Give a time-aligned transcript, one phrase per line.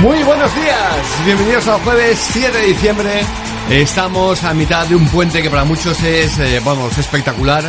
[0.00, 3.20] Muy buenos días, bienvenidos al jueves 7 de diciembre.
[3.68, 7.64] Estamos a mitad de un puente que para muchos es, eh, vamos, espectacular.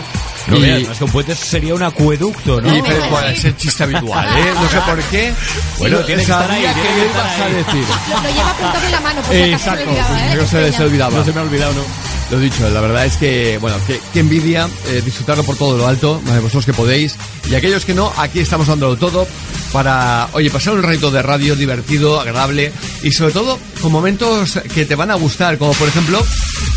[0.47, 2.75] No, Y- veas, más que un puente sería un acueducto, ¿no?
[2.75, 4.51] y, pero bueno, es el chiste habitual, ¿eh?
[4.55, 5.33] No sé por qué.
[5.77, 7.85] Bueno, tiene que estar ahí, ibas a decir.
[8.09, 10.35] Lo, lo lleva apuntado en la mano, por si acaso se Exacto, olvidaba, ¿eh?
[10.35, 11.17] no se, se olvidaba.
[11.17, 11.81] No se me ha olvidado, ¿no?
[12.31, 15.85] Lo dicho, la verdad es que, bueno, que, que envidia eh, disfrutarlo por todo lo
[15.85, 17.17] alto, eh, vosotros que podéis.
[17.49, 19.27] Y aquellos que no, aquí estamos dándolo todo
[19.73, 22.71] para, oye, pasar un ratito de radio divertido, agradable
[23.03, 26.23] y sobre todo con momentos que te van a gustar, como por ejemplo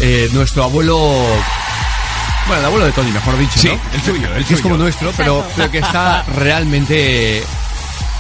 [0.01, 0.99] eh, nuestro abuelo.
[2.49, 3.61] Bueno, el abuelo de Tony, mejor dicho,
[3.95, 4.63] el suyo, el Que es suyo.
[4.63, 7.45] como nuestro, pero, pero que está realmente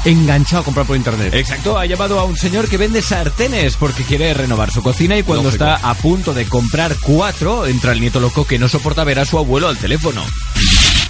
[0.05, 1.33] enganchado a comprar por internet.
[1.35, 5.23] Exacto, ha llamado a un señor que vende sartenes porque quiere renovar su cocina y
[5.23, 5.65] cuando Lógico.
[5.65, 9.25] está a punto de comprar cuatro, entra el nieto loco que no soporta ver a
[9.25, 10.23] su abuelo al teléfono.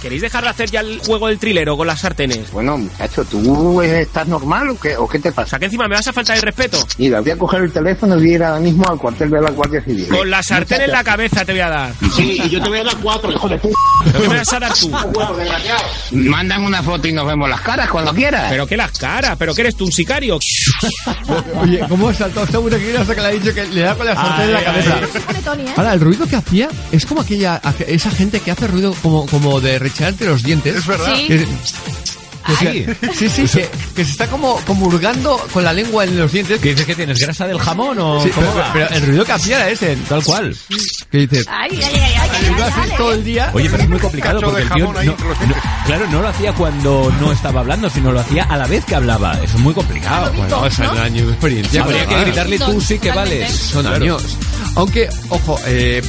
[0.05, 2.51] ¿Queréis dejar de hacer ya el juego del trilero con las sartenes?
[2.51, 5.49] Bueno, muchacho, ¿tú eh, estás normal o qué, o qué te O pasa?
[5.49, 6.77] sea, que encima me vas a faltar el respeto.
[6.99, 9.41] Mira, voy a coger el teléfono y voy a ir ahora mismo al cuartel de
[9.41, 10.07] la Guardia Civil.
[10.09, 11.93] Con la sartén en la cabeza te voy a dar.
[12.15, 13.75] Sí, y yo te voy a dar cuatro, hijo de puta.
[14.03, 14.91] ¿Qué me vas a dar tú?
[16.11, 18.45] Mandan una foto y nos vemos las caras cuando quieras.
[18.51, 19.35] ¿Pero qué las caras?
[19.39, 20.37] ¿Pero qué eres tú, un sicario?
[21.63, 24.05] Oye, ¿cómo ha saltado seguro que hasta que le ha dicho que le da con
[24.05, 24.99] la sartén en la Ay, cabeza?
[25.43, 25.73] Tony, ¿eh?
[25.75, 29.59] Ahora, el ruido que hacía es como aquella esa gente que hace ruido como, como
[29.61, 30.75] de recharte los dientes.
[30.75, 31.15] Es verdad.
[31.15, 32.85] Sí.
[33.17, 36.59] sí, sí, que, que se está como, como hurgando con la lengua en los dientes.
[36.61, 38.71] ¿Qué dices que tienes grasa del jamón o Sí, cómo pero, va?
[38.71, 39.95] pero el ruido que hacía era ese.
[40.07, 40.55] Tal cual.
[41.09, 43.49] Que dices, Ay, ay, ay, ay, ay, lo haces todo el día.
[43.51, 45.15] Oye, pero es muy complicado porque el tío no, no-
[45.87, 48.93] claro, no lo hacía cuando no estaba hablando, sino lo hacía a la vez que
[48.93, 49.33] hablaba.
[49.41, 50.31] Eso es muy complicado.
[50.33, 51.01] Bueno, o sea, ¿no?
[51.01, 51.81] años de experiencia.
[51.83, 53.51] Habría que gritarle tú sí que vales.
[53.51, 54.23] Son años.
[54.75, 56.03] Aunque, ojo, eh,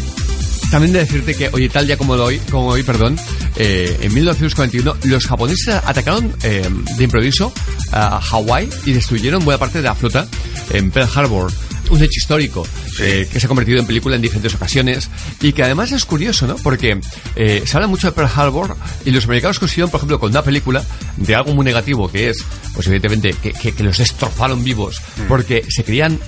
[0.70, 3.17] también de decirte que, oye, tal día como hoy, como hoy, perdón,
[3.56, 7.53] eh, en 1941 los japoneses atacaron eh, de improviso
[7.92, 10.26] a Hawái y destruyeron buena parte de la flota
[10.71, 11.53] en Pearl Harbor.
[11.88, 12.66] Un hecho histórico
[12.99, 15.09] eh, que se ha convertido en película en diferentes ocasiones
[15.41, 16.56] y que además es curioso, ¿no?
[16.56, 16.99] Porque
[17.37, 20.43] eh, se habla mucho de Pearl Harbor y los americanos consiguieron, por ejemplo, con una
[20.43, 20.84] película
[21.16, 22.44] de algo muy negativo que es,
[22.75, 26.19] pues evidentemente, que, que- que los destrozaron vivos porque se creían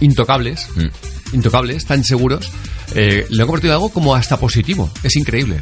[0.00, 0.68] intocables,
[1.32, 2.50] intocables, tan seguros,
[2.94, 4.90] eh, lo han convertido en algo como hasta positivo.
[5.02, 5.60] Es increíble.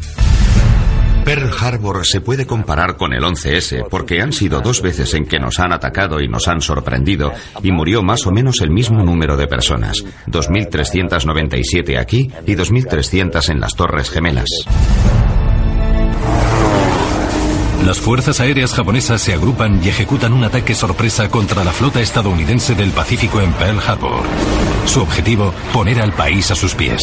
[1.27, 5.41] Pearl Harbor se puede comparar con el 11S porque han sido dos veces en que
[5.41, 7.33] nos han atacado y nos han sorprendido
[7.65, 13.59] y murió más o menos el mismo número de personas, 2.397 aquí y 2.300 en
[13.59, 14.49] las Torres Gemelas.
[17.85, 22.77] Las fuerzas aéreas japonesas se agrupan y ejecutan un ataque sorpresa contra la flota estadounidense
[22.77, 24.23] del Pacífico en Pearl Harbor.
[24.87, 27.01] Su objetivo, poner al país a sus pies.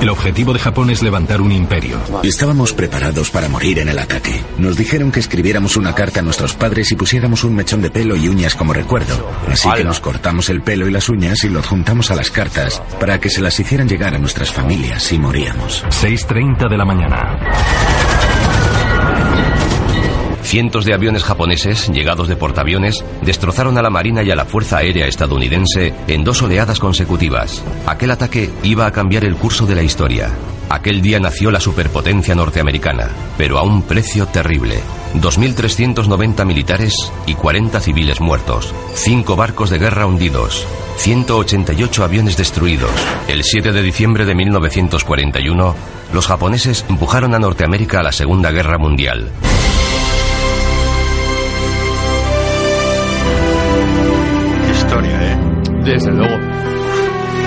[0.00, 1.98] El objetivo de Japón es levantar un imperio.
[2.22, 4.42] Estábamos preparados para morir en el ataque.
[4.58, 8.14] Nos dijeron que escribiéramos una carta a nuestros padres y pusiéramos un mechón de pelo
[8.14, 9.30] y uñas como recuerdo.
[9.48, 12.82] Así que nos cortamos el pelo y las uñas y los juntamos a las cartas
[13.00, 15.82] para que se las hicieran llegar a nuestras familias si moríamos.
[15.84, 18.15] 6.30 de la mañana.
[20.46, 24.78] Cientos de aviones japoneses, llegados de portaaviones, destrozaron a la Marina y a la Fuerza
[24.78, 27.64] Aérea estadounidense en dos oleadas consecutivas.
[27.84, 30.30] Aquel ataque iba a cambiar el curso de la historia.
[30.68, 34.78] Aquel día nació la superpotencia norteamericana, pero a un precio terrible.
[35.14, 36.94] 2.390 militares
[37.26, 38.72] y 40 civiles muertos.
[38.94, 40.64] Cinco barcos de guerra hundidos.
[40.98, 42.92] 188 aviones destruidos.
[43.26, 45.74] El 7 de diciembre de 1941,
[46.14, 49.32] los japoneses empujaron a Norteamérica a la Segunda Guerra Mundial.
[55.86, 56.45] Desde luego.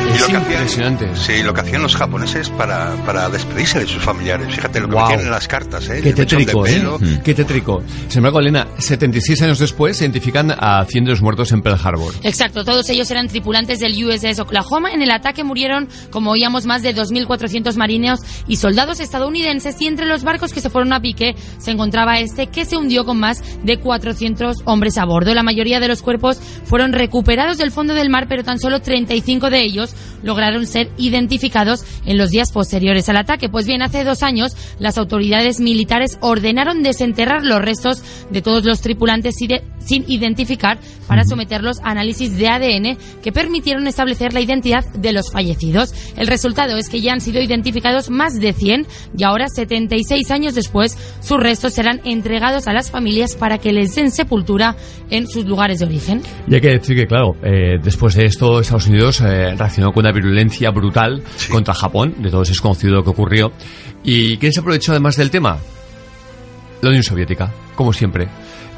[0.10, 1.10] Y Es lo que hacían, impresionante.
[1.16, 4.54] sí, lo que hacían los japoneses para, para despedirse de sus familiares.
[4.56, 5.08] Fíjate lo que Guau.
[5.10, 6.02] metían en las cartas, ¿eh?
[6.04, 6.74] Qué tétrico, ¿eh?
[6.74, 7.00] pelo.
[7.24, 7.82] Qué tétrico.
[8.08, 11.80] Sin embargo, Elena, 76 años después se identifican a 100 de los muertos en Pearl
[11.84, 12.14] Harbor.
[12.24, 14.92] Exacto, todos ellos eran tripulantes del USS Oklahoma.
[14.92, 20.06] En el ataque murieron, como oíamos, más de 2.400 marineros y soldados estadounidenses y entre
[20.06, 23.44] los barcos que se fueron a pique se encontraba este que se hundió con más
[23.64, 25.34] de 400 hombres a bordo.
[25.34, 29.50] La mayoría de los cuerpos fueron recuperados del fondo del mar, pero tan solo 35
[29.50, 33.50] de ellos lograron ser identificados en los días posteriores al ataque.
[33.50, 38.82] Pues bien, hace dos años las autoridades militares ordenaron desenterrar los restos de todos los
[38.82, 45.12] tripulantes sin identificar para someterlos a análisis de ADN que permitieron establecer la identidad de
[45.12, 45.94] los fallecidos.
[46.16, 48.86] El resultado es que ya han sido identificados más de 100
[49.18, 53.96] y ahora, 76 años después, sus restos serán entregados a las familias para que les
[53.96, 54.76] den sepultura
[55.10, 56.22] en sus lugares de origen.
[56.48, 60.06] Y hay que decir que, claro, eh, después de esto, Estados Unidos eh, reaccionó con
[60.06, 62.16] una virulencia brutal contra Japón.
[62.20, 63.52] De todos es conocido lo que ocurrió.
[64.04, 65.58] ¿Y quién se aprovechó además del tema?
[66.82, 68.28] La Unión Soviética, como siempre.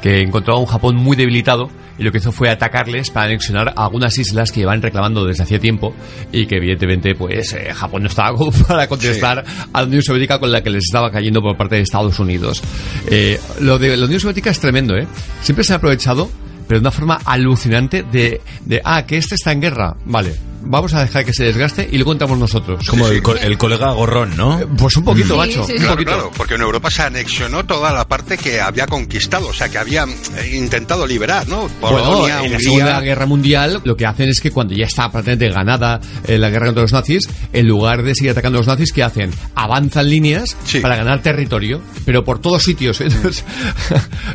[0.00, 3.72] que encontró a un Japón muy debilitado y lo que hizo fue atacarles para anexionar
[3.76, 5.94] algunas islas que iban reclamando desde hacía tiempo
[6.32, 8.36] y que evidentemente pues eh, Japón no estaba
[8.68, 11.82] para contestar a la Unión Soviética con la que les estaba cayendo por parte de
[11.82, 12.60] Estados Unidos.
[13.08, 15.06] Eh, lo de la Unión Soviética es tremendo, ¿eh?
[15.40, 16.28] Siempre se ha aprovechado
[16.66, 20.34] pero de una forma alucinante de, de, ah, que este está en guerra, vale,
[20.72, 22.84] vamos a dejar que se desgaste y lo contamos nosotros.
[22.88, 24.58] Como el, co- el colega gorrón, ¿no?
[24.60, 25.64] Eh, Pues un poquito, Sí, macho.
[25.66, 25.84] sí, un sí.
[25.84, 26.10] Claro, poquito.
[26.12, 29.78] claro, porque en Europa se anexionó toda la parte que había conquistado, o sea, que
[29.78, 31.68] había eh, intentado liberar, ¿no?
[31.80, 32.58] Bueno, Polonia, en la.
[32.58, 36.48] Segunda Guerra Mundial lo que hacen es que cuando ya está prácticamente ganada eh, la
[36.50, 39.30] guerra contra los nazis, en lugar de seguir atacando a los nazis, ¿qué hacen?
[39.54, 40.80] Avanzan líneas Sí.
[40.80, 43.00] para ganar territorio, pero por todos sitios.
[43.00, 43.44] Entonces,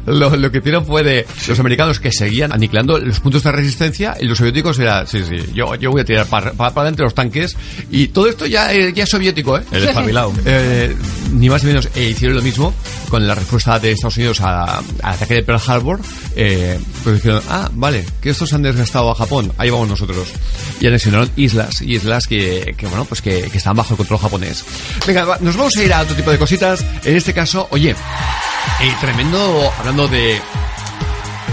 [0.05, 4.15] lo, lo que hicieron fue de los americanos que seguían aniquilando los puntos de resistencia
[4.19, 7.03] y los soviéticos era, sí, sí, yo, yo voy a tirar para, para, para adelante
[7.03, 7.55] los tanques
[7.91, 9.63] y todo esto ya, eh, ya es soviético, ¿eh?
[9.71, 10.33] El espabilado.
[10.45, 10.95] Eh,
[11.33, 12.73] ni más ni menos eh, hicieron lo mismo
[13.09, 14.83] con la respuesta de Estados Unidos a- al
[15.13, 15.99] ataque de Pearl Harbor.
[17.03, 20.27] Pues dijeron, ah, vale, que estos han desgastado a Japón, ahí vamos nosotros.
[20.79, 24.63] Y anexionaron islas, islas que, que bueno, pues que, que estaban bajo el control japonés.
[25.05, 26.85] Venga, va, nos vamos a ir a otro tipo de cositas.
[27.03, 27.95] En este caso, oye,
[29.01, 30.39] tremendo, hablando de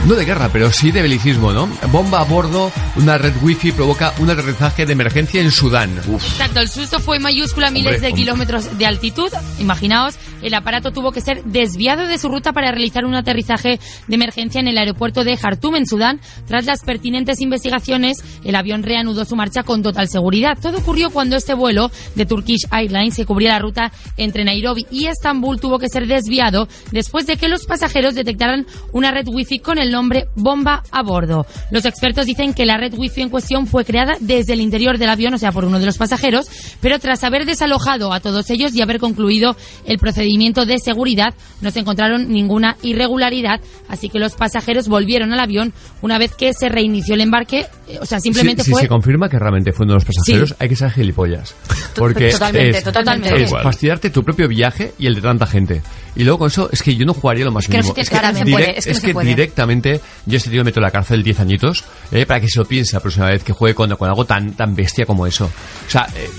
[0.06, 1.67] no de guerra, pero sí de belicismo, ¿no?
[1.91, 5.97] Bomba a bordo, una red wifi provoca un aterrizaje de emergencia en Sudán.
[5.97, 8.23] Exacto, el susto fue mayúscula a miles Hombre, de hombre.
[8.23, 9.31] kilómetros de altitud.
[9.59, 14.15] Imaginaos, el aparato tuvo que ser desviado de su ruta para realizar un aterrizaje de
[14.15, 16.21] emergencia en el aeropuerto de Jartum, en Sudán.
[16.47, 20.59] Tras las pertinentes investigaciones, el avión reanudó su marcha con total seguridad.
[20.61, 25.06] Todo ocurrió cuando este vuelo de Turkish Airlines que cubría la ruta entre Nairobi y
[25.06, 29.79] Estambul tuvo que ser desviado después de que los pasajeros detectaran una red wifi con
[29.79, 31.46] el nombre bomba a bordo.
[31.70, 35.08] Los expertos dicen que la red wifi en cuestión fue creada desde el interior del
[35.08, 36.46] avión, o sea, por uno de los pasajeros,
[36.81, 39.56] pero tras haber desalojado a todos ellos y haber concluido
[39.87, 45.41] el procedimiento de seguridad, no se encontraron ninguna irregularidad, así que los pasajeros volvieron al
[45.41, 48.82] avión una vez que se reinició el embarque, eh, o sea, simplemente si, si fue
[48.82, 51.55] se confirma que realmente fue uno de los pasajeros, hay que ser gilipollas.
[51.94, 53.43] Porque Totalmente, es, totalmente.
[53.44, 55.82] es fastidiarte tu propio viaje y el de tanta gente.
[56.16, 57.94] Y luego con eso, es que yo no jugaría lo más que mínimo.
[57.96, 59.28] es que se puede.
[59.28, 62.64] directamente, yo este tío meto en la cárcel 10 añitos eh, para que se lo
[62.64, 65.46] piense la próxima vez que juegue con, con algo tan, tan bestia como eso.
[65.46, 66.31] O sea, eh,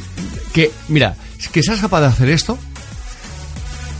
[0.53, 1.15] que, mira,
[1.51, 2.57] que seas capaz de hacer esto,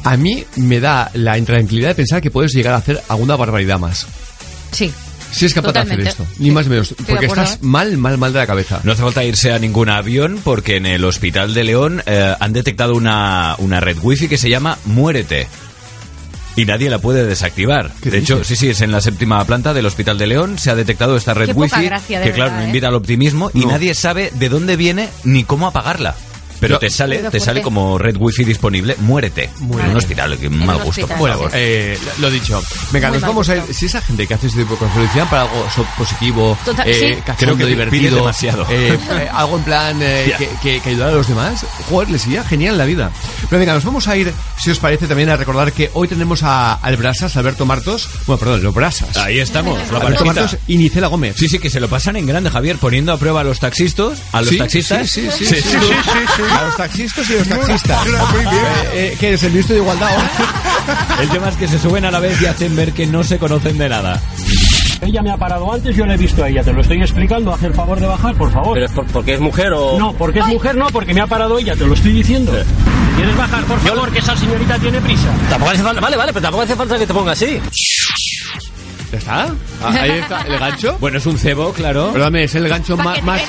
[0.03, 3.79] a mí me da la intranquilidad de pensar que puedes llegar a hacer alguna barbaridad
[3.79, 4.07] más.
[4.71, 4.93] Sí.
[5.35, 6.03] Si es capaz Totalmente.
[6.03, 6.95] de hacer esto, ni más ni menos.
[7.07, 8.79] Porque estás mal, mal, mal de la cabeza.
[8.83, 12.53] No hace falta irse a ningún avión porque en el hospital de León eh, han
[12.53, 15.47] detectado una, una red wifi que se llama Muérete.
[16.57, 17.91] Y nadie la puede desactivar.
[18.01, 18.47] ¿Qué De hecho, dices?
[18.59, 20.57] sí, sí, es en la séptima planta del Hospital de León.
[20.57, 22.67] Se ha detectado esta red Qué poca wifi gracia, de que, claro, verdad, ¿eh?
[22.67, 26.15] invita al optimismo y nadie sabe de dónde viene ni cómo apagarla.
[26.59, 28.95] Pero Yo- te sale, te sale como red wifi disponible.
[28.99, 29.49] Muérete.
[29.59, 31.51] En un hospital, que mal gusto, por favor.
[31.53, 32.61] eh, lo dicho.
[32.91, 33.63] Venga, Muy nos vamos a ir.
[33.73, 36.87] Si esa gente que hace este tipo de cosas felicidad para algo so- positivo, Total,
[36.87, 37.21] eh, sí.
[37.25, 38.65] cachondo, Creo que divertido, demasiado.
[38.69, 40.37] eh, eh, algo en plan eh, Ya.
[40.37, 43.11] que, que, que ayudar a los demás, joder, les iría genial la vida.
[43.49, 46.43] Pero venga, nos vamos a ir, si os parece, también a recordar que hoy tenemos
[46.43, 48.07] a, al Brasas, Alberto Martos.
[48.25, 49.15] Bueno, perdón, los Brasas.
[49.17, 50.25] Ahí estamos, la Alberto.
[50.25, 51.35] Martos y Nicela Gómez.
[51.37, 54.21] Sí, sí, que se lo pasan en grande, Javier, poniendo a prueba a los taxistas,
[54.31, 55.09] a los Sí, taxistas.
[55.09, 55.55] Sí, sí, sí.
[55.55, 56.43] sí, sí, sí.
[56.51, 58.05] A los taxistas y los taxistas.
[58.07, 58.55] Muy bien.
[58.55, 60.09] Eh, eh, ¿Qué eres el ministro de Igualdad?
[61.21, 63.37] El tema es que se suben a la vez y hacen ver que no se
[63.39, 64.21] conocen de nada.
[65.01, 66.63] Ella me ha parado antes, yo la he visto a ella.
[66.63, 67.53] Te lo estoy explicando.
[67.53, 68.73] Haz el favor de bajar, por favor.
[68.73, 69.97] ¿Pero es por- porque es mujer o...?
[69.99, 71.75] No, porque es mujer, no, porque me ha parado ella.
[71.75, 72.51] Te lo estoy diciendo.
[73.15, 75.27] ¿Quieres bajar, por favor, que esa señorita tiene prisa?
[75.49, 76.01] Tampoco hace falta...
[76.01, 77.59] Vale, vale, pero tampoco hace falta que te ponga así.
[79.15, 79.55] ¿Ya está?
[79.81, 80.97] Ah, Ahí está el gancho.
[80.99, 82.11] Bueno, es un cebo, claro.
[82.11, 83.21] Perdóname, es el gancho más...
[83.23, 83.41] más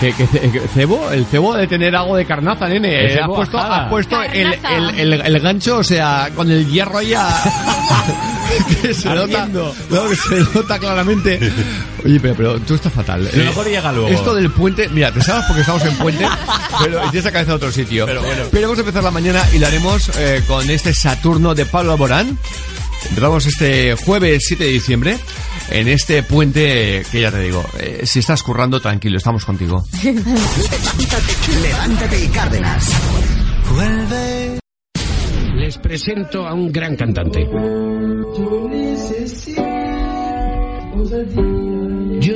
[0.00, 2.88] que, que- que- cebo, el cebo de tener algo de carnaza, nene.
[3.12, 3.86] Eh, ha cebo puesto, ajada.
[3.86, 7.28] ha puesto el, el, el, el gancho, o sea, con el hierro ahí a...
[8.82, 9.72] que se nota, no,
[10.08, 11.38] que se nota claramente.
[12.04, 13.24] Oye, pero, pero tú estás fatal.
[13.24, 14.08] Lo Eh, mejor llega luego.
[14.08, 16.26] Esto del puente, mira, te sabes porque estamos en puente,
[16.82, 18.06] pero tienes la cabeza en otro sitio.
[18.06, 18.42] Pero bueno.
[18.50, 21.92] Pero vamos a empezar la mañana y lo haremos eh, con este Saturno de Pablo
[21.92, 22.38] Alborán.
[23.08, 25.16] Empezamos este jueves 7 de diciembre
[25.70, 29.84] en este puente que ya te digo, eh, si estás currando, tranquilo, estamos contigo.
[31.62, 32.90] Levántate y Cárdenas.
[35.56, 37.48] Les presento a un gran cantante.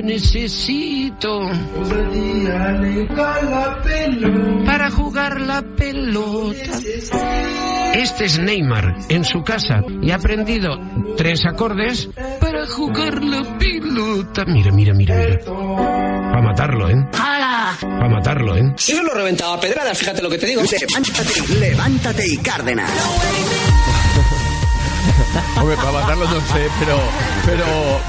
[0.08, 1.40] Yo necesito
[4.64, 6.78] para jugar la pelota.
[7.92, 10.78] Este es Neymar en su casa y ha aprendido
[11.18, 12.08] tres acordes
[12.40, 14.46] para jugar la pelota.
[14.46, 15.38] Mira, mira, mira, mira.
[15.44, 17.06] Para matarlo, ¿eh?
[17.12, 18.74] Para matarlo, ¿eh?
[18.78, 20.62] Eso lo reventaba a pedradas, fíjate lo que te digo.
[20.62, 22.90] Levántate, levántate y Cárdenas.
[25.56, 26.98] Hombre, para matarlo no sé, pero,
[27.44, 27.64] pero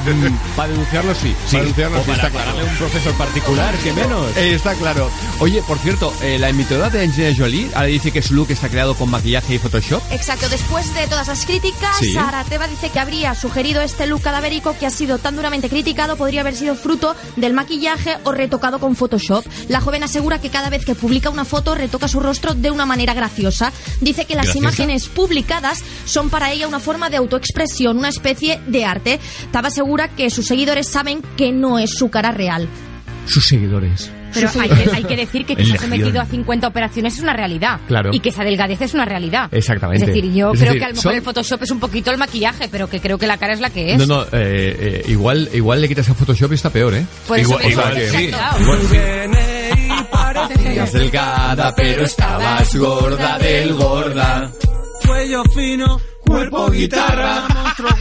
[0.06, 1.36] mm, para denunciarlo sí.
[1.52, 2.66] para denunciarlo o sí, para está claro.
[2.66, 4.38] un profesor particular, que menos.
[4.38, 5.10] Eh, está claro.
[5.40, 8.70] Oye, por cierto, eh, la emitidora de Angelina Jolie ahora dice que su look está
[8.70, 10.02] creado con maquillaje y Photoshop.
[10.12, 12.14] Exacto, después de todas las críticas, Sí.
[12.14, 16.16] Sara Teba dice que habría sugerido este look cadavérico que ha sido tan duramente criticado
[16.16, 19.46] podría haber sido fruto del maquillaje o retocado con Photoshop.
[19.68, 22.86] La joven asegura que cada vez que publica una foto retoca su rostro de una
[22.86, 23.72] manera graciosa.
[24.02, 24.60] Dice que las ¿Graciosa?
[24.68, 29.20] imágenes publicadas son para ella una forma de autoexpresión, una especie de arte.
[29.52, 32.68] Taba asegura que sus seguidores saben que no es su cara real.
[33.28, 34.10] Sus seguidores.
[34.34, 37.22] Pero hay que, hay que decir que que se ha sometido a 50 operaciones es
[37.22, 37.80] una realidad.
[37.88, 38.10] Claro.
[38.12, 39.50] Y que esa delgadez es una realidad.
[39.52, 40.02] Exactamente.
[40.04, 41.80] Es decir, yo Es creo decir, que a lo mejor son- el Photoshop es un
[41.80, 44.00] poquito el maquillaje, pero que creo que la cara es la que es.
[44.00, 47.06] No, no, eh, eh, igual, igual le quitas el Photoshop y está peor, ¿eh?
[47.28, 48.62] Por eso igual, mismo, igual que- exacto.
[48.64, 48.80] igual
[50.66, 54.52] Eras delgada, pero estabas gorda del gorda.
[55.06, 57.48] Cuello fino, cuerpo guitarra,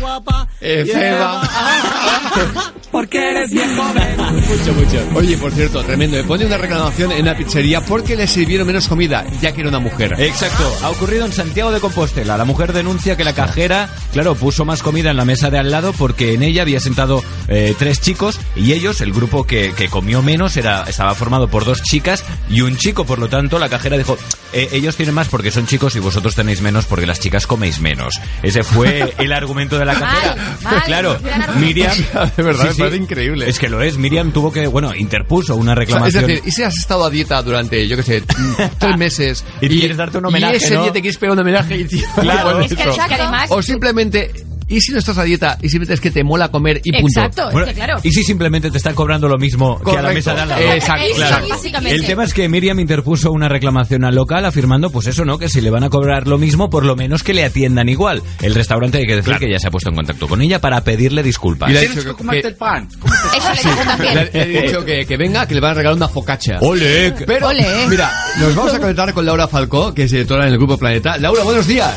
[0.00, 0.49] guapa.
[0.61, 1.42] Efeba.
[2.90, 4.16] Porque eres bien joven.
[4.16, 5.08] Mucho, mucho.
[5.18, 6.16] Oye, por cierto, tremendo.
[6.16, 9.68] Me pone una reclamación en la pizzería porque le sirvieron menos comida, ya que era
[9.68, 10.14] una mujer.
[10.18, 12.38] Exacto, ha ocurrido en Santiago de Compostela.
[12.38, 15.70] La mujer denuncia que la cajera, claro, puso más comida en la mesa de al
[15.70, 19.88] lado porque en ella había sentado eh, tres chicos y ellos, el grupo que, que
[19.88, 23.04] comió menos, era estaba formado por dos chicas y un chico.
[23.04, 24.16] Por lo tanto, la cajera dijo,
[24.54, 27.80] "Eh, ellos tienen más porque son chicos y vosotros tenéis menos porque las chicas coméis
[27.80, 28.18] menos.
[28.42, 30.37] Ese fue el argumento de la cajera.
[30.62, 31.66] mal, claro, gran argumento.
[31.66, 31.96] Miriam...
[32.37, 33.48] De verdad, me parece increíble.
[33.48, 33.98] Es que lo es.
[33.98, 36.26] Miriam tuvo que, bueno, interpuso una O sea, es reclamación.
[36.26, 38.22] decir, ¿y si has estado a dieta durante, yo qué sé,
[38.78, 39.44] tres meses?
[39.60, 40.82] Y quieres darte un homenaje, Y ese ¿no?
[40.84, 42.60] día te quieres pegar un homenaje y tío, Claro.
[42.60, 42.90] Es que- eso.
[42.92, 44.30] es que además- O simplemente,
[44.68, 47.06] ¿y si no estás a dieta y simplemente es que te mola comer y punto?
[47.20, 48.00] Exacto, es que claro.
[48.02, 50.14] ¿Y si simplemente te están cobrando lo mismo que a la Correcto.
[50.14, 50.62] mesa de al lado?
[50.72, 51.48] Exacto, claro.
[51.48, 51.94] básicamente.
[51.96, 55.38] El tema es que Miriam interpuso una reclamación al local afirmando, pues eso, ¿no?
[55.38, 58.22] Que si le van a cobrar lo mismo, por lo menos que le atiendan igual.
[58.42, 60.82] El restaurante hay que decir que ya se ha puesto en contacto con ella para
[60.82, 61.70] pedirle disculpas.
[61.70, 62.88] Y le ha dicho que, que- pan.
[63.37, 64.14] Eso le digo también.
[64.32, 66.58] le, he dicho que, que venga, que le van a regalar una focacha.
[66.60, 67.12] ¡Ole!
[67.26, 67.66] Pero, Ole.
[67.88, 71.16] mira, nos vamos a conectar con Laura Falcó, que es directora en el Grupo Planeta.
[71.18, 71.94] Laura, buenos días.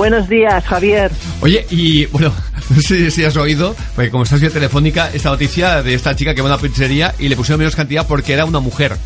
[0.00, 1.10] Buenos días, Javier.
[1.42, 2.32] Oye, y bueno,
[2.70, 6.34] no sé si has oído, porque como estás vía telefónica, esta noticia de esta chica
[6.34, 8.96] que va a una pizzería y le pusieron menos cantidad porque era una mujer.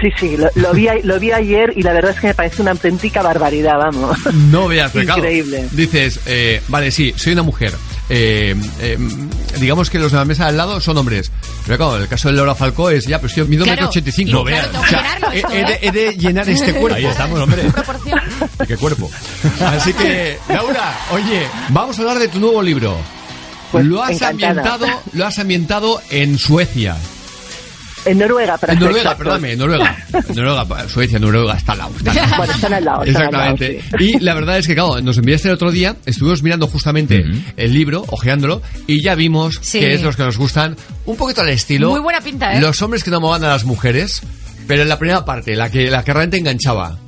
[0.00, 2.34] Sí, sí, lo, lo vi, a- lo vi ayer y la verdad es que me
[2.34, 4.16] parece una auténtica barbaridad, vamos.
[4.50, 4.94] No veas.
[4.94, 5.68] Increíble.
[5.72, 7.72] Dices, eh, vale, sí, soy una mujer.
[8.08, 8.98] Eh, eh,
[9.58, 11.32] digamos que los de la mesa al lado son hombres.
[11.64, 13.88] Pero claro, en el caso de Laura Falcó es, ya, pero yo mido Claro, metro
[13.88, 14.42] ochenta y cinco.
[14.42, 15.78] y claro, tengo que O sea, llenarlo he, esto, he de, ¿eh?
[15.82, 16.96] he de llenar este cuerpo.
[16.96, 17.62] Ahí estamos, hombre.
[18.68, 19.10] ¿Qué cuerpo?
[19.60, 22.96] Así que, Laura, oye, vamos a hablar de tu nuevo libro.
[23.72, 24.50] Pues, lo has encantada.
[24.60, 26.96] ambientado, lo has ambientado en Suecia.
[28.06, 29.18] En Noruega, para En Noruega, exactos.
[29.24, 29.96] perdóname, en Noruega.
[30.28, 31.92] En Noruega, Suecia, Noruega, está al lado.
[31.96, 32.36] está al lado.
[32.38, 33.02] Bueno, están al lado.
[33.04, 33.82] están al lado, Exactamente.
[33.98, 34.04] sí.
[34.16, 37.24] Y la verdad es que, claro, nos enviaste el otro día, estuvimos mirando justamente
[37.56, 39.80] el libro, ojeándolo, y ya vimos Sí.
[39.80, 41.90] que es los que nos gustan, un poquito al estilo.
[41.90, 42.60] Muy buena pinta, ¿eh?
[42.60, 44.22] Los hombres que enamoran a las mujeres,
[44.66, 46.98] pero en la primera parte, la que, la que realmente enganchaba.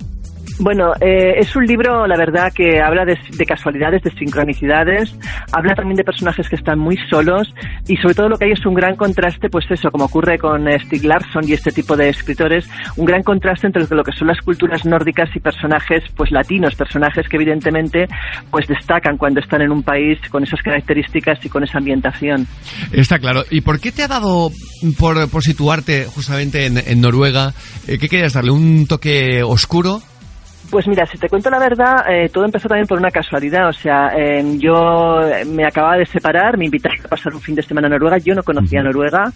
[0.60, 5.14] Bueno, eh, es un libro, la verdad, que habla de, de casualidades, de sincronicidades,
[5.52, 7.54] habla también de personajes que están muy solos
[7.86, 10.66] y sobre todo lo que hay es un gran contraste, pues eso, como ocurre con
[10.80, 14.40] Stieg Larsson y este tipo de escritores, un gran contraste entre lo que son las
[14.40, 18.06] culturas nórdicas y personajes pues latinos, personajes que evidentemente
[18.50, 22.46] pues destacan cuando están en un país con esas características y con esa ambientación.
[22.92, 23.44] Está claro.
[23.50, 24.50] ¿Y por qué te ha dado
[24.98, 27.54] por, por situarte justamente en, en Noruega?
[27.86, 28.50] Eh, ¿Qué querías darle?
[28.50, 30.00] ¿Un toque oscuro?
[30.70, 33.68] Pues mira, si te cuento la verdad, eh, todo empezó también por una casualidad.
[33.68, 37.62] O sea, eh, yo me acababa de separar, me invitaron a pasar un fin de
[37.62, 39.32] semana a Noruega, yo no conocía Noruega.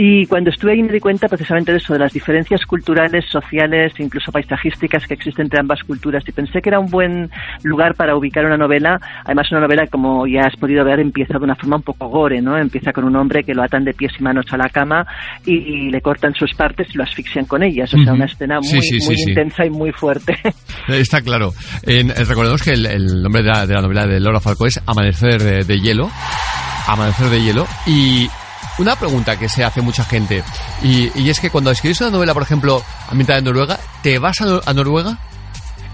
[0.00, 3.92] Y cuando estuve ahí me di cuenta precisamente de eso, de las diferencias culturales, sociales,
[3.98, 6.22] incluso paisajísticas que existen entre ambas culturas.
[6.28, 7.28] Y pensé que era un buen
[7.64, 9.00] lugar para ubicar una novela.
[9.24, 12.40] Además, una novela, como ya has podido ver, empieza de una forma un poco gore,
[12.40, 12.56] ¿no?
[12.56, 15.04] Empieza con un hombre que lo atan de pies y manos a la cama
[15.44, 17.92] y, y le cortan sus partes y lo asfixian con ellas.
[17.92, 19.30] O sea, una escena muy, Sí, sí, sí, muy sí.
[19.30, 20.36] intensa y muy fuerte.
[20.88, 21.50] Está claro.
[21.84, 24.80] Eh, recordemos que el, el nombre de la, de la novela de Laura Falcó es
[24.86, 26.08] Amanecer de, de hielo.
[26.86, 27.66] Amanecer de hielo.
[27.86, 28.28] Y
[28.78, 30.42] una pregunta que se hace mucha gente.
[30.82, 34.40] Y, y es que cuando escribes una novela, por ejemplo, ambientada en Noruega, ¿te vas
[34.40, 35.18] a, Nor- a Noruega?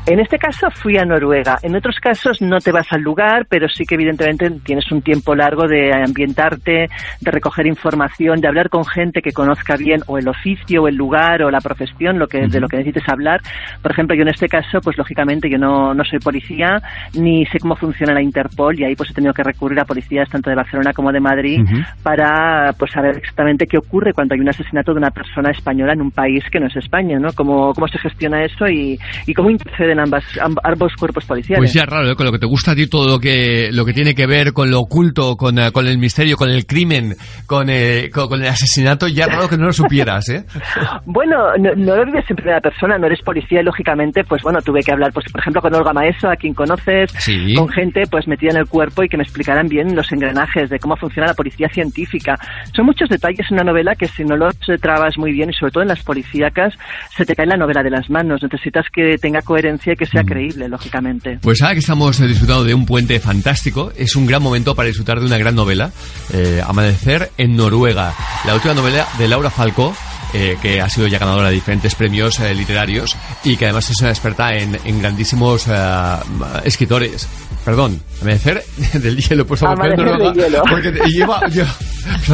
[0.07, 1.57] En este caso fui a Noruega.
[1.63, 5.35] En otros casos no te vas al lugar, pero sí que evidentemente tienes un tiempo
[5.35, 6.91] largo de ambientarte,
[7.23, 10.95] de recoger información, de hablar con gente que conozca bien o el oficio o el
[10.95, 13.41] lugar o la profesión, lo que, de lo que necesites hablar.
[13.81, 16.83] Por ejemplo, yo en este caso, pues lógicamente yo no, no soy policía
[17.15, 20.29] ni sé cómo funciona la Interpol y ahí pues he tenido que recurrir a policías
[20.29, 21.63] tanto de Barcelona como de Madrid
[22.03, 26.03] para pues saber exactamente qué ocurre cuando hay un asesinato de una persona española en
[26.03, 27.33] un país que no es España, ¿no?
[27.33, 31.59] Cómo, cómo se gestiona eso y, y cómo interceden ambas, amb- ambos cuerpos policiales.
[31.61, 32.15] Pues ya raro, ¿eh?
[32.15, 34.53] con lo que te gusta a ti todo lo que lo que tiene que ver
[34.53, 37.15] con lo oculto, con, eh, con el misterio, con el crimen,
[37.47, 40.45] con, eh, con, con el asesinato, ya raro que no lo supieras, ¿eh?
[41.07, 44.61] Bueno, no, no lo vives en primera persona, no eres policía y lógicamente, pues bueno,
[44.63, 47.55] tuve que hablar, pues por ejemplo, con Olga Maeso, a quien conoces, Sí.
[47.55, 50.79] con gente pues metida en el cuerpo y que me explicaran bien los engranajes de
[50.79, 52.37] cómo funciona la policía científica.
[52.75, 55.73] Son muchos detalles en una novela que si no los trabas muy bien y sobre
[55.73, 56.75] todo en las policíacas,
[57.17, 58.43] se te cae la novela de las manos.
[58.43, 61.39] Necesitas que tenga coherencia y que sea creíble, lógicamente.
[61.41, 64.89] Pues ahora que estamos eh, disfrutando de un puente fantástico, es un gran momento para
[64.89, 65.93] disfrutar de una gran novela,
[66.33, 68.15] eh, Amanecer en Noruega,
[68.47, 69.95] la última novela de Laura Falcó,
[70.35, 74.01] eh, que ha sido ya ganadora de diferentes premios eh, literarios y que además es
[74.01, 76.17] una experta en, en grandísimos eh,
[76.65, 77.27] escritores.
[77.65, 78.63] Perdón, Amanecer
[78.95, 80.63] del hielo, he puesto Amanecer Amanecer Noruega, del hielo.
[80.69, 81.65] porque lleva, yo,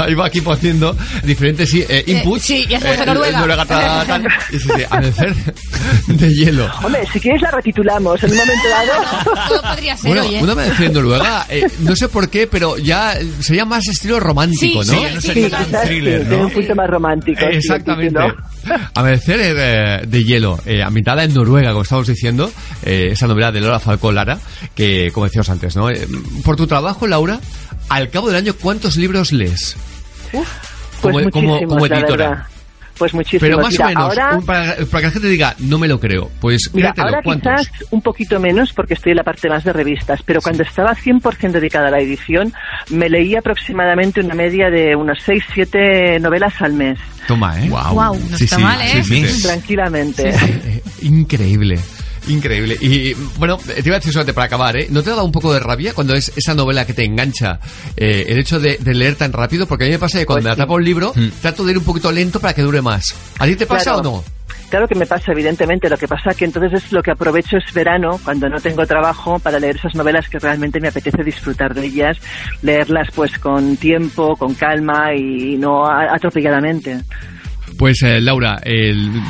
[0.09, 2.43] iba aquí poniendo diferentes eh, inputs.
[2.43, 3.39] sí, ya se eh, Noruega.
[3.41, 5.35] Noruega, tal, tal, y sí, sí, Amanecer
[6.09, 6.69] de hielo.
[6.83, 9.49] Hombre, si quieres la retitulamos en un momento dado.
[9.49, 10.43] Todo podría ser, Bueno, oye.
[10.43, 14.19] una vez en Noruega, eh, no sé por qué, pero ya eh, sería más estilo
[14.19, 14.97] romántico, Sí, ¿no?
[14.97, 16.47] sí, ya no Sí, sería tan thriller, tiene ¿no?
[16.47, 17.41] un punto más romántico.
[17.41, 18.21] sí, el Exactamente.
[18.21, 18.91] título.
[18.95, 22.51] Amanecer eh, de hielo, eh, ambientada en Noruega, como estamos diciendo,
[22.83, 24.39] eh, esa novela de Laura Falcó Lara,
[24.75, 25.91] que como decíamos antes, ¿no?
[25.91, 26.07] Eh,
[26.45, 27.41] por tu trabajo, Laura,
[27.89, 29.77] al cabo del año, ¿cuántos libros lees?
[31.01, 32.17] Pues como, editora.
[32.17, 32.47] verdad.
[33.01, 33.41] Pues muchísimos.
[33.41, 35.89] Pero más Mira, o menos, ahora, un- para, para que la gente diga, no me
[35.89, 36.31] lo creo.
[36.39, 37.67] Pues Mira, ahora ¿cuántos?
[37.67, 40.95] quizás un poquito menos porque estoy en la parte más de revistas, pero cuando estaba
[40.95, 42.53] 100% dedicada a la edición,
[42.91, 46.99] me leía aproximadamente una media de unos 6-7 novelas al mes.
[47.27, 47.69] Toma, ¿eh?
[47.71, 49.03] Guau, no está mal, ¿eh?
[49.03, 49.43] sí, sí.
[49.43, 50.29] Tranquilamente.
[50.31, 51.79] Eh, increíble.
[52.29, 52.77] Increíble.
[52.81, 54.87] Y bueno, te iba a decir solamente para acabar, ¿eh?
[54.91, 57.59] ¿No te ha dado un poco de rabia cuando es esa novela que te engancha
[57.97, 59.67] eh, el hecho de, de leer tan rápido?
[59.67, 60.61] Porque a mí me pasa que cuando Pues me sí.
[60.63, 63.15] atrapa un libro, trato de ir un poquito lento para que dure más.
[63.39, 63.99] ¿A ti te pasa Claro.
[64.01, 64.25] o no?
[64.69, 65.89] Claro que me pasa, evidentemente.
[65.91, 69.39] Lo que pasa que entonces es lo que aprovecho es verano, cuando no tengo trabajo,
[69.41, 72.19] para leer esas novelas que realmente me apetece disfrutar de ellas,
[72.63, 77.01] leerlas pues con tiempo, con calma y no atropelladamente.
[77.79, 78.61] Pues eh, Laura,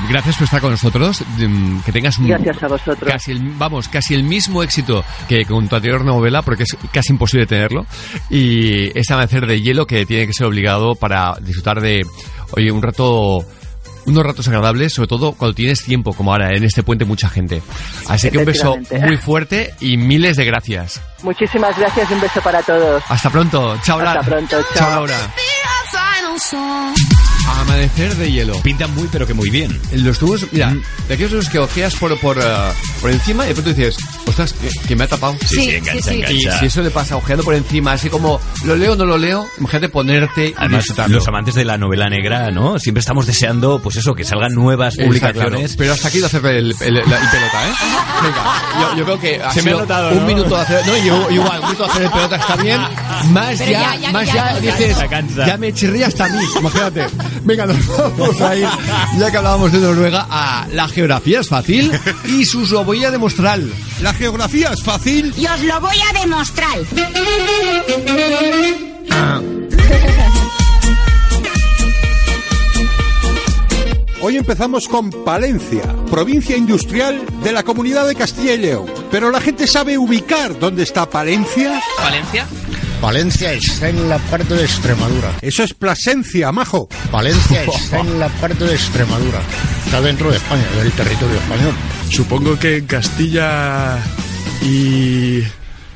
[0.08, 1.22] gracias por estar con nosotros.
[1.38, 3.10] Mm, Que tengas un, Gracias a vosotros.
[3.10, 7.12] casi el, vamos, casi el mismo éxito que con tu anterior novela, porque es casi
[7.12, 7.86] imposible tenerlo.
[8.28, 12.04] Y ese amanecer de hielo que tiene que ser obligado para disfrutar de,
[12.52, 13.44] oye, un rato,
[14.06, 17.62] unos ratos agradables, sobre todo cuando tienes tiempo, como ahora en este puente mucha gente.
[18.08, 18.76] Así que un beso
[19.06, 21.00] muy fuerte y miles de gracias.
[21.22, 23.02] Muchísimas gracias y un beso para todos.
[23.08, 23.76] Hasta pronto.
[23.84, 24.22] Chao, Hasta Laura.
[24.22, 24.90] pronto, Chao, chao.
[25.06, 25.18] Laura.
[27.48, 28.60] Amanecer de hielo.
[28.62, 29.78] Pinta muy, pero que muy bien.
[29.92, 30.74] Los tubos, mira,
[31.08, 32.42] de aquellos los que ojeas por, por, eh,
[33.00, 35.36] por encima y de pronto dices, ostras, que, que me ha tapado.
[35.40, 36.14] Sí, sí, engancha, sí.
[36.16, 36.32] engancha.
[36.56, 39.18] Y si eso le pasa ojeando por encima, así como, lo leo o no lo
[39.18, 42.78] leo, imagínate ponerte Además, los amantes de la novela negra, ¿no?
[42.78, 45.60] Siempre estamos deseando, pues eso, que salgan nuevas Exacto, publicaciones.
[45.60, 45.74] claro.
[45.78, 47.72] Pero hasta aquí de hacer el, el- el- el pelota, ¿eh?
[48.22, 50.26] Venga, yo, yo creo que ha Se me ha notado, un ¿no?
[50.26, 52.80] minuto de hacer, no, yo- igual, un minuto de hacer el pelota está bien,
[53.30, 54.96] más Pero ya, ya, ya, más ya, ya, ya, dices,
[55.46, 57.06] ya me chirría hasta a mí, imagínate.
[57.42, 58.68] Venga, nos vamos a ir,
[59.18, 61.90] ya que hablábamos de Noruega, a la geografía es fácil
[62.26, 63.60] y sus lo voy a demostrar.
[64.02, 65.32] La geografía es fácil.
[65.36, 66.78] Y os lo voy a demostrar.
[74.22, 78.86] Hoy empezamos con Palencia, provincia industrial de la comunidad de Castilla y León.
[79.10, 81.80] Pero la gente sabe ubicar dónde está Palencia.
[81.98, 82.46] ¿Valencia?
[83.00, 85.34] Valencia está en la parte de Extremadura.
[85.40, 86.86] Eso es Plasencia, majo.
[87.10, 89.40] Valencia está en la parte de Extremadura.
[89.86, 91.74] Está dentro de España, del territorio español.
[92.10, 93.98] Supongo que en Castilla
[94.62, 95.42] y...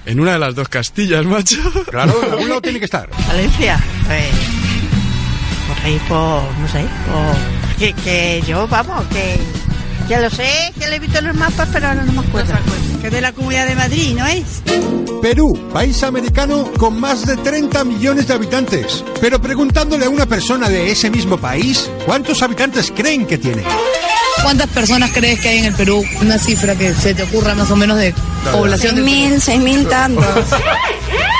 [0.06, 1.56] En una de las dos Castillas, macho.
[1.90, 3.08] Claro, en algún lado tiene que estar.
[3.26, 4.24] Valencia, pues,
[5.68, 9.38] por ahí, por, no sé, por, que, que yo, vamos, que,
[10.08, 12.54] que lo sé, que lo he visto en los mapas, pero ahora no me acuerdo.
[13.00, 14.44] Que de la Comunidad de Madrid, ¿no es?
[15.22, 19.04] Perú, país americano con más de 30 millones de habitantes.
[19.20, 23.62] Pero preguntándole a una persona de ese mismo país, ¿cuántos habitantes creen que tiene?
[24.42, 26.04] ¿Cuántas personas crees que hay en el Perú?
[26.20, 28.14] Una cifra que se te ocurra más o menos de
[28.52, 28.96] población.
[28.96, 30.26] Seis mil, seis mil tantos.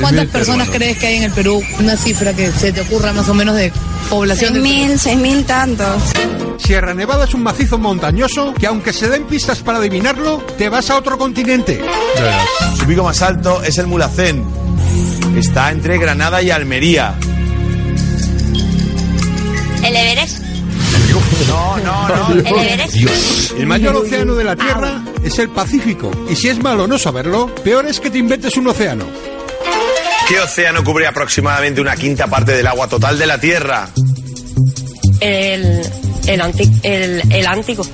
[0.00, 1.62] ¿Cuántas personas crees que hay en el Perú?
[1.78, 3.72] Una cifra que se te ocurra más o menos de
[4.08, 4.52] población.
[4.52, 6.02] Seis mil, seis mil tantos.
[6.58, 10.90] Sierra Nevada es un macizo montañoso que aunque se den pistas para adivinarlo, te vas
[10.90, 11.80] a otro continente.
[12.78, 14.44] Su pico más alto es el Mulacén.
[15.36, 17.14] Está entre Granada y Almería.
[19.84, 20.40] ¿El Everest?
[21.48, 22.32] No, no, no.
[22.32, 23.52] ¿El Everest?
[23.58, 26.10] El mayor océano de la Tierra es el Pacífico.
[26.30, 29.04] Y si es malo no saberlo, peor es que te inventes un océano.
[30.28, 33.88] ¿Qué océano cubre aproximadamente una quinta parte del agua total de la Tierra?
[35.20, 35.82] El,
[36.26, 37.86] el, anti- el, el Ántico.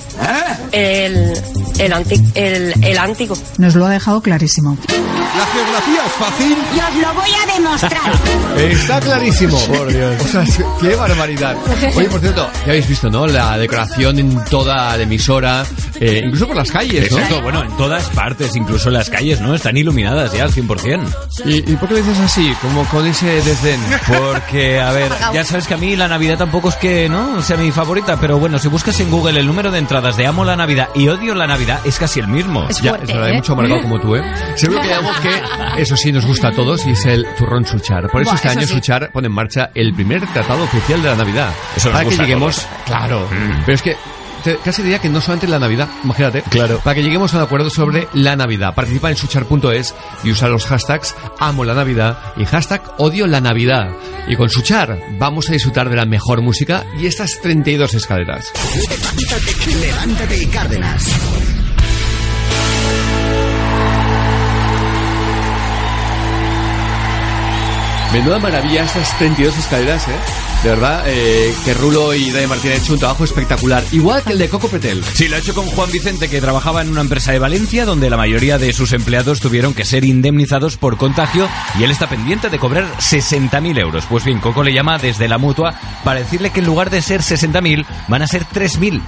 [0.71, 1.33] El,
[1.79, 3.37] el, anti, el, el antiguo.
[3.57, 4.77] Nos lo ha dejado clarísimo.
[4.87, 6.57] La geografía es fácil.
[6.75, 8.13] Y os lo voy a demostrar.
[8.71, 9.59] Está clarísimo.
[9.65, 10.15] Por Dios.
[10.23, 10.45] O sea,
[10.79, 11.55] qué barbaridad.
[11.95, 13.25] Oye, por cierto, ya habéis visto, ¿no?
[13.27, 15.65] La decoración en toda la emisora,
[15.99, 17.17] eh, incluso por las calles, ¿no?
[17.17, 19.55] Exacto, bueno, en todas partes, incluso las calles, ¿no?
[19.55, 21.01] Están iluminadas ya al 100%.
[21.45, 22.53] ¿Y, ¿Y por qué lo dices así?
[22.61, 23.79] Como con ese desdén.
[24.07, 27.41] Porque, a ver, ya sabes que a mí la Navidad tampoco es que, ¿no?
[27.41, 30.45] Sea mi favorita, pero bueno, si buscas en Google el número de entradas de amo
[30.45, 32.65] la Navidad y odio la Navidad, es casi el mismo.
[32.81, 34.23] ya, es verdad, hay mucho amargado como tú, ¿eh?
[34.55, 37.65] Seguro que hay algo que, eso sí, nos gusta a todos y es el turrón
[37.65, 38.09] Suchar.
[38.09, 38.73] Por eso Buah, este eso año sí.
[38.75, 41.49] Suchar pone en marcha el primer tratado oficial de la Navidad.
[41.75, 42.67] Eso nos Para que gusta a lleguemos, todos.
[42.85, 43.61] claro, Mm.
[43.65, 43.97] pero es que
[44.43, 46.41] te- casi diría que no solamente la Navidad, imagínate.
[46.43, 46.79] Claro.
[46.83, 48.73] Para que lleguemos a un acuerdo sobre la Navidad.
[48.75, 53.89] Participa en suchar.es y usa los hashtags amo la Navidad y hashtag odio la Navidad.
[54.27, 58.51] Y con Suchar vamos a disfrutar de la mejor música y estas 32 escaleras.
[58.89, 61.07] Levántate, levántate y Cárdenas.
[68.13, 70.11] Menuda maravilla estas 32 escaleras, ¿eh?
[70.63, 73.83] De verdad, eh, que Rulo y Dani Martín han hecho un trabajo espectacular.
[73.91, 75.03] Igual que el de Coco Petel.
[75.03, 78.09] Sí, lo ha hecho con Juan Vicente, que trabajaba en una empresa de Valencia, donde
[78.09, 82.49] la mayoría de sus empleados tuvieron que ser indemnizados por contagio y él está pendiente
[82.49, 84.05] de cobrar 60.000 euros.
[84.05, 87.19] Pues bien, Coco le llama desde la mutua para decirle que en lugar de ser
[87.19, 89.01] 60.000, van a ser 3.000.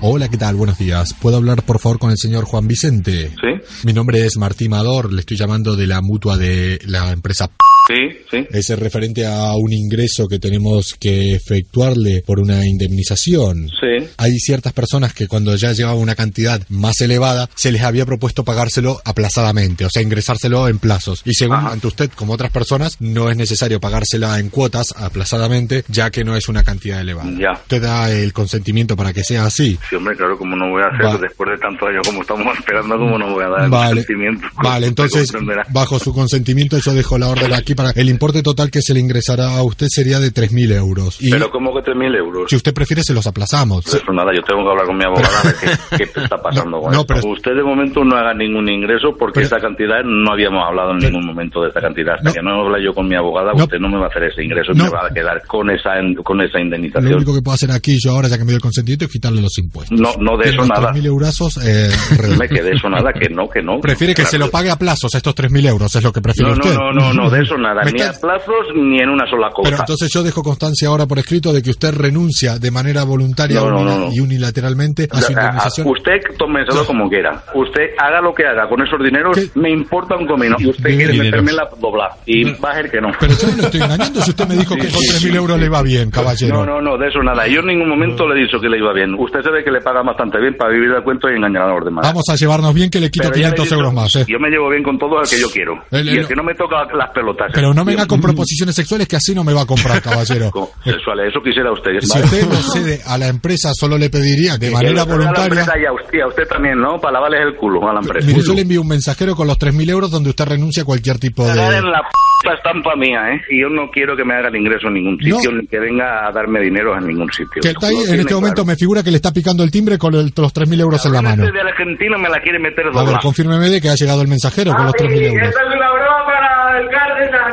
[0.00, 0.56] Hola, ¿qué tal?
[0.56, 1.14] Buenos días.
[1.14, 3.30] ¿Puedo hablar, por favor, con el señor Juan Vicente?
[3.40, 3.84] Sí.
[3.84, 7.48] Mi nombre es Martí Mador, le estoy llamando de la mutua de la empresa
[7.88, 8.46] Sí, sí.
[8.50, 13.68] Es referente a un ingreso que tenemos que efectuarle por una indemnización.
[13.68, 14.06] Sí.
[14.18, 18.44] Hay ciertas personas que cuando ya llevaba una cantidad más elevada, se les había propuesto
[18.44, 21.22] pagárselo aplazadamente, o sea, ingresárselo en plazos.
[21.24, 26.10] Y según ante usted, como otras personas, no es necesario pagársela en cuotas aplazadamente, ya
[26.10, 27.30] que no es una cantidad elevada.
[27.38, 27.52] Ya.
[27.52, 29.78] ¿Usted da el consentimiento para que sea así?
[29.88, 31.18] Sí, hombre, claro, como no voy a hacer Va.
[31.18, 34.00] después de tantos años como estamos esperando, como no voy a dar Vale.
[34.00, 34.46] el sentimiento.
[34.62, 35.32] Vale, entonces,
[35.70, 39.00] bajo su consentimiento, yo dejo la orden aquí para el importe total que se le
[39.00, 41.16] ingresará a usted sería de 3.000 euros.
[41.20, 42.50] Y Pero como que 3.000 euros.
[42.50, 43.84] si usted prefiere, se los aplazamos.
[43.84, 46.80] Pues nada, yo tengo que hablar con mi abogada a ver qué, qué está pasando
[46.80, 47.14] con no, esto.
[47.14, 50.98] pero- Usted de momento no haga ningún ingreso porque esa cantidad no habíamos hablado en
[50.98, 52.14] ningún momento de esa cantidad.
[52.16, 53.64] Hasta que no hable yo con mi abogada, No.
[53.64, 54.84] usted no me va a hacer ese ingreso y No.
[54.84, 55.90] me va a quedar con esa
[56.24, 57.14] con esa Lo indemnización.
[57.14, 59.40] único que puedo hacer aquí yo ahora, ya que me dio el consentimiento, es quitarle
[59.42, 59.98] los impuestos.
[59.98, 60.92] No, no de eso nada.
[60.92, 61.88] 3.000 eurazos, eh,
[62.38, 63.80] Me eso nada, que no, que no.
[63.80, 64.30] Prefiere que Claro.
[64.30, 66.76] se lo pague a plazos, estos 3.000 euros, es lo que prefiere No, no, usted.
[66.78, 69.70] no, no, no, de eso nada, ni a plazos ni en una sola cosa.
[69.70, 73.60] Pero entonces yo dejo constancia ahora por escrito de que usted renuncia de manera voluntaria
[73.60, 74.12] No, no, unila- no, no.
[74.12, 75.86] y unilateralmente a su O sea, a- indemnización.
[75.88, 77.42] usted tómeselo como quiera.
[77.54, 80.56] Usted haga lo que haga con esos dineros, me importa un comino.
[80.58, 82.10] Y usted quiere meterme la dobla.
[82.26, 83.08] Y va a ser que no.
[83.18, 85.60] Pero yo no estoy engañando si usted me dijo que con sí, 3.000 sí, euros
[85.60, 86.64] le va bien, caballero.
[86.64, 87.46] No, no, no, de eso nada.
[87.46, 89.14] Yo en ningún momento le he dicho que le iba bien.
[89.14, 91.84] Usted sabe que le paga bastante bien para vivir de cuento y engañar a los
[91.84, 92.06] demás.
[92.06, 94.16] Vamos a llevarnos bien que le quito Pero ya le he 500 dicho, euros más,
[94.16, 94.24] ¿eh?
[94.28, 95.74] Yo me llevo bien con todo al que yo quiero.
[95.90, 97.51] El- y el el- que no me toca las pelotas.
[97.54, 100.50] Pero no venga con proposiciones sexuales que así no me va a comprar, caballero.
[100.84, 101.92] Sexuales, eso quisiera usted.
[102.00, 102.24] Si ¿vale?
[102.24, 105.44] usted lo cede a la empresa, solo le pediría de Que manera a voluntaria.
[105.44, 106.98] empresa y a usted, a usted también, ¿no?
[107.00, 108.26] Para lavarles el culo a la empresa.
[108.26, 111.18] Mire, yo le envío un mensajero con los 3.000 euros donde usted renuncia a cualquier
[111.18, 111.52] tipo de...
[111.52, 113.40] en la p estampa mía, ¿eh?
[113.50, 116.32] Y yo no quiero que me hagan ingreso en ningún sitio, ni que venga a
[116.32, 117.62] darme dinero en ningún sitio.
[117.62, 118.66] Que está ahí, en este momento claro.
[118.66, 121.22] me figura que le está picando el timbre con el- los 3.000 euros en la
[121.22, 121.44] mano.
[121.44, 124.74] De Argentina me la quiere meter A ver, confírmeme de que ha llegado el mensajero
[124.74, 125.48] con los 3.000 euros.
[125.48, 127.51] es una broma para el Cárdenas,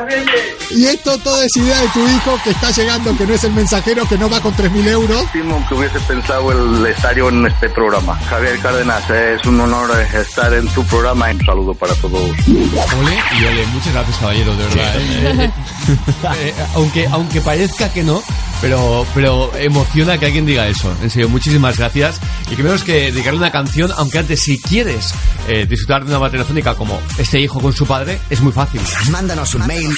[0.70, 3.52] Y esto todo es idea de tu hijo que está llegando, que no es el
[3.52, 5.22] mensajero, que no va con 3.000 euros.
[5.22, 8.16] Último que hubiese pensado el estadio en este programa.
[8.28, 11.30] Javier Cárdenas, es un honor estar en tu programa.
[11.30, 12.22] Un saludo para todos.
[12.22, 14.94] Ole y ole, muchas gracias caballero, de verdad.
[14.96, 15.50] ¿eh?
[15.90, 18.22] Eh, eh, aunque, aunque parezca que no,
[18.60, 20.94] pero, pero emociona que alguien diga eso.
[21.02, 22.20] En serio, muchísimas gracias.
[22.50, 25.12] Y que menos que dedicarle una canción, aunque antes si quieres
[25.48, 28.80] eh, disfrutar de una materofónica como este hijo con su padre, es muy fácil.
[29.10, 29.92] Mándanos un mail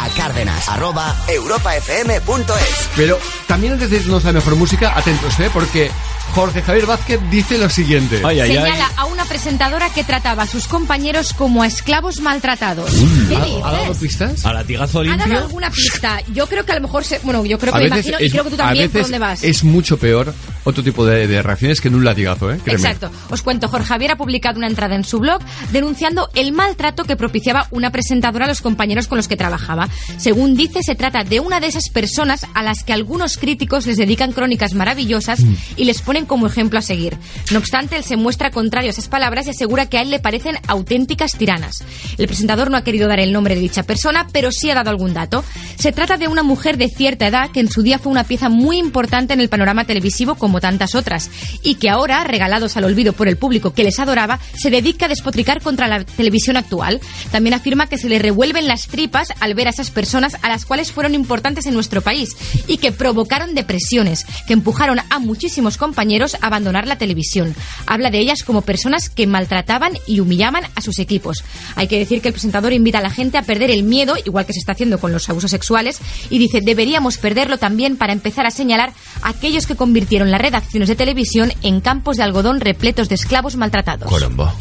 [0.00, 2.88] a cárdenas arroba europafm.es.
[2.96, 5.50] Pero también antes de irnos a la mejor música, atentos, ¿eh?
[5.52, 5.90] Porque
[6.34, 8.18] Jorge Javier Vázquez dice lo siguiente.
[8.18, 12.90] Señala a una presentadora que trataba a sus compañeros como a esclavos maltratados.
[12.90, 13.62] ¿Qué dices?
[13.64, 14.46] ¿Ha dado pistas?
[14.46, 15.38] ¿A latigazo ¿Ha dado limpio?
[15.38, 16.20] alguna pista?
[16.32, 18.30] Yo creo que a lo mejor se, bueno, yo creo que A me veces y
[18.30, 19.44] creo que tú a también por veces dónde vas.
[19.44, 20.32] Es mucho peor
[20.64, 22.58] otro tipo de, de reacciones que en un latigazo, ¿eh?
[22.62, 22.82] Créeme.
[22.82, 23.10] Exacto.
[23.30, 25.40] Os cuento, Jorge Javier ha publicado una entrada en su blog
[25.72, 29.88] denunciando el maltrato que propiciaba una presentadora a los compañeros con los que trabajaba.
[30.16, 33.96] Según dice, se trata de una de esas personas a las que algunos críticos les
[33.96, 35.40] dedican crónicas maravillosas
[35.76, 37.16] y les ponen como ejemplo a seguir.
[37.50, 40.20] No obstante, él se muestra contrario a esas palabras y asegura que a él le
[40.20, 41.84] parecen auténticas tiranas.
[42.18, 44.90] El presentador no ha querido dar el nombre de dicha persona, pero sí ha dado
[44.90, 45.44] algún dato.
[45.76, 48.48] Se trata de una mujer de cierta edad que en su día fue una pieza
[48.48, 51.30] muy importante en el panorama televisivo como tantas otras
[51.62, 55.08] y que ahora, regalados al olvido por el público que les adoraba, se dedica a
[55.08, 57.00] despotricar contra la televisión actual.
[57.30, 60.64] También afirma que se le revuelven las tripas al ver a esas personas a las
[60.64, 62.30] cuales fueron importantes en nuestro país
[62.66, 67.54] y que provocaron depresiones, que empujaron a muchísimos compañeros a abandonar la televisión.
[67.86, 71.44] Habla de ellas como personas que maltrataban y humillaban a sus equipos.
[71.76, 74.46] Hay que decir que el presentador invita a la gente a perder el miedo, igual
[74.46, 75.98] que se está haciendo con los abusos sexuales,
[76.30, 80.90] y dice deberíamos perderlo también para empezar a señalar a aquellos que convirtieron las redacciones
[80.90, 84.10] de televisión en campos de algodón repletos de esclavos maltratados.
[84.10, 84.52] Colombo.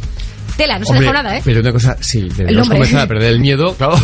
[0.57, 1.41] Tela, no se Hombre, dejó nada, ¿eh?
[1.43, 2.77] Pero una cosa, sí, debemos nombre.
[2.79, 3.95] comenzar a perder el miedo, claro.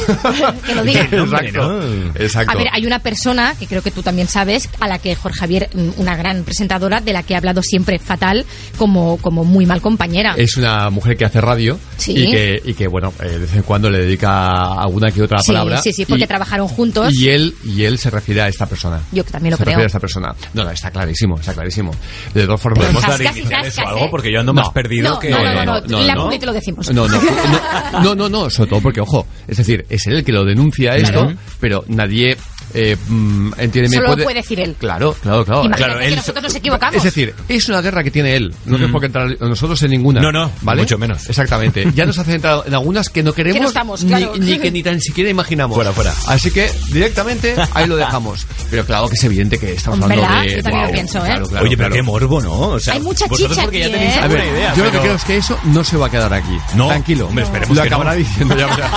[0.66, 1.02] Que lo diga.
[1.12, 1.82] Exacto.
[2.16, 2.52] Exacto.
[2.52, 5.40] A ver, hay una persona que creo que tú también sabes, a la que Jorge
[5.40, 8.46] Javier, mm, una gran presentadora, de la que he hablado siempre fatal,
[8.78, 10.34] como, como muy mal compañera.
[10.38, 12.14] Es una mujer que hace radio Sí.
[12.18, 15.40] y, que, y que, bueno, eh, de vez en cuando le dedica alguna que otra
[15.40, 15.82] sí, palabra.
[15.82, 17.14] sí, sí, porque y, trabajaron juntos.
[17.14, 19.00] y él y él se refiere a esta persona.
[19.12, 19.74] Yo también lo se creo.
[19.76, 20.36] refiere a esta persona.
[20.54, 21.92] No, no, está clarísimo, está clarísimo.
[22.34, 24.10] De todas formas, ¿Podemos dar algo?
[24.10, 24.62] Porque yo ando No.
[24.62, 25.30] más perdido No, que...
[25.30, 26.30] no, no, no, no, la no.
[26.39, 26.91] Publi te lo decimos.
[26.93, 30.23] No, no, no, no, no, no, sobre todo porque, ojo, es decir, es él el
[30.23, 32.38] que lo denuncia esto, pero nadie,
[32.74, 34.76] eh, mm, entiéndeme, Solo lo puede decir él.
[34.80, 35.66] Claro, claro, claro.
[35.66, 36.96] Imagínate claro, que él- nosotros nos equivocamos.
[36.98, 38.54] Es decir, es una guerra que tiene él.
[38.66, 40.22] No tenemos por qué entrar nosotros en ninguna.
[40.22, 40.82] No, no, ¿vale?
[40.82, 41.28] mucho menos.
[41.30, 41.88] Exactamente.
[41.96, 44.34] Ya nos hace entrar en algunas que no queremos Que no estamos, ni, claro.
[44.38, 45.76] ni que ni tan siquiera imaginamos.
[45.76, 46.14] Fuera, fuera.
[46.28, 48.46] Así que directamente ahí lo dejamos.
[48.70, 50.24] Pero claro que es evidente que estamos ¿Verdad?
[50.26, 50.56] hablando de.
[50.58, 51.22] Yo también lo Guau, pienso, ¿eh?
[51.26, 51.94] claro, claro, Oye, pero claro.
[51.96, 52.52] qué morbo, ¿no?
[52.60, 54.20] O sea, Hay mucha vosotros chicha porque ya aquí, tenéis ¿eh?
[54.20, 56.10] A alguna ver, idea, yo lo que creo es que eso no se va a
[56.10, 56.58] quedar aquí.
[56.76, 57.28] No, Tranquilo.
[57.28, 57.96] hombre, esperemos lo que no.
[57.96, 58.68] acabará diciendo ya.
[58.68, 58.92] verás.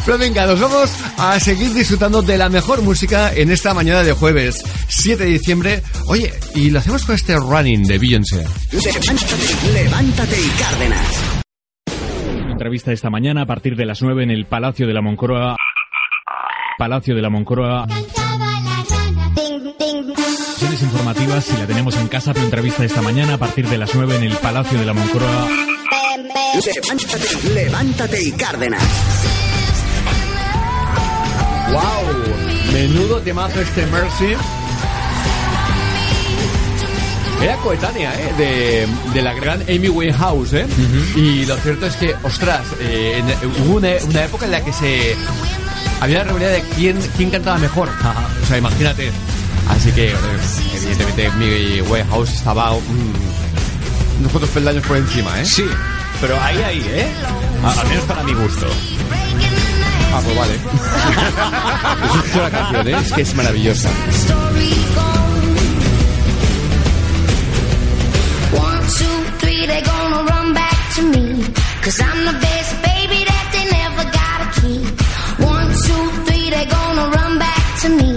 [0.06, 4.12] Pero venga, nos vamos a seguir disfrutando de la mejor música en esta mañana de
[4.12, 5.82] jueves 7 de diciembre.
[6.06, 8.44] Oye, y lo hacemos con este running de Beyoncé.
[8.72, 11.40] Levántate, levántate y Cárdenas.
[12.50, 15.56] Entrevista esta mañana a partir de las 9 en el Palacio de la Moncloa.
[16.78, 17.86] Palacio de la Moncloa.
[20.52, 23.94] Sesiones informativas si la tenemos en casa, pero entrevista esta mañana a partir de las
[23.94, 25.48] 9 en el Palacio de la Moncloa.
[26.54, 28.82] Levántate, levántate y Cárdenas.
[31.72, 32.39] ¡Wow!
[32.72, 34.34] Menudo temazo este Mercy.
[37.42, 38.34] Era coetánea, ¿eh?
[38.36, 40.66] De, de la gran Amy Winehouse, ¿eh?
[41.16, 43.22] Y lo cierto es que, ostras, eh,
[43.64, 45.16] hubo una, una época en la que se...
[46.02, 47.88] Había la rivalidad de quién, quién cantaba mejor.
[48.42, 49.10] O sea, imagínate.
[49.68, 50.14] Así que, eh,
[50.76, 55.44] evidentemente, Amy Winehouse estaba mm, unos cuantos peldaños por encima, ¿eh?
[55.46, 55.64] Sí,
[56.20, 57.08] pero ahí, ahí, ¿eh?
[57.64, 58.66] A- al menos para mi gusto.
[60.12, 60.54] Ah, pues vale.
[62.14, 62.96] Escucho la canción, ¿eh?
[63.00, 63.88] Es que es maravillosa.
[68.52, 71.44] One, two, three, they gonna run back to me.
[71.82, 74.86] Cause I'm the best baby that they never gotta keep.
[75.46, 78.12] One, two, three, they gonna run back to me.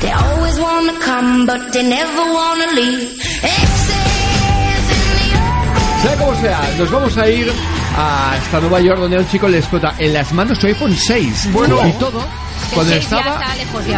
[0.00, 3.20] They always wanna come, but they never wanna leave.
[6.04, 7.50] Sea como sea, nos vamos a ir
[7.96, 11.48] hasta Nueva York donde a un chico le explota en las manos su iPhone 6.
[11.50, 11.78] Bueno.
[11.88, 12.22] y todo
[12.74, 13.40] cuando estaba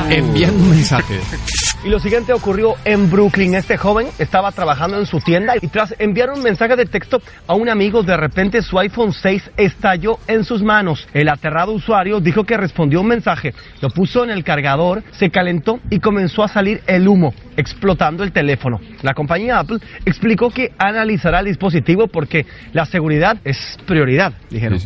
[0.09, 1.21] enviando un mensaje.
[1.87, 3.55] Y lo siguiente ocurrió en Brooklyn.
[3.55, 7.55] Este joven estaba trabajando en su tienda y tras enviar un mensaje de texto a
[7.55, 11.07] un amigo, de repente su iPhone 6 estalló en sus manos.
[11.15, 15.79] El aterrado usuario dijo que respondió un mensaje, lo puso en el cargador, se calentó
[15.89, 18.81] y comenzó a salir el humo, explotando el teléfono.
[19.03, 24.81] La compañía Apple explicó que analizará el dispositivo porque la seguridad es prioridad, dijeron.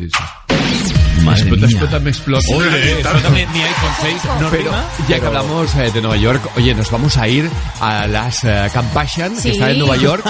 [1.25, 1.75] Madre explota, mía.
[1.77, 2.47] explota, me explota.
[2.55, 4.15] Oye, explótame mi iPhone 6.
[4.41, 7.27] No Pero rima, ya que pero- hablamos eh, de Nueva York, oye, nos vamos a
[7.27, 9.41] ir a las eh, Compassion, Sí.
[9.43, 10.23] que está en Nueva York,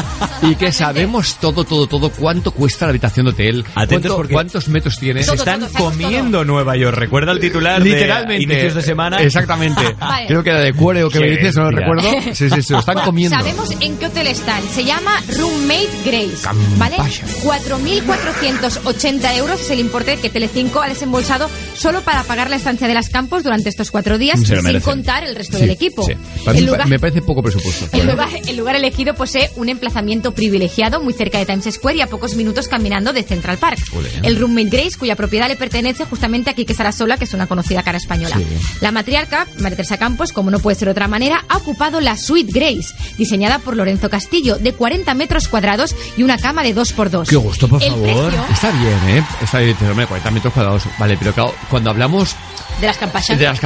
[0.43, 4.33] y que sabemos todo, todo, todo, cuánto cuesta la habitación de hotel, Atentos cuánto- porque-
[4.33, 5.23] cuántos metros tiene.
[5.23, 6.97] Se están comiendo Nueva York.
[6.97, 8.45] Recuerda el titular Literalmente.
[8.47, 9.17] de inicios de semana.
[9.21, 9.81] Exactamente.
[9.99, 10.27] Vale.
[10.27, 12.09] Creo que era de cuero que Qué me dices, no lo recuerdo.
[12.33, 13.37] Sí, sí, sí, lo están comiendo.
[13.37, 14.61] Sabemos en qué hotel están.
[14.69, 16.47] Se llama Roommate Grace.
[16.77, 16.97] ¿Vale?
[17.43, 22.93] 4.480 euros es el importe que Telecinco ha desembolsado solo para pagar la estancia de
[22.93, 26.03] las campos durante estos cuatro días, sin contar el resto Sí, del equipo.
[26.03, 26.13] sí.
[26.45, 27.87] Para El mí lugar- me parece poco presupuesto.
[27.97, 32.01] El lugar, el lugar elegido posee un emplazamiento privilegiado muy cerca de Times Square y
[32.01, 33.79] a pocos minutos caminando de Central Park.
[34.23, 37.83] El roommate Grace, cuya propiedad le pertenece justamente a Quique Sarasola, que es una conocida
[37.83, 38.39] cara española.
[38.81, 42.17] La matriarca, María Teresa Campos, como no puede ser de otra manera, ha ocupado la
[42.17, 47.27] Suite Grace, diseñada por Lorenzo Castillo, de 40 metros cuadrados y una cama de 2x2.
[47.29, 48.31] Qué gusto, por El favor.
[48.31, 49.23] precio- Está bien, ¿eh?
[49.41, 50.99] Está bien, pero, hombre, 40 metros cuadrados separados.
[50.99, 52.35] Vale, pero claro, cuando hablamos
[52.79, 53.37] De las Kardashian.
[53.37, 53.59] de las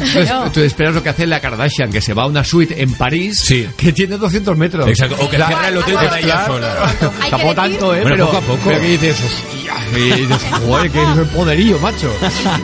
[0.12, 0.50] pues, No.
[0.52, 3.44] tú esperas lo que hace la Kardashian, que se va a una suite en París
[3.76, 4.88] que tiene 200 metros.
[4.88, 6.94] Exacto, o que Claro, cierra el hotel para ella sola.
[7.00, 8.00] Tampoco decir- tanto, ¿eh?
[8.02, 8.60] Bueno, pero, poco a poco.
[8.64, 11.00] pero que dices, hostia, y dices, joder, que
[11.34, 12.12] poderío, macho.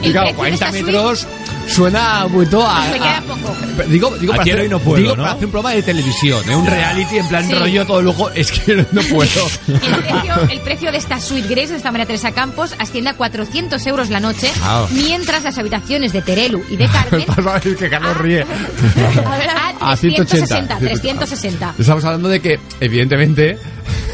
[0.02, 1.26] Y claro, precio de 40 esta suite- metros
[1.68, 2.80] suena mucho a...
[2.80, 3.56] Me a- queda poco.
[3.88, 5.22] Digo, digo, para hacer, y no puedo, digo ¿no?
[5.22, 6.54] para hacer un programa de televisión, ¿eh?
[6.56, 7.54] un reality en plan Sí.
[7.54, 9.46] rollo todo lujo, es que no puedo.
[9.68, 13.14] El precio, el precio de esta suite Grace de esta María Teresa Campos asciende a
[13.14, 14.50] 400 euros la noche,
[14.90, 17.24] mientras las habitaciones de Terelu y de Carmen
[17.64, 18.42] es que Carlos ríe.
[19.80, 20.76] a A 180.
[20.78, 20.78] 360.
[20.78, 21.74] 360.
[21.78, 23.58] Estamos hablando de que, evidentemente,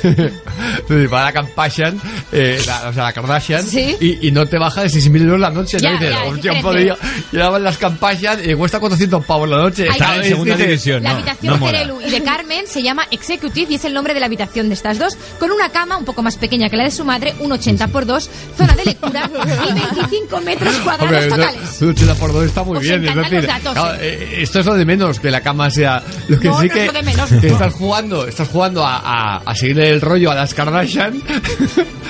[1.13, 2.01] va la Kardashian,
[2.33, 3.97] eh, la, o sea, la Kardashian, Sí.
[4.01, 5.99] y, y no te baja de 6.000 euros la noche, Ya, ¿no?
[6.01, 6.97] Dices, hostia,
[7.33, 9.87] ahora van las Kardashian y cuesta 400 pavos la noche.
[9.89, 11.73] Está en segunda división, La no, habitación no de.
[11.73, 14.75] Terelu y de Carmen se llama Executive y es el nombre de la habitación de
[14.75, 17.53] estas dos, con una cama un poco más pequeña que la de su madre, un
[17.53, 19.31] 80 por 2, zona de lectura
[19.69, 21.83] y 25 metros cuadrados Hombre, totales.
[21.83, 23.05] un 80 por 2 está muy Os bien.
[23.07, 23.99] Es decir, los datos, claro, ¿eh?
[24.03, 26.03] eh, esto es lo de menos, que la cama sea.
[26.29, 27.31] Lo que No, sí no que, es lo de menos.
[27.41, 31.23] que estás jugando, estás jugando a, a, a seguir el rollo a las Kardashian.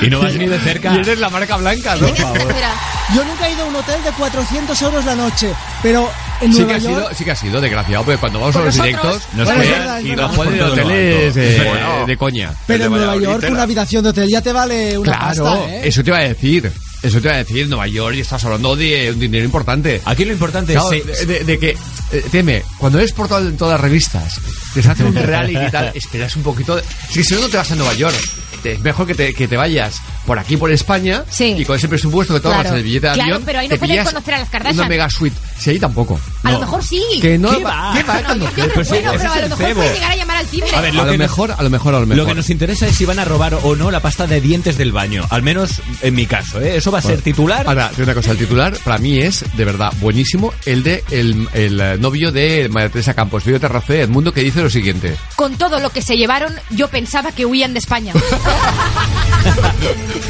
[0.02, 0.92] Y no vas ni de cerca.
[0.94, 2.06] Y eres la marca blanca, ¿no?
[2.14, 5.50] Yo nunca he ido a un hotel de 400 euros la noche,
[5.82, 6.10] pero
[6.42, 6.96] en Sí Nueva que, ha York...
[7.04, 10.06] sido, sí que ha sido desgraciado, porque cuando vamos a los directos, Nos puede- pueden
[10.06, 12.06] y nos a ponen hoteles eh, Bueno.
[12.06, 12.50] de coña.
[12.66, 15.80] Pero en Nueva York una habitación de hotel ya te vale una Claro, pasta, ¿eh?
[15.88, 16.70] eso te iba a decir.
[17.06, 20.00] Eso te iba a decir, Nueva York, y estás hablando de un dinero importante.
[20.04, 21.06] Aquí lo importante Claro, es...
[21.06, 21.70] de, de- de que,
[22.12, 24.40] eh, teme, cuando eres por todo- en todas las revistas,
[24.74, 26.80] te hace un reality y tal, esperas un poquito.
[27.12, 28.16] Que si no, no te vas a Nueva York.
[28.62, 31.88] Te- Es mejor que te, que te vayas por aquí, por España, y con ese
[31.88, 32.70] presupuesto que tomas Claro.
[32.70, 34.80] en el billete de Claro, avión, pero ahí no te pillas conocer a las Kardashian.
[34.80, 35.36] Una mega suite.
[35.58, 36.20] Si ahí tampoco.
[36.42, 36.52] A No.
[36.52, 37.02] lo mejor sí.
[37.20, 37.92] Que no ¿Qué va-?
[37.94, 38.20] ¿Qué va?
[38.22, 39.74] No, yo creo Pues bueno, sí, pero a lo el mejor cebo.
[39.80, 40.70] pueden llegar a llamar al timbre.
[40.76, 42.16] A ver, A lo lo que nos- mejor, a lo mejor, a lo mejor.
[42.24, 44.76] Lo que nos interesa es si van a robar o no la pasta de dientes
[44.78, 45.24] del baño.
[45.30, 46.76] Al menos en mi caso, ¿eh?
[46.76, 47.66] Eso va a ser titular.
[47.66, 51.02] Ahora, te digo una cosa, el titular para mí es de verdad buenísimo el de
[51.10, 55.16] el, el, eh, novio de María Teresa Campos, Vídeo Terracé, Edmundo, que dice lo siguiente.
[55.36, 58.12] Con todo lo que se llevaron, yo pensaba que huían de España.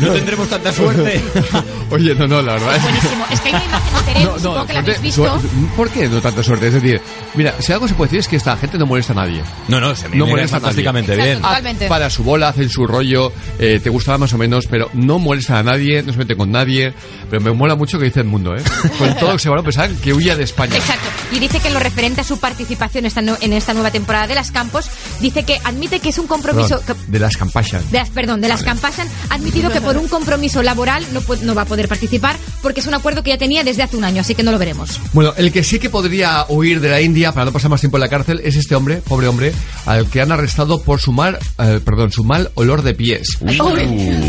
[0.00, 1.22] No tendremos tanta suerte.
[1.90, 3.24] Oye, no, no, la verdad es Buenísimo.
[3.30, 6.42] Es que hay una imagen de supongo que la habéis suerte- ¿Por qué no tanta
[6.42, 6.68] suerte?
[6.68, 7.00] Es decir,
[7.34, 9.42] mira, si algo se puede decir es que esta gente no molesta a nadie.
[9.68, 10.60] No, no, se me No molesta a nadie.
[10.60, 11.42] fantásticamente Exacto, bien.
[11.42, 11.86] totalmente.
[11.88, 15.58] Para su bola, hacen su rollo, eh, te gustará más o menos, pero no molesta
[15.58, 16.92] a nadie, no se mete con nadie.
[17.30, 18.62] Pero me mola mucho que dice el mundo, ¿eh?
[18.98, 20.76] Con todo que se van a pensar que huya de España.
[20.76, 21.08] Exacto.
[21.32, 23.04] Y dice que en lo referente a su participación
[23.40, 24.86] en esta nueva temporada de Las Campos,
[25.20, 26.78] dice que admite que es un compromiso...
[26.80, 27.82] Perdón, que- de las Campashan.
[27.90, 31.40] de las, perdón, de las Campashan ha admitido que por un compromiso laboral no, pu-
[31.40, 34.04] no va a poder participar porque es un acuerdo que ya tenía desde hace un
[34.04, 35.00] año, así que no lo veremos.
[35.12, 37.96] Bueno, el que sí que podría huir de la India para no pasar más tiempo
[37.96, 39.52] en la cárcel es este hombre, pobre hombre,
[39.86, 43.38] al que han arrestado por su mal, eh, perdón, su mal olor de pies.
[43.40, 43.58] Uy.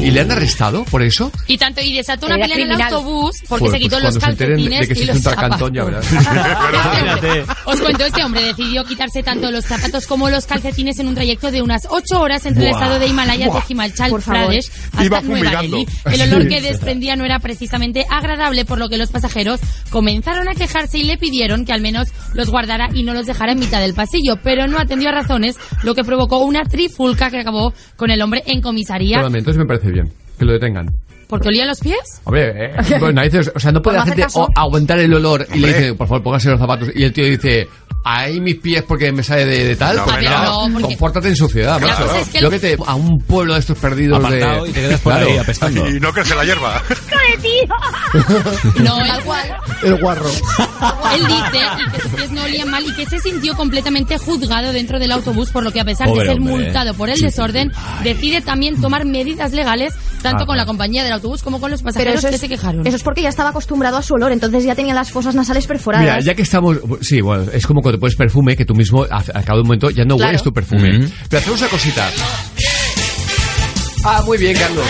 [0.04, 1.32] ¿Y le han arrestado por eso?
[1.48, 4.24] Y tanto, y desató una pelea en el autobús porque Pues- se quitó pues los
[4.24, 5.50] calcetines de que y se los junta el zapatos.
[5.58, 6.06] cantón, ya verás.
[7.66, 11.52] Os cuento, este hombre decidió quitarse tanto los zapatos como los calcetines en un trayecto
[11.52, 12.82] de unas 8 horas entre el Buah.
[12.84, 14.24] estado de Himalaya de favor.
[14.24, 14.70] Pradesh
[15.02, 15.62] Iba hasta Nueva.
[15.62, 15.86] Delhi.
[16.06, 16.48] El olor Sí.
[16.50, 19.60] que desprendía no era precisamente agradable, por lo que los pasajeros
[19.90, 23.54] comenzaron a quejarse y le pidieron que al menos los guardara y no los dejara
[23.54, 27.40] en mitad del pasillo, pero no atendió a razones, lo que provocó una trifulca que
[27.40, 30.88] acabó con el hombre en comisaría entonces me parece bien que lo detengan.
[31.28, 32.22] porque olía los pies.
[32.24, 34.26] Hombre, eh, bueno, narices, o sea, no puede la gente
[34.56, 36.90] aguantar el olor y le dice, por favor, póngase los zapatos.
[36.96, 37.68] Y el tío dice,
[38.16, 39.98] ahí mis pies porque me sale de, de tal.
[39.98, 42.04] No, Pues mira, no, porque- compórtate en sociedad, La macho.
[42.04, 44.70] cosa es que Yo que te, a un pueblo de estos perdidos Apartado de...
[44.70, 45.28] y te quedas por Claro.
[45.32, 45.90] ahí apestando.
[45.90, 46.82] Y no crece la hierba.
[48.84, 49.58] No, el cual.
[49.84, 50.30] El guarro.
[50.30, 54.72] Él dice y que sus pies no olían mal y que se sintió completamente juzgado
[54.74, 57.20] dentro del autobús, por lo que a pesar Pobre de ser hombre, multado por el
[57.20, 57.72] desorden,
[58.04, 61.82] decide también tomar medidas legales tanto Ah, con la compañía del autobús como con los
[61.82, 62.86] Pero pasajeros eso que es, se quejaron.
[62.86, 65.66] eso es porque ya estaba acostumbrado a su olor, entonces ya tenía las fosas nasales
[65.68, 66.06] perforadas.
[66.06, 66.78] Mira, ya que estamos...
[67.02, 69.68] Sí, bueno, es como cuando pones perfume, que tú mismo, a, a cabo de un
[69.68, 70.30] momento, ya no Claro.
[70.30, 70.98] hueles tu perfume.
[71.00, 71.10] Ujú.
[71.30, 72.10] Pero hacemos una cosita.
[74.04, 74.86] Ah, muy bien, Carlos.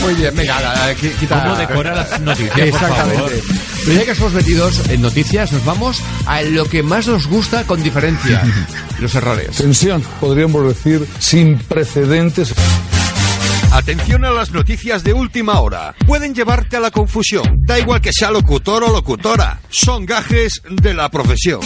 [0.00, 1.42] Muy bien, venga, la- la- qui- quita...
[1.42, 3.14] ¿Cómo decora las noticias, por Exactamente.
[3.16, 3.32] favor?
[3.84, 7.64] Pero ya que estamos metidos en noticias, nos vamos a lo que más nos gusta
[7.64, 8.42] con diferencia.
[9.00, 9.56] los errores.
[9.56, 12.52] Tensión, podríamos decir, sin precedentes.
[13.72, 15.94] Atención a las noticias de última hora.
[16.06, 17.44] Pueden llevarte a la confusión.
[17.66, 19.60] Da igual que sea locutor o locutora.
[19.70, 21.60] Son gajes de la profesión.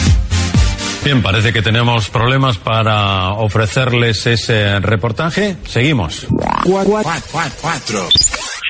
[1.03, 5.57] Bien, parece que tenemos problemas para ofrecerles ese reportaje.
[5.65, 6.25] Seguimos.
[6.63, 8.07] Cuatro.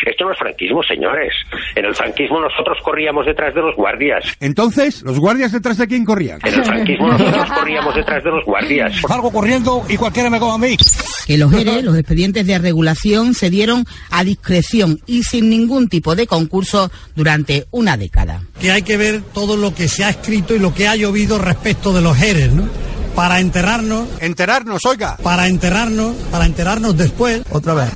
[0.06, 1.32] Esto no es franquismo, señores.
[1.76, 4.26] En el franquismo nosotros corríamos detrás de los guardias.
[4.42, 6.40] Entonces, ¿los guardias detrás de quién corrían?
[6.44, 8.94] En el franquismo nosotros corríamos detrás de los guardias.
[9.08, 10.78] Salgo corriendo y cualquiera me come a mí.
[11.26, 16.16] que los ERE, los expedientes de regulación, se dieron a discreción y sin ningún tipo
[16.16, 18.42] de concurso durante una década.
[18.60, 21.40] que hay que ver todo lo que se ha escrito y lo que ha llovido
[21.40, 22.22] respecto de los
[23.16, 24.08] Para enterrarnos.
[24.22, 25.18] Enterarnos, oiga.
[25.18, 27.42] Para enterrarnos, para enterarnos después.
[27.52, 27.90] Otra vez.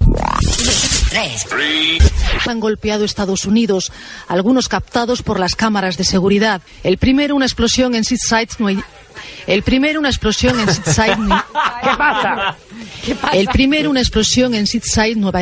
[2.48, 3.92] Han golpeado Estados Unidos,
[4.28, 6.62] algunos captados por las cámaras de seguridad.
[6.84, 8.50] El primero, una explosión en Seaside,
[9.48, 11.16] El primero, una explosión en Seaside.
[11.18, 11.44] Nue-
[11.82, 12.58] ¿Qué pasa?
[13.34, 15.42] El primero, una explosión en Seaside, Nueva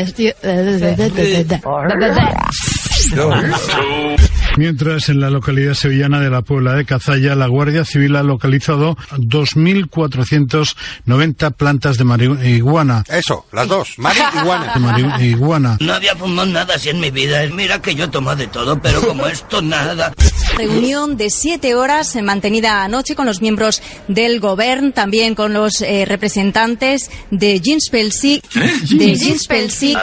[4.57, 8.95] Mientras en la localidad sevillana de la Puebla de Cazalla, la Guardia Civil ha localizado
[9.17, 13.03] 2.490 plantas de marihuana.
[13.09, 14.73] Eso, las dos, marihuana.
[14.73, 15.77] De marihuana.
[15.81, 17.41] No había fumado nada así en mi vida.
[17.53, 20.13] Mira que yo tomo de todo, pero como esto nada.
[20.57, 25.81] Reunión de siete horas eh, mantenida anoche con los miembros del Govern, también con los
[25.81, 29.95] eh, representantes de Jeans Pelsi, de Jeans Pelsi.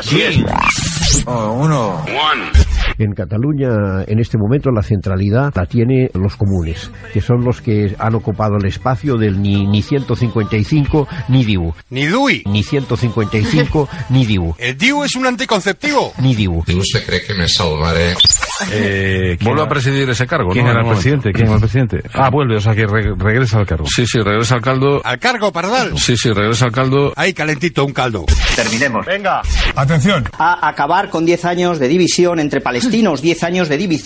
[1.26, 2.05] uno.
[2.98, 4.41] En Cataluña, en este momento,
[4.74, 9.40] la centralidad la tiene los comunes, que son los que han ocupado el espacio del
[9.40, 11.72] ni, ni 155 ni DIU.
[11.90, 12.43] Ni DUI.
[12.47, 14.55] Ni 155 ni DIU.
[14.59, 16.12] El DIU es un anticonceptivo.
[16.18, 16.59] Ni DIU.
[16.61, 18.14] ¿Usted cree que me salvaré?
[19.43, 20.51] ¿Vuelve a presidir ese cargo?
[20.51, 20.72] ¿Quién ¿no?
[20.72, 21.32] era el presidente?
[21.32, 22.03] ¿Quién era el presidente?
[22.14, 23.86] Ah, vuelve, o sea que re- regresa al cargo.
[23.86, 25.01] Sí, sí, regresa al caldo.
[25.05, 25.99] Al cargo, pardal.
[25.99, 27.12] Sí, sí, regresa al caldo.
[27.16, 28.24] Ahí, calentito, un caldo.
[28.55, 29.05] Terminemos.
[29.07, 29.43] Venga.
[29.74, 30.24] Atención.
[30.38, 34.03] a acabar con 10 años de división entre palestinos, 10 años de división.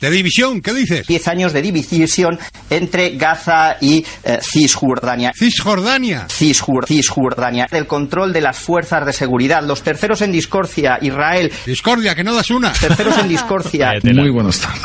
[0.00, 0.60] ¿De división?
[0.60, 1.06] ¿Qué dices?
[1.06, 2.38] 10 años de división
[2.70, 5.32] entre Gaza y eh, Cisjordania.
[5.36, 6.26] Cisjordania.
[6.28, 7.66] Cisjur- Cisjordania.
[7.70, 9.62] El control de las fuerzas de seguridad.
[9.62, 11.52] Los terceros en discordia, Israel.
[11.66, 12.72] Discordia, que no das una.
[12.72, 13.92] Terceros en discordia.
[14.02, 14.82] Muy buenas tardes.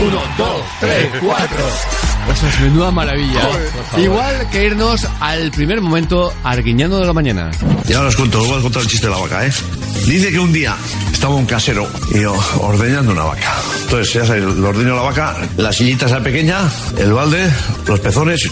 [0.00, 1.64] Uno, dos, tres, cuatro.
[2.30, 3.40] Eso es menuda maravilla.
[3.96, 7.50] Igual que irnos al primer momento arguiñando de la mañana.
[7.86, 9.52] Ya os cuento, os voy a contar el chiste de la vaca, ¿eh?
[10.06, 10.76] Dice que un día
[11.12, 13.54] estaba un casero y yo, ordeñando una vaca.
[13.82, 16.58] Entonces, ya sabéis, lo ordeño la vaca, la sillita esa pequeña,
[16.98, 17.48] el balde,
[17.86, 18.50] los pezones.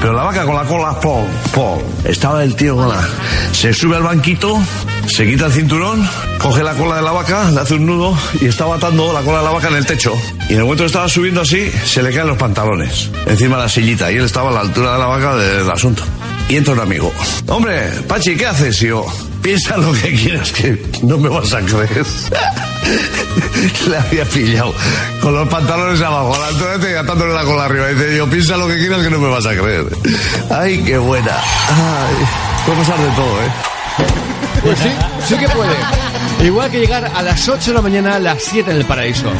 [0.00, 1.78] Pero la vaca con la cola, pom, pom.
[2.04, 3.06] Estaba el tío con la.
[3.52, 4.58] Se sube al banquito,
[5.06, 8.46] se quita el cinturón, coge la cola de la vaca, le hace un nudo y
[8.46, 10.14] estaba atando la cola de la vaca en el techo.
[10.48, 13.68] Y en el momento estaba subiendo así, se le caen los pantalones encima de la
[13.68, 16.02] sillita y él estaba a la altura de la vaca del asunto.
[16.48, 17.12] Y entra un amigo.
[17.46, 18.82] Hombre, Pachi, ¿qué haces?
[18.82, 19.06] Y yo,
[19.40, 22.04] piensa lo que quieras, que no me vas a creer.
[23.88, 24.74] Le había pillado
[25.22, 27.92] con los pantalones abajo, a la altura de y atándole la cola arriba.
[27.92, 29.86] Y dice yo, piensa lo que quieras, que no me vas a creer.
[30.50, 31.36] Ay, qué buena.
[31.68, 32.26] Ay,
[32.66, 33.50] puede pasar de todo, ¿eh?
[34.64, 34.88] Pues sí,
[35.28, 35.76] sí que puede.
[36.44, 39.30] Igual que llegar a las 8 de la mañana a las 7 en el paraíso.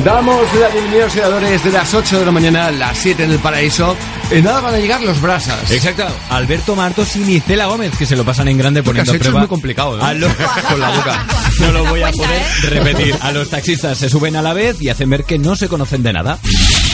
[0.00, 3.30] Damos la bienvenida a los de las 8 de la mañana a las 7 en
[3.32, 3.94] el paraíso.
[4.30, 5.70] En nada van a llegar los brasas.
[5.70, 6.06] Exacto.
[6.30, 9.22] Alberto Martos y Nicela Gómez, que se lo pasan en grande poniendo has a hecho
[9.24, 9.40] es prueba.
[9.40, 10.02] muy complicado, ¿eh?
[10.02, 10.32] a los-
[10.68, 11.26] con la boca.
[11.60, 13.14] No lo voy a poder repetir.
[13.20, 16.02] A los taxistas se suben a la vez y hacen ver que no se conocen
[16.02, 16.38] de nada.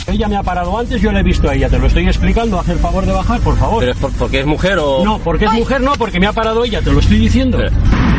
[0.07, 2.59] Ella me ha parado antes, yo la he visto a ella, te lo estoy explicando,
[2.59, 3.79] haz el favor de bajar, por favor.
[3.79, 5.03] ¿Pero es por- porque es mujer o...?
[5.05, 7.57] No, porque es mujer no, porque me ha parado ella, te lo estoy diciendo.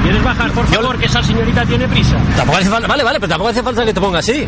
[0.02, 2.16] ¿Quieres bajar, por favor, que esa señorita tiene prisa?
[2.36, 2.86] Tampoco hace falta...
[2.88, 4.46] Vale, vale, pero tampoco hace falta que te ponga así.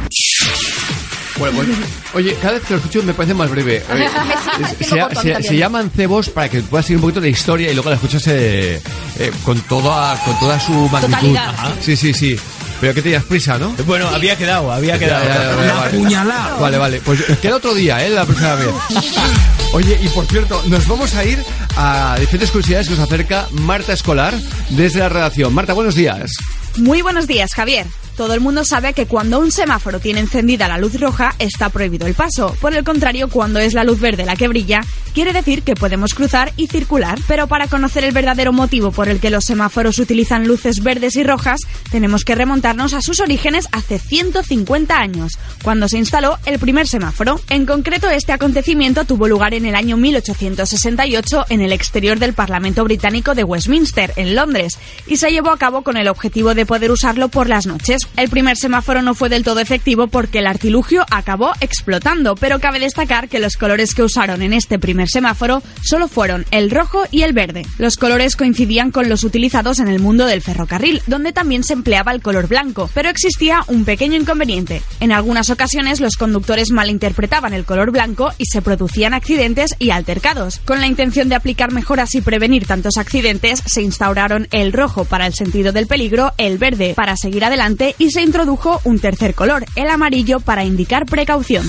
[1.38, 1.68] Bueno, pues,
[2.14, 3.82] oye, cada vez que lo escucho me parece más breve.
[3.92, 7.96] Oye, se, llaman cebos para que puedas seguir un poquito de historia y luego la
[7.96, 8.80] escuchas eh,
[9.18, 11.36] eh, con, toda, con toda su magnitud.
[11.36, 11.72] Ajá.
[11.80, 12.38] Sí, sí, sí.
[12.80, 13.70] Pero que tenías prisa, ¿no?
[13.86, 15.24] Bueno, había quedado, había quedado.
[15.24, 15.98] Ya, ya, ya, La vale.
[15.98, 16.56] puñalada.
[16.56, 17.00] Vale, vale.
[17.00, 18.10] Pues queda otro día, ¿eh?
[18.10, 18.68] La próxima vez.
[19.72, 21.42] Oye, y por cierto, nos vamos a ir
[21.76, 24.34] a diferentes curiosidades que nos acerca Marta Escolar
[24.70, 25.54] desde la redacción.
[25.54, 26.32] Marta, buenos días.
[26.76, 27.86] Muy buenos días, Javier.
[28.22, 32.06] Todo el mundo sabe que cuando un semáforo tiene encendida la luz roja está prohibido
[32.06, 32.56] el paso.
[32.60, 36.14] Por el contrario, cuando es la luz verde la que brilla, quiere decir que podemos
[36.14, 37.18] cruzar y circular.
[37.26, 41.24] Pero para conocer el verdadero motivo por el que los semáforos utilizan luces verdes y
[41.24, 41.58] rojas,
[41.90, 45.32] tenemos que remontarnos a sus orígenes hace 150 años,
[45.64, 47.40] cuando se instaló el primer semáforo.
[47.48, 52.84] En concreto, este acontecimiento tuvo lugar en el año 1868 en el exterior del Parlamento
[52.84, 56.92] británico de Westminster, en Londres, y se llevó a cabo con el objetivo de poder
[56.92, 61.06] usarlo por las noches, El primer semáforo no fue del todo efectivo porque el artilugio
[61.10, 66.08] acabó explotando, pero cabe destacar que los colores que usaron en este primer semáforo solo
[66.08, 67.64] fueron el rojo y el verde.
[67.78, 72.12] Los colores coincidían con los utilizados en el mundo del ferrocarril, donde también se empleaba
[72.12, 74.82] el color blanco, pero existía un pequeño inconveniente.
[75.00, 80.60] En algunas ocasiones los conductores malinterpretaban el color blanco y se producían accidentes y altercados.
[80.64, 85.26] Con la intención de aplicar mejoras y prevenir tantos accidentes, se instauraron el rojo para
[85.26, 89.64] el sentido del peligro, el verde para seguir adelante y se introdujo un tercer color,
[89.76, 91.66] el amarillo para indicar precaución.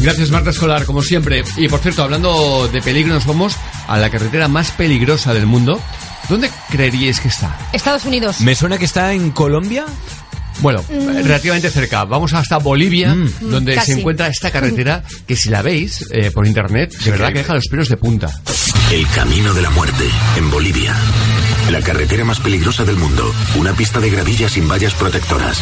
[0.00, 1.44] Gracias Marta Escolar, como siempre.
[1.56, 3.56] Y por cierto, hablando de peligro, nos vamos
[3.86, 5.80] a la carretera más peligrosa del mundo.
[6.28, 7.56] ¿Dónde creeríais que está?
[7.72, 8.40] Estados Unidos.
[8.40, 9.84] Me suena que está en Colombia.
[10.60, 11.24] Bueno, Mm.
[11.24, 12.04] relativamente cerca.
[12.04, 13.92] Vamos hasta Bolivia, donde Casi.
[13.92, 17.54] se encuentra esta carretera que si la veis eh, por internet, de verdad que deja
[17.54, 18.28] los pelos de punta.
[18.90, 20.04] El Camino de la Muerte,
[20.36, 20.94] en Bolivia.
[21.70, 23.32] La carretera más peligrosa del mundo.
[23.56, 25.60] Una pista de gravilla sin vallas protectoras.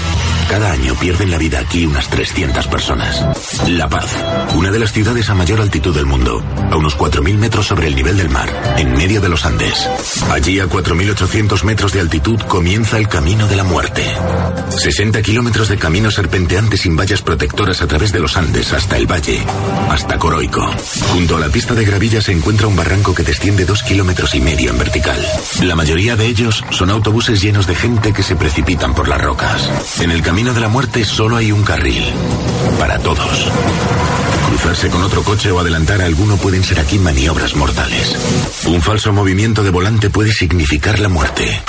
[0.48, 3.24] Cada año pierden la vida aquí unas 300 personas.
[3.68, 4.10] La Paz,
[4.54, 6.42] una de las ciudades a mayor altitud del mundo.
[6.70, 8.48] A unos 4.000 metros sobre el nivel del mar,
[8.78, 9.88] en medio de los Andes.
[10.30, 14.04] Allí a 4.800 metros de altitud comienza el Camino de la Muerte.
[14.70, 19.10] 60 kilómetros de camino serpenteante sin vallas protectoras a través de los Andes hasta el
[19.10, 19.44] valle,
[19.88, 20.64] hasta Coroico.
[21.12, 24.40] Junto a la pista de gravilla se encuentra un barranco que desciende dos kilómetros y
[24.40, 25.20] medio en vertical.
[25.62, 29.68] La mayoría de ellos son autobuses llenos de gente que se precipitan por las rocas.
[30.00, 32.04] En el camino de la muerte solo hay un carril.
[32.78, 33.50] Para todos.
[34.50, 38.16] Cruzarse con otro coche o adelantar a alguno pueden ser aquí maniobras mortales.
[38.66, 41.60] Un falso movimiento de volante puede significar la muerte.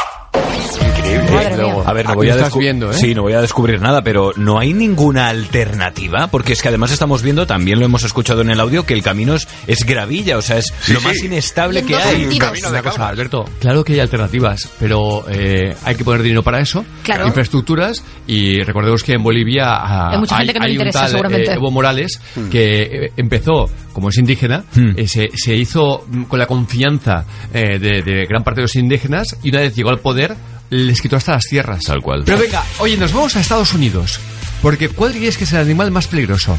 [1.29, 2.93] A ver, no Aquí voy a estás descu- viendo, ¿eh?
[2.93, 6.91] Sí, no voy a descubrir nada, pero no hay ninguna alternativa, porque es que además
[6.91, 10.37] estamos viendo, también lo hemos escuchado en el audio, que el camino es, es gravilla,
[10.37, 11.07] o sea, es Sí, lo sí.
[11.07, 12.21] más inestable que hay.
[12.21, 12.63] sentidos.
[12.69, 16.85] Una cosa, Alberto, claro que hay alternativas, pero eh, hay que poner dinero para eso,
[17.03, 17.27] Claro.
[17.27, 20.89] infraestructuras, y recordemos que en Bolivia ah, Hay mucha gente que no le hay un
[20.91, 22.19] tal eh, Evo Morales
[22.49, 24.63] que eh, empezó como es indígena,
[24.95, 28.75] eh, se, se hizo mm, con la confianza eh, de, de gran parte de los
[28.75, 30.33] indígenas y una vez llegó al poder
[30.71, 31.81] les quitó hasta las tierras.
[31.85, 32.23] Tal cual.
[32.25, 34.19] Pero venga, oye, nos vamos a Estados Unidos,
[34.61, 36.57] porque ¿cuál diríais que es el animal más peligroso?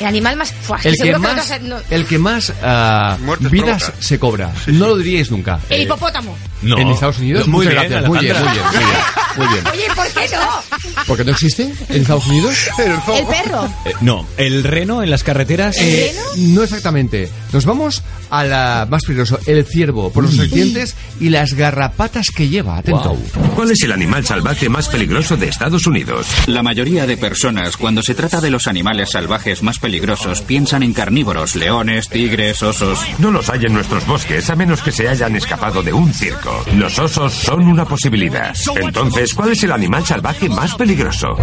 [0.00, 0.52] El animal más.
[0.52, 3.16] Fua, El que seguro que más, no el que más ah,
[3.50, 4.02] vidas provoca.
[4.02, 4.52] se cobra.
[4.66, 5.60] No lo diríais nunca.
[5.68, 6.36] El Eh, hipopótamo.
[6.62, 6.78] No.
[6.78, 7.46] En Estados Unidos.
[7.48, 8.06] Muy bien, gracias.
[8.08, 8.96] Muy bien, muy bien, muy bien,
[9.36, 9.66] muy bien.
[9.72, 11.02] Oye, ¿por qué no?
[11.06, 12.56] ¿Por qué no existe en Estados Unidos?
[12.78, 13.64] El perro.
[13.84, 15.76] Eh, no, el reno en las carreteras.
[15.80, 17.28] Eh, no exactamente.
[17.52, 22.48] Nos vamos a la más peligroso, el ciervo, por los serpientes y las garrapatas que
[22.48, 22.78] lleva.
[22.78, 23.16] Atento.
[23.56, 26.26] ¿Cuál es el animal salvaje más peligroso de Estados Unidos?
[26.46, 30.94] La mayoría de personas, cuando se trata de los animales salvajes más peligrosos, piensan en
[30.94, 33.04] carnívoros, leones, tigres, osos.
[33.18, 36.64] No los hay en nuestros bosques, a menos que se hayan escapado de un circo.
[36.74, 38.54] Los osos son una posibilidad.
[38.76, 41.36] Entonces, ¿cuál es el animal salvaje más peligroso?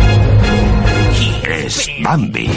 [1.44, 2.50] Es Bambi.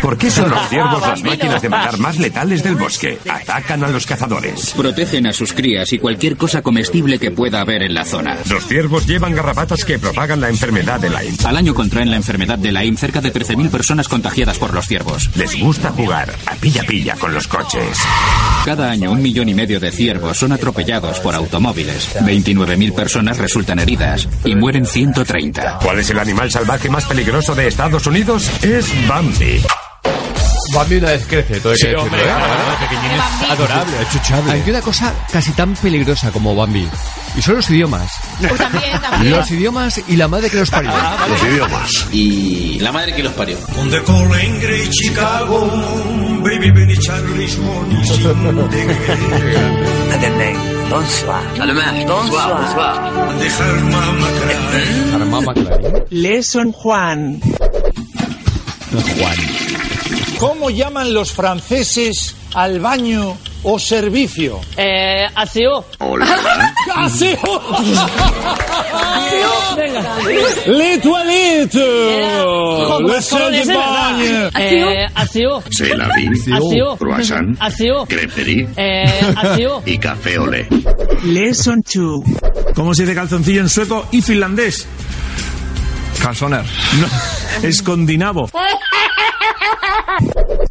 [0.00, 3.18] ¿Por qué son los ciervos las máquinas de matar más letales del bosque?
[3.30, 4.72] Atacan a los cazadores.
[4.76, 8.36] Protegen a sus crías y cualquier cosa comestible que pueda haber en la zona.
[8.48, 11.36] Los ciervos llevan garrapatas que propagan la enfermedad de Lyme.
[11.44, 15.30] Al año contraen la enfermedad de Lyme cerca de 13.000 personas contagiadas por los ciervos.
[15.36, 17.98] Les gusta jugar a pilla-pilla con los coches.
[18.64, 22.14] Cada año un millón y medio de ciervos son atropellados por automóviles.
[22.20, 25.78] 29.000 personas resultan heridas y mueren 130.
[25.82, 28.23] ¿Cuál es el animal salvaje más peligroso de Estados Unidos?
[28.26, 29.60] Es Bambi.
[30.72, 32.24] Bambi una vez crece, todo Sí, hombre, ¿eh?
[32.24, 32.44] claro,
[33.44, 34.52] es adorable, achuchable.
[34.52, 36.88] Hay una cosa casi tan peligrosa como Bambi.
[37.36, 38.10] Y son los idiomas.
[38.40, 39.30] Pues también, también.
[39.30, 40.90] Los idiomas y la madre que los parió.
[41.28, 41.90] Los idiomas.
[42.12, 43.58] Y la madre que los parió.
[44.90, 45.66] Chicago,
[46.42, 46.70] baby
[50.88, 51.44] Bonsoir.
[52.06, 53.04] Bonsoir.
[56.72, 57.40] Juan.
[59.02, 59.36] Juan.
[60.38, 64.60] ¿Cómo llaman los franceses al baño o servicio?
[64.76, 65.84] Eh, aseo.
[66.96, 67.36] ¡Aseo!
[69.76, 70.16] Venga.
[70.66, 71.76] ¡Les toilettes!
[73.00, 74.50] ¡Le salle de baño!
[74.58, 75.62] Eh, aseo.
[75.70, 76.30] C'est la vie.
[76.52, 76.96] Aseo.
[76.96, 77.56] Croissant.
[77.60, 78.06] Aseo.
[78.06, 78.68] Creperie.
[78.76, 79.82] Eh, aseo.
[79.86, 80.68] Y café olé.
[81.24, 82.22] Lesson 2.
[82.74, 84.86] ¿Cómo se dice calzoncillo en sueco y finlandés?
[86.24, 86.62] Calzoner.
[86.62, 87.06] No,
[87.68, 88.48] escondinavo.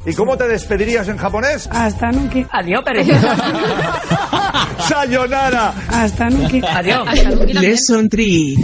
[0.03, 1.69] ¿Y cómo te despedirías en japonés?
[1.71, 2.39] Hasta nunca.
[2.51, 3.03] Adiós, pero.
[4.87, 5.73] ¡Sayonara!
[5.89, 6.79] Hasta nunca.
[6.79, 7.07] Adiós.
[7.53, 8.55] Lesson 3.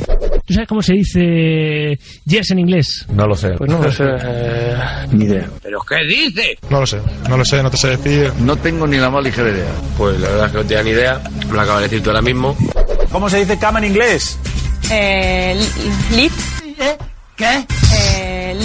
[0.45, 3.05] ¿Tú sabes cómo se dice yes en inglés?
[3.13, 3.49] No lo sé.
[3.51, 4.05] Pues no lo sé.
[5.11, 5.47] Ni idea.
[5.61, 6.57] ¿Pero qué dice?
[6.71, 6.99] No lo sé.
[7.29, 8.33] No lo sé, no te sé decir.
[8.39, 9.71] No tengo ni la más ligera idea.
[9.95, 11.21] Pues la verdad es que no tenía ni idea.
[11.47, 12.57] Me lo acabo de decir tú ahora mismo.
[13.11, 14.39] ¿Cómo se dice cama en inglés?
[14.91, 15.55] Eh,
[17.36, 17.65] ¿Qué?
[17.97, 18.59] Eh,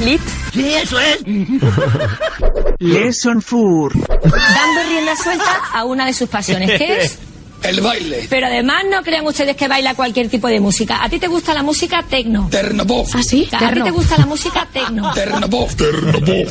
[0.00, 0.20] Lit.
[0.52, 1.18] Sí, eso es.
[2.78, 3.92] Lesson Fur.
[4.08, 7.18] Dando rienda suelta a una de sus pasiones, que es
[7.62, 8.26] El baile.
[8.30, 11.02] Pero además no crean ustedes que baila cualquier tipo de música.
[11.02, 12.48] ¿A ti te gusta la música tecno?
[12.50, 13.06] Ternopop.
[13.14, 13.48] ¿Ah, sí?
[13.52, 15.12] ¿A ti te gusta la música tecno?
[15.14, 15.70] Ternopop.
[15.72, 16.48] Ternopop.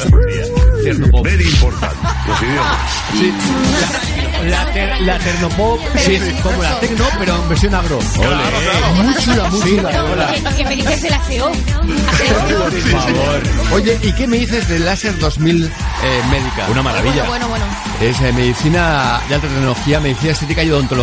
[1.24, 1.94] Very important.
[2.28, 2.78] Los idiomas.
[3.20, 3.34] Sí.
[4.48, 7.98] La, la, ter- la Ternopop sí, es como la Tecno, pero en versión agro.
[8.20, 9.04] Ole.
[9.04, 9.50] Muy chula.
[10.12, 10.36] Hola.
[10.56, 11.52] ¿Qué me dices de la CEO?
[11.52, 13.42] Por favor.
[13.74, 15.70] Oye, ¿y qué me dices del Láser 2000 eh,
[16.30, 16.68] médica?
[16.70, 17.24] Una maravilla.
[17.26, 18.12] Bueno, bueno, bueno.
[18.12, 20.97] Es eh, medicina de alta tecnología, medicina estética y odontología.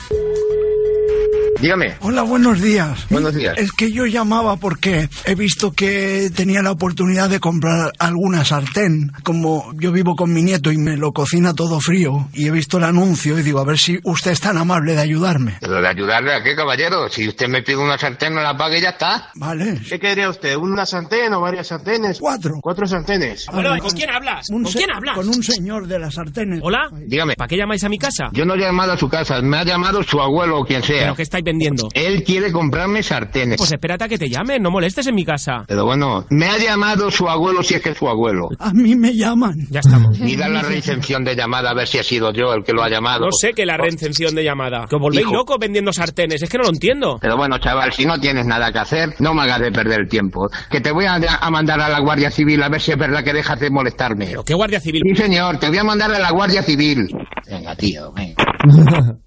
[1.62, 1.96] Dígame.
[2.02, 3.08] Hola, buenos días.
[3.10, 3.58] Buenos días.
[3.58, 9.12] Es que yo llamaba porque he visto que tenía la oportunidad de comprar alguna sartén.
[9.24, 12.78] Como yo vivo con mi nieto y me lo cocina todo frío, y he visto
[12.78, 15.58] el anuncio y digo, a ver si usted es tan amable de ayudarme.
[15.62, 17.08] Pero de ayudarle a qué, caballero.
[17.10, 19.30] Si usted me pide una sartén, no la pague y ya está.
[19.36, 19.80] Vale.
[19.88, 20.56] ¿Qué quería usted?
[20.58, 22.20] ¿Una sartén o varias sartenes?
[22.20, 22.56] Cuatro.
[22.62, 23.46] Cuatro sartenes.
[23.48, 23.80] Vale.
[23.80, 24.50] ¿con quién hablas?
[24.50, 25.16] Un ¿Con quién hablas?
[25.16, 26.60] Con un señor de las sartenes.
[26.62, 26.90] ¿Hola?
[26.92, 27.36] Dígame.
[27.36, 28.26] ¿Para qué llamáis a mi casa?
[28.34, 31.00] Yo no he llamado a su casa, me ha llamado su abuelo o quien sea.
[31.00, 31.88] ¿Pero qué estáis vendiendo?
[31.94, 33.58] Él quiere comprarme sartenes.
[33.58, 35.64] Pues espérate a que te llamen, no molestes en mi casa.
[35.68, 38.50] Pero bueno, me ha llamado su abuelo si es que es su abuelo.
[38.60, 39.54] A mí me llaman.
[39.70, 40.20] Ya estamos.
[40.26, 42.90] Mira la reincensión de llamada a ver si ha sido yo el que lo ha
[42.90, 43.26] llamado.
[43.26, 44.86] No sé qué la reincensión de llamada.
[44.90, 47.18] Que os volvéis locos vendiendo sartenes, es que no lo entiendo.
[47.22, 50.10] Pero bueno, chaval, si no tienes nada que hacer, no me hagas de perder el
[50.10, 50.50] tiempo.
[50.70, 53.24] Que te voy a, a mandar a la Guardia Civil a ver si es verdad
[53.24, 54.26] que dejas de molestarme.
[54.26, 55.02] ¿Pero qué Guardia Civil?
[55.08, 57.08] Sí, señor, te voy a mandar a la Guardia Civil.
[57.50, 58.36] Venga, tío, venga.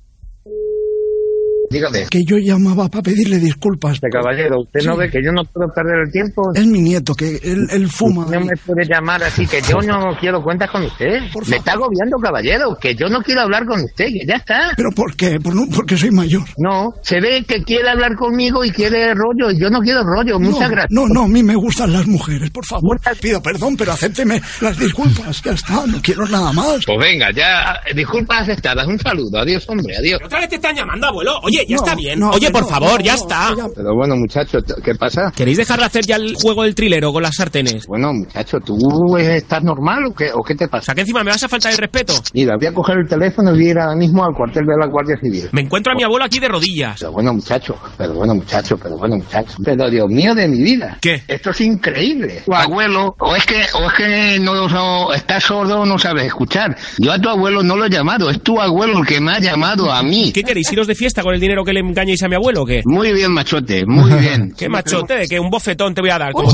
[1.70, 2.06] Dígame.
[2.10, 4.00] Que yo llamaba para pedirle disculpas.
[4.10, 6.42] caballero, ¿usted no ve que yo no puedo perder el tiempo?
[6.54, 8.26] Es mi nieto, que él, él fuma.
[8.30, 11.20] No me puede llamar así, que yo no quiero cuentas con usted.
[11.48, 14.72] Me está agobiando, caballero, que yo no quiero hablar con usted, que ya está.
[14.76, 15.38] ¿Pero por qué?
[15.40, 16.42] Por no- porque soy mayor.
[16.56, 20.38] No, se ve que quiere hablar conmigo y quiere rollo, y yo no quiero rollo,
[20.38, 20.90] muchas gracias.
[20.90, 22.98] No, no, a mí me gustan las mujeres, por favor.
[23.20, 25.42] Pido perdón, pero acépteme las disculpas.
[25.42, 26.80] Ya está, no quiero nada más.
[26.86, 30.20] Pues venga, ya, disculpas aceptadas, un saludo, adiós, hombre, adiós.
[30.24, 31.32] Otra vez te están llamando, abuelo.
[31.42, 32.18] Oye, ya No, está bien.
[32.20, 33.54] no, Oye, por no, favor, no, ya no, está.
[33.74, 35.32] Pero bueno, muchacho, ¿qué pasa?
[35.34, 37.86] ¿Queréis dejar de hacer ya el juego del trilero con las sartenes?
[37.86, 38.76] Bueno, muchacho, ¿tú
[39.16, 40.86] estás normal o qué, o qué te O pasa?
[40.86, 42.14] sea, que encima me vas a faltar el respeto.
[42.34, 44.76] Mira, voy a coger el teléfono y voy a ir ahora mismo al cuartel de
[44.78, 45.48] la Guardia Civil.
[45.52, 46.96] Me encuentro a mi abuelo aquí de rodillas.
[47.00, 49.56] Pero bueno, muchacho, pero bueno, muchacho, pero bueno, muchacho.
[49.64, 50.98] Pero Dios mío de mi vida.
[51.00, 51.22] ¿Qué?
[51.26, 52.42] Esto es increíble.
[52.46, 56.24] Tu abuelo, o es que, o es que no, no- estás sordo o no sabes
[56.26, 56.76] escuchar.
[56.98, 59.38] Yo a tu abuelo no lo he llamado, es tu abuelo el que me ha
[59.40, 60.32] llamado a mí.
[60.32, 60.70] ¿Qué queréis?
[60.72, 62.82] ¿Iros de fiesta con el dinero que le engañéis a mi abuelo o qué?
[62.84, 64.52] Muy bien, machote, muy bien.
[64.56, 65.14] ¿Qué machote?
[65.14, 66.32] ¿De que un bofetón te voy a dar?
[66.32, 66.50] como?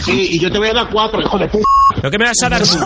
[0.00, 1.64] Sí, y yo te voy a dar cuatro, hijo de puta.
[1.96, 2.78] ¿Pero qué me vas a dar tú?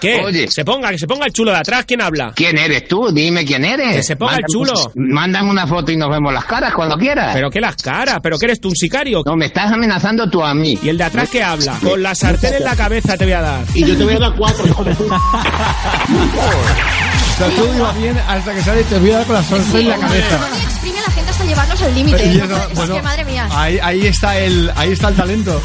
[0.00, 0.20] ¿Qué?
[0.24, 0.48] Oye.
[0.48, 1.84] Se ponga, que se ponga el chulo de atrás.
[1.86, 2.32] ¿Quién habla?
[2.34, 3.10] ¿Quién eres tú?
[3.12, 3.96] Dime quién eres.
[3.96, 4.72] Que se ponga el chulo.
[4.94, 7.34] Mándame una foto y nos vemos las caras cuando quieras.
[7.34, 8.18] ¿Pero qué las caras?
[8.22, 9.22] ¿Pero qué eres tú, un sicario?
[9.24, 10.78] No, me estás amenazando tú a mí.
[10.82, 11.78] ¿Y el de atrás qué habla?
[11.82, 13.64] Con la sartén en la cabeza te voy a dar.
[13.74, 15.20] Y yo te voy a dar cuatro, hijo de puta.
[17.36, 19.42] O sea, todo iba bien hasta que sale y te voy a dar con la
[19.42, 20.38] sorpresa en la cabeza.
[20.38, 22.30] Tony exprime a la gente hasta llevarlos al límite.
[22.30, 23.48] Es eso, bueno, que madre mía.
[23.52, 25.62] Ahí, ahí está el, ahí está el talento.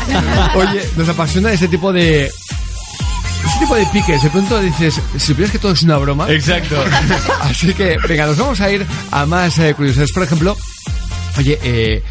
[0.55, 4.21] Oye, nos apasiona ese tipo de, ese tipo de piques.
[4.21, 6.29] De pronto dices, si supieras que todo es una broma.
[6.29, 6.75] Exacto.
[7.39, 10.11] Así que, venga, nos vamos a ir a más eh, curiosidades.
[10.11, 10.57] Por ejemplo,
[11.37, 12.03] oye, eh,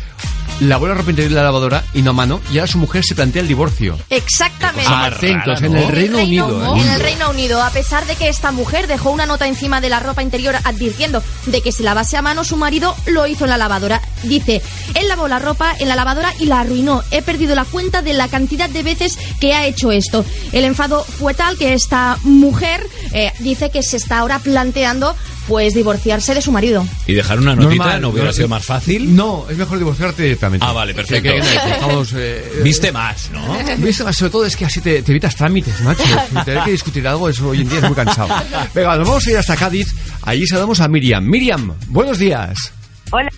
[0.60, 3.14] la ropa interior de la lavadora y no a mano, y ahora su mujer se
[3.14, 3.98] plantea el divorcio.
[4.10, 4.90] Exactamente.
[4.90, 6.76] Atentos, en el Reino Unido.
[6.76, 6.80] ¿eh?
[6.80, 9.88] En el Reino Unido, a pesar de que esta mujer dejó una nota encima de
[9.88, 13.50] la ropa interior advirtiendo de que se lavase a mano, su marido lo hizo en
[13.50, 14.00] la lavadora.
[14.22, 14.60] Dice,
[14.94, 17.02] él lavó la ropa en la lavadora y la arruinó.
[17.10, 20.24] He perdido la cuenta de la cantidad de veces que ha hecho esto.
[20.52, 25.14] El enfado fue tal que esta mujer eh, dice que se está ahora planteando
[25.48, 26.86] pues divorciarse de su marido.
[27.08, 29.16] Y dejar una notita, Normal, ¿no hubiera no- sido más fácil?
[29.16, 30.64] No, es mejor divorciarte directamente.
[30.64, 31.22] Ah, vale, perfecto.
[31.28, 33.56] Que- que- que- dejamos, eh, Viste más, ¿no?
[33.78, 36.04] Viste más, sobre todo es que así te, te evitas trámites, macho.
[36.44, 38.28] Tener que discutir algo, eso hoy en día es muy cansado.
[38.74, 39.88] Venga, nos vamos a ir hasta Cádiz.
[40.22, 41.24] Allí saludamos a Miriam.
[41.24, 42.72] Miriam, buenos días.
[43.10, 43.28] Hola,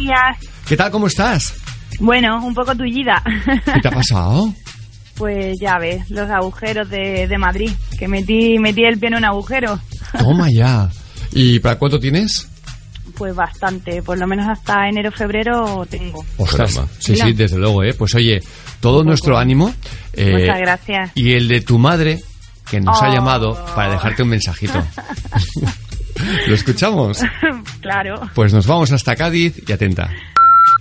[0.00, 0.36] días.
[0.66, 0.90] ¿Qué tal?
[0.90, 1.54] ¿Cómo estás?
[1.98, 3.22] Bueno, un poco tullida.
[3.64, 4.52] ¿Qué te ha pasado?
[5.16, 9.24] pues ya ves, los agujeros de, de Madrid, que metí, metí el pie en un
[9.24, 9.78] agujero.
[10.18, 10.88] Toma ya.
[11.32, 12.48] ¿Y para cuánto tienes?
[13.16, 16.24] Pues bastante, por lo menos hasta enero, febrero tengo.
[16.38, 17.26] Ostras, sí, Mira.
[17.26, 17.92] sí, desde luego, ¿eh?
[17.92, 18.40] Pues oye,
[18.80, 19.74] todo nuestro ánimo.
[20.14, 21.10] eh, Muchas gracias.
[21.14, 22.18] Y el de tu madre,
[22.70, 23.12] que nos ha Oh.
[23.14, 24.82] llamado para dejarte un mensajito.
[26.46, 27.22] ¿Lo escuchamos?
[27.80, 28.20] claro.
[28.34, 30.10] Pues nos vamos hasta Cádiz y atenta.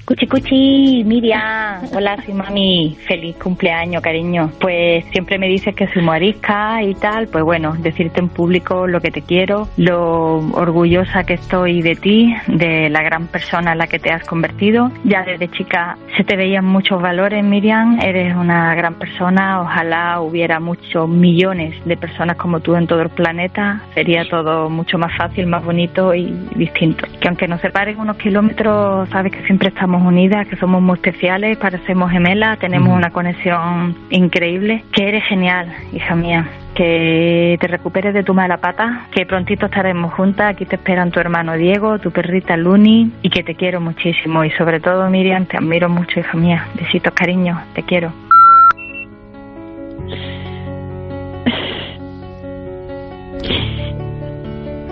[0.09, 4.49] Cuchi Cuchi, Miriam, hola, soy mami, feliz cumpleaños, cariño.
[4.59, 9.01] Pues siempre me dices que soy morisca y tal, pues bueno, decirte en público lo
[9.01, 13.85] que te quiero, lo orgullosa que estoy de ti, de la gran persona en la
[13.85, 14.91] que te has convertido.
[15.03, 20.59] Ya desde chica se te veían muchos valores, Miriam, eres una gran persona, ojalá hubiera
[20.59, 25.45] muchos millones de personas como tú en todo el planeta, sería todo mucho más fácil,
[25.45, 27.05] más bonito y distinto.
[27.21, 31.57] Que aunque nos separen unos kilómetros, sabes que siempre estamos unidas, que somos muy especiales,
[31.57, 36.49] parecemos gemelas, tenemos una conexión increíble, que eres genial, hija mía.
[36.75, 40.51] Que te recuperes de tu mala pata, que prontito estaremos juntas.
[40.51, 44.45] Aquí te esperan tu hermano Diego, tu perrita Luni, y que te quiero muchísimo.
[44.45, 46.67] Y sobre todo, Miriam, te admiro mucho, hija mía.
[46.75, 48.13] Besitos, cariño, te quiero.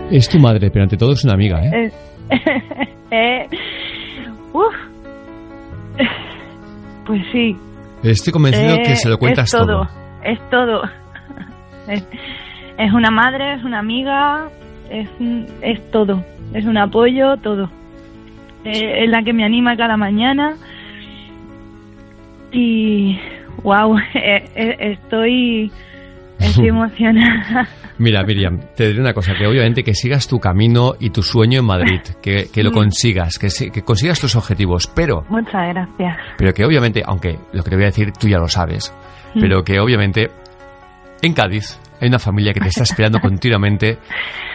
[0.10, 1.92] Es tu madre, pero ante todo es una amiga, ¿eh?
[2.30, 3.48] Eh, eh,
[4.54, 4.74] uf.
[7.06, 7.56] Pues sí.
[8.04, 9.66] Estoy convencido Eh, que se lo cuentas es todo.
[9.66, 9.90] todo.
[10.24, 10.82] Es todo.
[11.88, 12.06] Es,
[12.78, 14.50] es una madre, es una amiga,
[14.90, 15.08] es,
[15.62, 16.22] es todo.
[16.54, 17.70] Es un apoyo, todo.
[18.66, 20.58] Eh, es la que me anima cada mañana.
[22.52, 23.18] Y.
[23.64, 23.98] ¡Wow!
[24.14, 25.72] estoy.
[26.40, 27.68] Estoy emocionada.
[28.00, 31.60] Mira, Miriam, te diré una cosa, que obviamente que sigas tu camino y tu sueño
[31.60, 32.74] en Madrid, que, que lo Mm.
[32.74, 36.18] consigas, que, si- que consigas tus objetivos, pero, Muchas gracias.
[36.38, 38.94] pero que obviamente, aunque lo que te voy a decir tú ya lo sabes,
[39.34, 39.40] Mm.
[39.42, 40.30] pero que obviamente
[41.24, 43.98] en Cádiz hay una familia que te está esperando continuamente,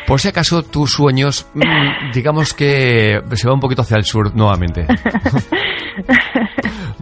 [0.06, 4.32] por si acaso tus sueños, mm, digamos que se va un poquito hacia el sur
[4.36, 4.86] nuevamente.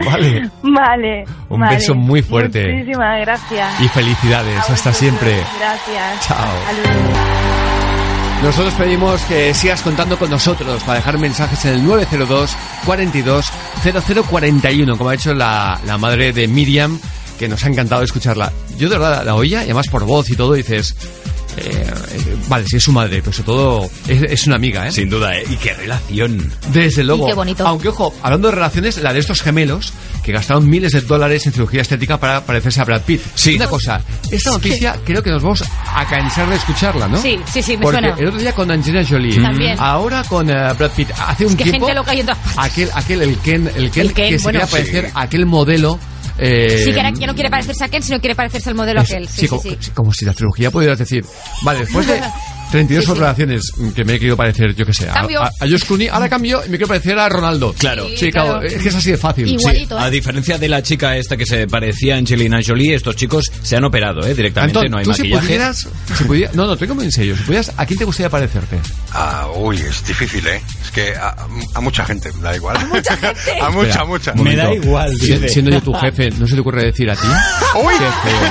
[0.04, 1.24] vale, Vale.
[1.48, 1.76] Un vale.
[1.76, 2.72] beso muy fuerte.
[2.72, 3.80] Muchísimas gracias.
[3.80, 5.36] y felicidades, hasta siempre.
[5.58, 6.26] Gracias.
[6.26, 6.46] Chao.
[6.66, 7.16] Saludos.
[8.42, 14.96] Nosotros pedimos que sigas contando con nosotros para dejar mensajes en el 902 42 0041,
[14.96, 16.98] como ha hecho la, la madre de Miriam,
[17.38, 18.50] que nos ha encantado escucharla.
[18.78, 20.96] Yo de verdad la oía, y además por voz y todo, dices...
[21.60, 24.92] eh, eh, vale, sí es su madre, pero sobre todo es, es una amiga, ¿eh?
[24.92, 25.44] Sin duda, ¿eh?
[25.48, 26.52] Y qué relación.
[26.72, 27.26] Desde luego.
[27.26, 27.66] Y qué bonito.
[27.66, 29.92] Aunque, ojo, hablando de relaciones, la de estos gemelos
[30.22, 33.20] que gastaron miles de dólares en cirugía estética para parecerse a Brad Pitt.
[33.34, 33.56] Sí.
[33.56, 34.00] Una cosa,
[34.30, 37.20] esta noticia creo que nos vamos a cansar de escucharla, ¿no?
[37.20, 38.16] Sí, sí, sí, me Porque suena.
[38.18, 39.76] el otro día con Angelina Jolie, También.
[39.78, 42.12] ahora con eh, Brad Pitt, hace un Es que tiempo gente loca
[42.56, 44.60] aquel, aquel, el Ken, el Ken, El Ken, que se bueno.
[44.60, 45.12] quería parecer Sí.
[45.14, 45.98] a aquel modelo.
[46.40, 49.00] Eh, Sí, que ahora ya no quiere parecerse a Ken, sino quiere parecerse al modelo
[49.02, 49.28] es- aquel.
[49.28, 49.76] Sí, como, sí.
[49.78, 51.24] sí, como si la trilogía pudieras decir,
[51.62, 52.20] vale, después de
[52.70, 53.12] 32 Sí, sí.
[53.12, 55.42] operaciones mm, que me he querido parecer, yo que sé, a, Cambio.
[55.42, 57.74] a, a Clooney, ahora cambio y me quiero parecer a Ronaldo.
[57.78, 58.06] Claro.
[58.16, 59.58] Sí, claro, es que es así de fácil.
[59.58, 63.50] Sí, a diferencia de la chica esta que se parecía a Angelina Jolie, estos chicos
[63.62, 64.34] se han operado, ¿eh?
[64.34, 65.46] Directamente, Antón, no hay tú si maquillaje.
[65.46, 68.30] pudieras, si pudieras- no, no, digo muy en serio, si pudieras, ¿a quién te gustaría
[68.30, 68.78] parecerte?
[69.12, 70.60] Ah, uy, es difícil, ¿eh?
[70.84, 71.34] Es que a,
[71.74, 72.76] a mucha gente me da igual.
[72.76, 73.40] A mucha gente.
[73.60, 74.32] a mucha, Espera, mucha.
[74.32, 75.08] un momento.
[75.18, 77.26] Si- siendo yo tu jefe, ¿no se te ocurre decir a ti?
[77.82, 77.94] ¡Uy!
[77.94, 78.50] Qué feo.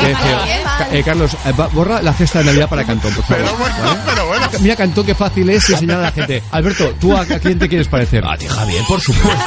[0.00, 0.98] Qué feo.
[0.98, 3.45] Eh, Carlos, eh, borra la cesta de Navidad para Cantón, por favor.
[3.54, 4.58] ¿Vale?
[4.60, 6.42] Mira, Cantón, qué fácil es enseñar a la gente.
[6.50, 8.24] Alberto, ¿tú a, a quién te quieres parecer?
[8.26, 9.44] A ti, Javier, por supuesto.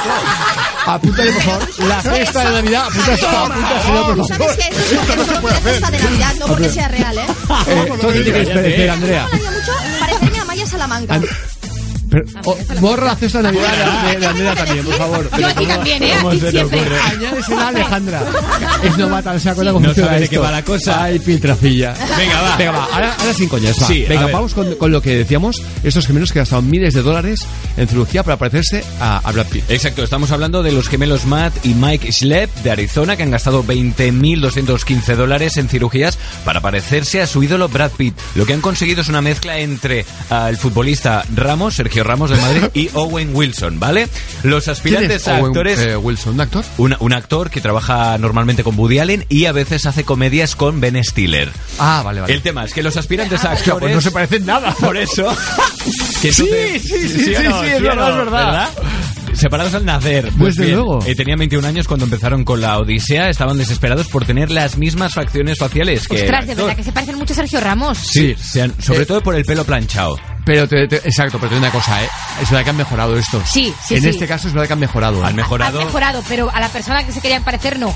[0.86, 2.84] Apúntale, por favor, la cesta de Navidad.
[2.86, 4.26] Apunta, por favor.
[4.28, 4.68] ¿Sabes qué?
[4.68, 7.24] Eso es, eso es una fiesta de Navidad, no porque sea real, ¿eh?
[7.68, 9.28] Eh, ¿Tú a quién te quieres parecer, Andrea?
[9.32, 11.20] Me mucho parecerme a Maya Salamanca.
[12.10, 15.30] Pero, oh, borra la cesta de Navidad de, de Andrea también, por favor.
[15.38, 16.12] Yo aquí también, ¿eh?
[16.18, 16.80] ¿Cómo Aquí se te siempre.
[16.80, 17.00] ocurre?
[17.00, 18.22] Añádesela a Alejandra.
[18.82, 21.02] Es novata, no se acuerda cómo No funciona sabe de qué va la cosa.
[21.04, 21.94] Ay, piltrafilla.
[22.18, 22.56] Venga, va.
[22.56, 22.84] Venga, va.
[22.92, 23.86] Ahora, ahora sin coñas, va.
[23.86, 25.62] Sí, a Venga, vamos con, con lo que decíamos.
[25.82, 27.40] Estos gemelos que gastaron miles de dólares
[27.76, 29.70] en cirugía para parecerse a, a Brad Pitt.
[29.70, 33.62] Exacto, estamos hablando de los gemelos Matt y Mike Schlepp de Arizona que han gastado
[33.64, 38.14] 20.215 dólares en cirugías para parecerse a su ídolo Brad Pitt.
[38.34, 42.36] Lo que han conseguido es una mezcla entre ah, el futbolista Ramos, Sergio Ramos de
[42.36, 44.08] Madrid, y Owen Wilson, ¿vale?
[44.42, 45.78] Los ¿Quién aspirantes es a Owen, actores...
[45.80, 46.64] eh, Wilson, un actor?
[46.78, 50.80] Un, un actor que trabaja normalmente con Woody Allen y a veces hace comedias con
[50.80, 51.50] Ben Stiller.
[51.78, 52.32] Ah, vale, vale.
[52.32, 53.80] El tema es que los aspirantes a Hostia, actores...
[53.80, 54.74] pues no se parecen nada.
[54.80, 55.34] Por eso...
[56.20, 57.60] que Sí, entonces- sí, sí, sí, o no?
[57.62, 58.22] sí, es verdad, no?
[58.22, 58.68] es verdad.
[59.32, 60.30] Separados al nacer.
[60.36, 60.98] Pues Desde bien, luego.
[61.06, 63.30] eh, tenían 21 años cuando empezaron con la Odisea.
[63.30, 67.16] Estaban desesperados por tener las mismas facciones faciales que Ostras, de verdad que se parecen
[67.16, 67.96] mucho a Sergio Ramos.
[67.98, 70.18] Sí, sean- sobre Eh, todo por el pelo planchado.
[70.52, 72.08] Pero, te- te- exacto, pero te digo una cosa, ¿eh?
[72.42, 73.40] Es verdad que han mejorado esto.
[73.46, 74.08] Sí, sí, En sí.
[74.08, 75.22] este caso es verdad que han mejorado.
[75.22, 75.26] ¿eh?
[75.26, 75.78] Han mejorado.
[75.78, 77.94] Has mejorado, pero a la persona que se querían parecer no.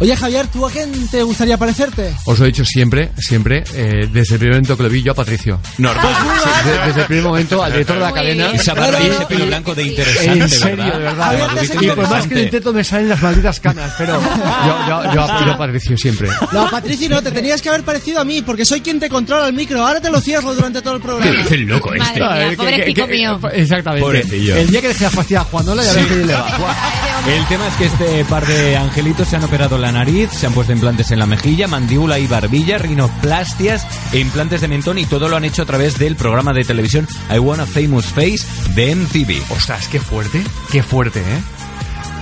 [0.00, 2.14] Oye, Javier, ¿tú a quién te gustaría parecerte?
[2.24, 5.12] Os lo he dicho siempre, siempre, eh, desde el primer momento que lo vi yo
[5.12, 5.60] a Patricio.
[5.78, 6.06] Normal.
[6.42, 8.50] Sí, desde, desde el primer momento al director de la cadena.
[8.52, 11.48] Esa barba y ese pelo blanco de interesante, En serio, de verdad.
[11.80, 14.20] Y por más que lo intento me salen las malditas canas, pero
[14.66, 16.28] yo, yo, yo apoyo a Patricio siempre.
[16.52, 19.48] No, Patricio, no, te tenías que haber parecido a mí, porque soy quien te controla
[19.48, 19.84] el micro.
[19.84, 21.34] Ahora te lo cierro durante todo el programa.
[21.50, 22.20] el loco este?
[22.20, 23.40] Madre mía, pobre que- mío.
[23.52, 24.02] Exactamente.
[24.02, 24.56] Pobrecillo.
[24.56, 26.46] El día que dejé la fastidia a Juanola ya ves que le va.
[27.28, 30.52] El tema es que este par de angelitos se han operado la nariz, se han
[30.52, 35.28] puesto implantes en la mejilla, mandíbula y barbilla, rinoplastias e implantes de mentón y todo
[35.28, 38.94] lo han hecho a través del programa de televisión I Want a Famous Face de
[38.94, 39.50] MTV.
[39.50, 41.57] Ostras, qué fuerte, qué fuerte, ¿eh?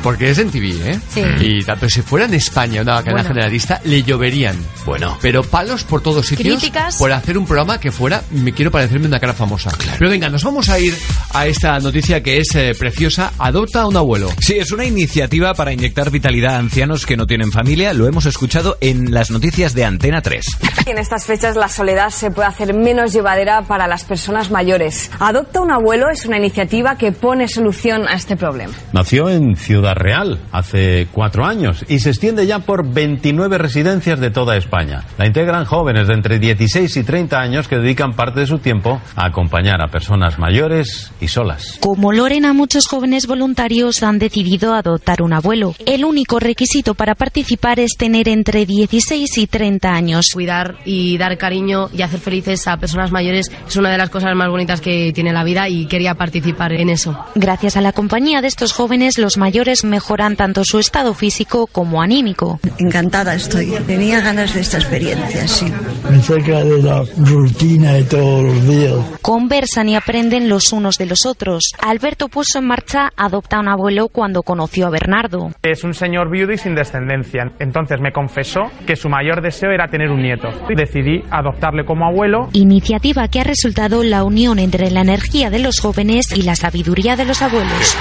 [0.06, 1.00] Porque es en TV, ¿eh?
[1.12, 1.20] Sí.
[1.40, 3.28] Y tal, pero si fuera en España una cadena Bueno.
[3.30, 4.56] generalista, le lloverían.
[4.84, 5.18] Bueno.
[5.20, 6.96] Pero palos por todos sitios Críticas.
[6.98, 9.72] por hacer un programa que fuera me quiero parecerme una cara famosa.
[9.98, 10.96] Pero venga, nos vamos a ir
[11.34, 13.32] a esta noticia que es eh, preciosa.
[13.36, 14.30] Adopta a un abuelo.
[14.40, 17.92] Sí, es una iniciativa para inyectar vitalidad a ancianos que no tienen familia.
[17.92, 20.46] Lo hemos escuchado en las noticias de Antena 3.
[20.86, 25.10] En estas fechas la soledad se puede hacer menos llevadera para las personas mayores.
[25.18, 28.72] Adopta un abuelo es una iniciativa que pone solución a este problema.
[28.92, 34.30] Nació en Ciudad Real hace cuatro años y se extiende ya por 29 residencias de
[34.30, 35.04] toda España.
[35.18, 39.00] La integran jóvenes de entre 16 y 30 años que dedican parte de su tiempo
[39.16, 41.78] a acompañar a personas mayores y solas.
[41.80, 45.74] Como Lorena, muchos jóvenes voluntarios han decidido adoptar un abuelo.
[45.86, 50.26] El único requisito para participar es tener entre 16 y 30 años.
[50.32, 54.34] Cuidar y dar cariño y hacer felices a personas mayores es una de las cosas
[54.34, 57.18] más bonitas que tiene la vida y quería participar en eso.
[57.34, 62.02] Gracias a la compañía de estos jóvenes, los mayores mejoran tanto su estado físico como
[62.02, 62.60] anímico.
[62.78, 63.70] Encantada estoy.
[63.86, 65.66] Tenía ganas de esta experiencia, sí.
[66.10, 68.94] Me saca de la rutina de todos los días.
[69.22, 71.72] Conversan y aprenden los unos de los otros.
[71.80, 75.50] Alberto puso en marcha Adopta un abuelo cuando conoció a Bernardo.
[75.62, 77.52] Es un señor viudo y sin descendencia.
[77.58, 80.48] Entonces me confesó que su mayor deseo era tener un nieto.
[80.68, 82.48] Y decidí adoptarle como abuelo.
[82.52, 87.16] Iniciativa que ha resultado la unión entre la energía de los jóvenes y la sabiduría
[87.16, 87.96] de los abuelos.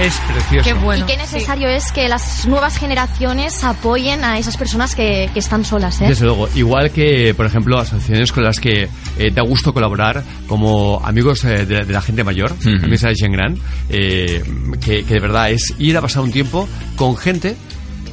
[0.00, 0.94] Es precioso.
[0.94, 5.64] Y qué necesario es que las nuevas generaciones apoyen a esas personas que, que están
[5.64, 6.06] solas, ¿eh?
[6.08, 8.88] Desde luego, igual que, por ejemplo, asociaciones con las que
[9.18, 12.78] eh, da gusto colaborar, como amigos eh, de, de la gente mayor, Ujú.
[12.78, 14.42] también sabes, Gen Gran, eh,
[14.80, 17.56] que, que de verdad es ir a pasar un tiempo con gente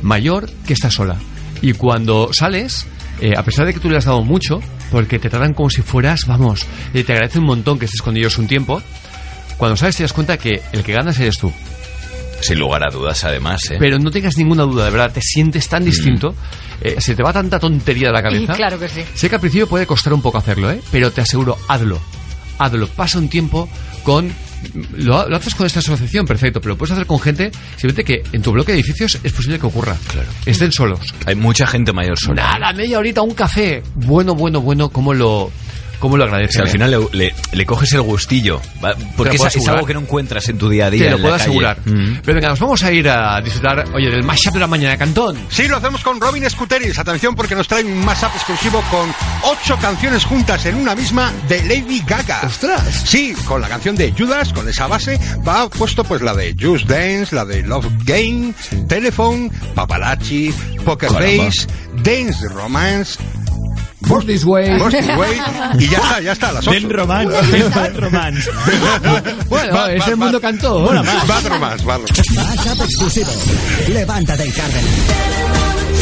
[0.01, 1.17] mayor que está sola.
[1.61, 2.87] Y cuando sales,
[3.21, 4.59] eh, a pesar de que tú le has dado mucho,
[4.91, 8.17] porque te tratan como si fueras, vamos, eh, te agradece un montón que estés con
[8.17, 8.81] ellos un tiempo,
[9.57, 11.51] cuando sales te das cuenta que el que ganas eres tú.
[12.41, 13.77] Sin lugar a dudas, además, ¿eh?
[13.79, 16.35] Pero no tengas ninguna duda, de verdad, te sientes tan distinto,
[16.81, 18.53] eh, se te va tanta tontería de la cabeza.
[18.53, 19.01] Y claro que sí.
[19.13, 20.79] Sé que al principio puede costar un poco hacerlo, ¿eh?
[20.91, 21.99] Pero te aseguro, hazlo.
[22.59, 22.87] Hazlo.
[22.87, 23.67] Pasa un tiempo
[24.03, 24.31] con...
[24.97, 28.23] Lo, lo haces con esta asociación, perfecto, pero lo puedes hacer con gente simplemente que
[28.35, 29.95] en tu bloque de edificios es posible que ocurra.
[30.07, 30.27] Claro.
[30.45, 30.99] Estén solos.
[31.25, 32.57] Hay mucha gente mayor sola.
[32.57, 33.83] Nada, media horita, un café.
[33.95, 35.51] Bueno, bueno, bueno, ¿cómo lo,
[35.99, 36.55] cómo lo agradeces?
[36.55, 38.95] sea, al final le, le- le coges el gustillo, ¿va?
[39.17, 41.05] porque es, es algo que no encuentras en tu día a día.
[41.05, 41.49] Te lo en puedo la calle.
[41.49, 41.79] asegurar.
[41.85, 42.19] Mm.
[42.23, 45.37] Pero venga, nos vamos a ir a disfrutar, oye, del mashup de la mañana, Cantón.
[45.49, 46.97] Sí, lo hacemos con Robin Scuteris.
[46.99, 51.61] Atención porque nos trae un mashup exclusivo con ocho canciones juntas en una misma de
[51.63, 52.41] Lady Gaga.
[52.45, 53.03] ¡Ostras!
[53.05, 56.87] Sí, con la canción de Judas, con esa base, va puesto pues la de Just
[56.87, 58.53] Dance, la de Love Game,
[58.87, 61.45] Telephone, Paparazzi, Poker Caramba.
[61.45, 61.67] Face,
[62.03, 63.19] Dance Romance,
[64.07, 64.77] Born This Way.
[64.77, 65.37] Born This Way,
[65.79, 66.65] y ya está, ya está, las.
[66.65, 68.49] Den romance, den romance.
[69.49, 70.75] Bueno, Va- es va- el mundo cantó.
[70.75, 71.27] Hola, más.
[71.27, 72.23] Bad Romance, Bad Romance.
[72.35, 73.31] Mashup exclusivo.
[73.89, 75.95] Levántate y Cárdenas.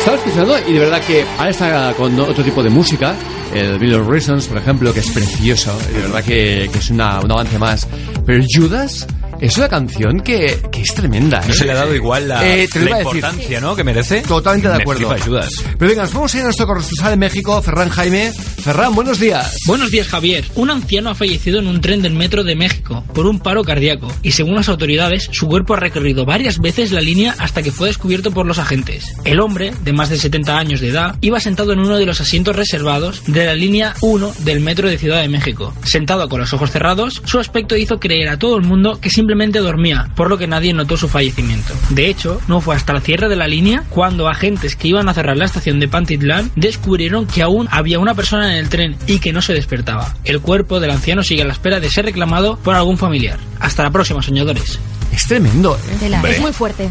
[0.00, 3.14] Estaba escuchando y de verdad que ahora está con otro tipo de música,
[3.54, 7.20] el Million Reasons, por ejemplo, que es precioso, y de verdad que, que es una,
[7.20, 7.86] un avance más.
[8.26, 9.06] Pero Judas
[9.40, 11.40] es una canción que, que es tremenda.
[11.46, 11.56] No ¿eh?
[11.56, 13.14] se le ha dado igual la, Eh, te la iba a decir.
[13.16, 13.76] importancia, ¿no?
[13.76, 14.22] Que merece.
[14.22, 15.08] Totalmente de Me acuerdo.
[15.10, 15.48] flipa Judas.
[15.78, 18.32] Pero venga, nos vamos a ir a nuestro corresponsal en México, Ferran Jaime.
[18.32, 19.56] Ferran, buenos días.
[19.66, 20.44] Buenos días, Javier.
[20.56, 24.12] Un anciano ha fallecido en un tren del metro de México por un paro cardíaco
[24.22, 27.88] y según las autoridades, su cuerpo ha recorrido varias veces la línea hasta que fue
[27.88, 29.04] descubierto por los agentes.
[29.24, 32.20] El hombre, de más de 70 años de edad, iba sentado en uno de los
[32.20, 35.72] asientos reservados de la línea 1 del metro de Ciudad de México.
[35.84, 39.58] Sentado con los ojos cerrados, su aspecto hizo creer a todo el mundo que simplemente
[39.58, 41.74] dormía, por lo que nadie notó su fallecimiento.
[41.90, 45.12] De hecho, no fue hasta el cierre de la línea cuando agentes que iban a
[45.12, 49.18] cerrar la estación de Pantitlán descubrieron que aún había una persona en el tren y
[49.18, 50.14] que no se despertaba.
[50.24, 53.38] El cuerpo del anciano sigue a la espera de ser reclamado por algún familiar.
[53.60, 54.78] Hasta la próxima, soñadores.
[55.12, 55.96] Es tremendo, ¿eh?
[56.00, 56.90] Tela, Es muy fuerte.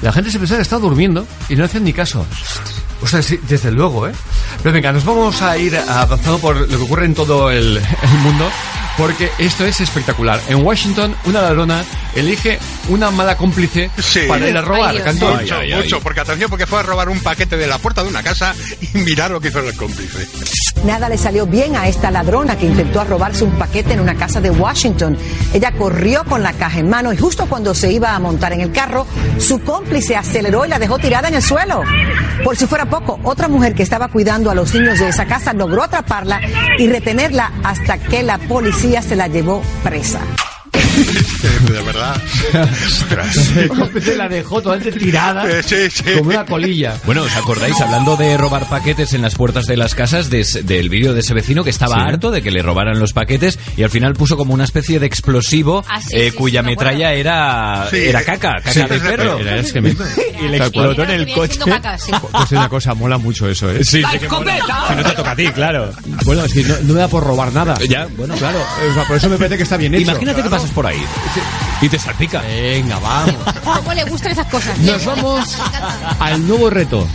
[0.00, 2.24] La gente se pensaba que estaba durmiendo y no hacían ni caso.
[3.02, 4.12] O sea, sí, desde luego, ¿eh?
[4.62, 8.18] Pero venga, nos vamos a ir avanzando por lo que ocurre en todo el, el
[8.22, 8.48] mundo,
[8.98, 10.40] porque esto es espectacular.
[10.48, 11.84] En Washington, una ladrona
[12.16, 13.90] elige una mala cómplice
[14.26, 14.96] para ir a robar.
[14.96, 18.08] Ay, mucho, mucho, porque atención, porque fue a robar un paquete de la puerta de
[18.08, 20.26] una casa y mirar lo que hizo el cómplice.
[20.84, 24.40] Nada le salió bien a esta ladrona que intentó robarse un paquete en una casa
[24.40, 25.16] de Washington.
[25.52, 28.60] Ella corrió con la caja en mano y justo cuando se iba a montar en
[28.60, 29.06] el carro,
[29.38, 31.82] su cómplice aceleró y la dejó tirada en el suelo.
[32.42, 35.52] Por si fuera poco, otra mujer que estaba cuidando a los niños de esa casa
[35.52, 36.40] logró atraparla
[36.78, 40.20] y retenerla hasta que la policía se la llevó presa.
[41.72, 42.20] De verdad.
[43.68, 45.44] Cómplice la dejó totalmente tirada
[46.16, 46.96] como una colilla.
[47.04, 50.88] Bueno, ¿os acordáis, hablando de robar paquetes en las puertas de las casas, de del
[50.88, 52.00] vídeo de ese vecino que estaba Sí.
[52.06, 55.06] harto de que le robaran los paquetes y al final puso como una especie de
[55.06, 57.96] explosivo Ah, sí, eh, sí, cuya sí, me metralla era, Sí.
[57.98, 59.38] era caca, caca Sí, de perro.
[59.38, 60.04] era excremento.
[60.40, 60.86] y le Tal cual.
[60.90, 61.58] explotó en el coche.
[62.38, 63.84] Pues una cosa, mola mucho eso, ¿eh?
[63.84, 64.28] Sí, sí que.
[64.28, 65.90] Si no te toca a ti, claro.
[66.24, 67.76] Bueno, es que no, no me da por robar nada.
[67.88, 68.58] Ya, bueno, claro.
[68.90, 70.10] O sea, por eso me parece que está bien hecho.
[70.10, 71.04] Imagínate que pasas por ahí
[71.80, 72.40] y te salpica.
[72.42, 73.34] Venga, vamos.
[73.64, 74.76] ¿Cómo le gustan esas cosas?
[74.78, 75.56] Nos vamos
[76.20, 77.06] al nuevo reto.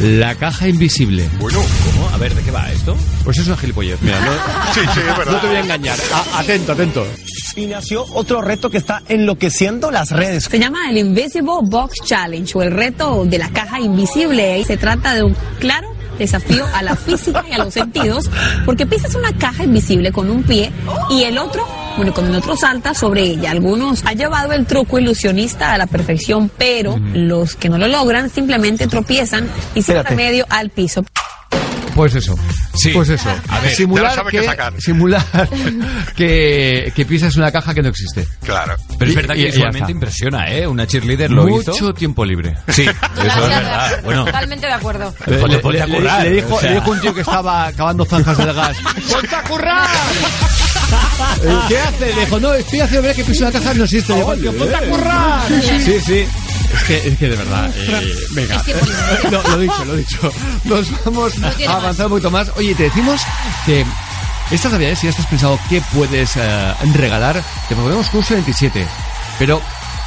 [0.00, 1.28] La caja invisible.
[1.40, 1.58] Bueno,
[1.92, 2.08] ¿cómo?
[2.10, 2.96] A ver, ¿de qué va esto?
[3.24, 4.00] Pues es una gilipollez.
[4.00, 4.30] Mira, no,
[4.72, 5.32] Sí, sí, es verdad.
[5.32, 5.98] no te voy a engañar.
[6.14, 7.04] A- atento, atento.
[7.56, 10.44] Y nació otro reto que está enloqueciendo las redes.
[10.44, 14.62] Se llama el Invisible Box Challenge o el reto de la caja invisible.
[14.64, 18.30] Se trata de un claro desafío a la física y a los sentidos,
[18.64, 20.70] porque pisas una caja invisible con un pie
[21.10, 21.66] y el otro,
[21.98, 23.50] bueno, con el otro salta sobre ella.
[23.50, 28.30] Algunos han llevado el truco ilusionista a la perfección, pero los que no lo logran
[28.30, 31.04] simplemente tropiezan y se medio al piso.
[31.98, 32.36] Pues eso.
[32.92, 33.28] Pues eso.
[33.48, 34.72] A ver, simular que, sacar.
[34.80, 35.24] simular
[36.14, 38.24] que, que pisas una caja que no existe.
[38.44, 38.76] Claro.
[38.96, 40.64] Pero es verdad y- que visualmente impresiona, ¿eh?
[40.64, 41.92] Una cheerleader lo Mucho hizo.
[41.94, 42.54] tiempo libre.
[42.68, 42.92] Sí, eso
[43.26, 44.00] es verdad.
[44.04, 45.12] Bueno, Totalmente de acuerdo.
[45.26, 46.70] Le, Ponte- le- le- currar, le dijo, o sea.
[46.70, 48.76] le dijo un tío que estaba acabando zanjas del gas.
[49.12, 49.88] ¡Ponte a currar!
[51.68, 52.14] ¿Qué hace?
[52.14, 54.12] Le dijo, no, estoy haciendo ver que piso una caja no existe.
[54.12, 55.48] Le dijo, "Tío, ponte a currar!
[55.84, 56.26] sí, sí.
[56.74, 58.62] Es que, es que de verdad, eh, venga.
[58.66, 58.78] Es.
[59.30, 60.32] No, lo dicho, lo dicho.
[60.64, 62.50] Nos vamos a avanzar un poquito más.
[62.56, 63.20] Oye, te decimos
[63.66, 63.84] que
[64.50, 68.86] estas navidades, si ya estás pensado qué puedes eh, regalar, te proponemos curso 27.
[69.38, 69.60] Pero,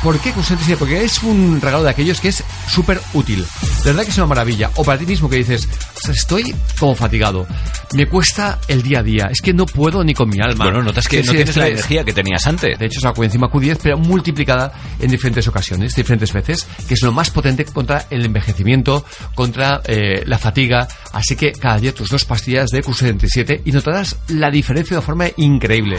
[0.03, 0.77] ¿por qué curso 27?
[0.77, 3.45] Porque es un regalo de aquellos que es súper útil.
[3.83, 4.69] De verdad que es una maravilla.
[4.75, 7.47] O para ti mismo que dices, "O sea, estoy como fatigado.
[7.93, 9.27] Me cuesta el día a día.
[9.31, 10.65] Es que no puedo ni con mi alma.
[10.65, 12.77] Bueno, notas que no tienes la energía que tenías antes.
[12.79, 17.01] De hecho, es la coenzima Q10, pero multiplicada en diferentes ocasiones, diferentes veces, que es
[17.01, 20.87] lo más potente contra el envejecimiento, contra eh, la fatiga.
[21.11, 25.05] Así que cada día tus dos pastillas de Q77 y notarás la diferencia de una
[25.05, 25.97] forma increíble.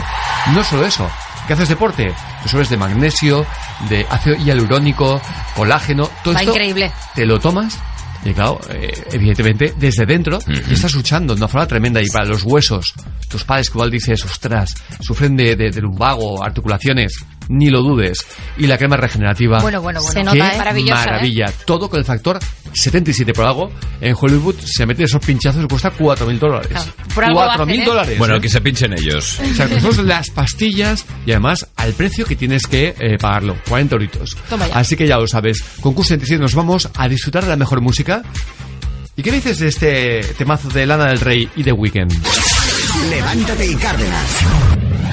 [0.53, 1.09] No solo eso,
[1.47, 3.45] que haces deporte, te sobres de magnesio,
[3.89, 5.21] de ácido hialurónico,
[5.55, 6.91] colágeno, todo Va esto increíble.
[7.15, 7.77] te lo tomas
[8.25, 12.25] y claro, eh, evidentemente desde dentro y estás luchando de una forma tremenda y para
[12.25, 12.93] los huesos,
[13.27, 17.13] tus padres que igual dices, ostras, sufren de, de, de lumbago, articulaciones,
[17.49, 18.19] ni lo dudes.
[18.57, 19.59] Y la crema regenerativa.
[19.61, 20.11] Bueno, bueno, bueno.
[20.11, 20.57] Se qué nota, ¿eh?
[20.57, 21.05] Maravillosa, ¿eh?
[21.05, 21.53] Maravilla.
[21.65, 22.39] Todo con el factor
[22.73, 23.71] 77 por algo.
[24.01, 26.93] En Hollywood se meten esos pinchazos y cuesta 4.000 dólares.
[27.13, 27.85] por algo lo 4.000 hacen, ¿eh?
[27.85, 28.17] dólares.
[28.17, 28.41] Bueno, ¿eh?
[28.41, 29.39] que se pinchen ellos.
[29.39, 33.95] O sea, costamos las pastillas y además al precio que tienes que eh, pagarlo, 40
[33.95, 34.37] euritos.
[34.49, 34.75] Toma ya.
[34.75, 38.23] Así que ya lo sabes, con Q77 nos vamos a disfrutar de la mejor música.
[39.15, 42.11] ¿Y qué dices de este temazo de Lana del Rey y The Weeknd?
[43.09, 44.37] Levántate y Cárdenas.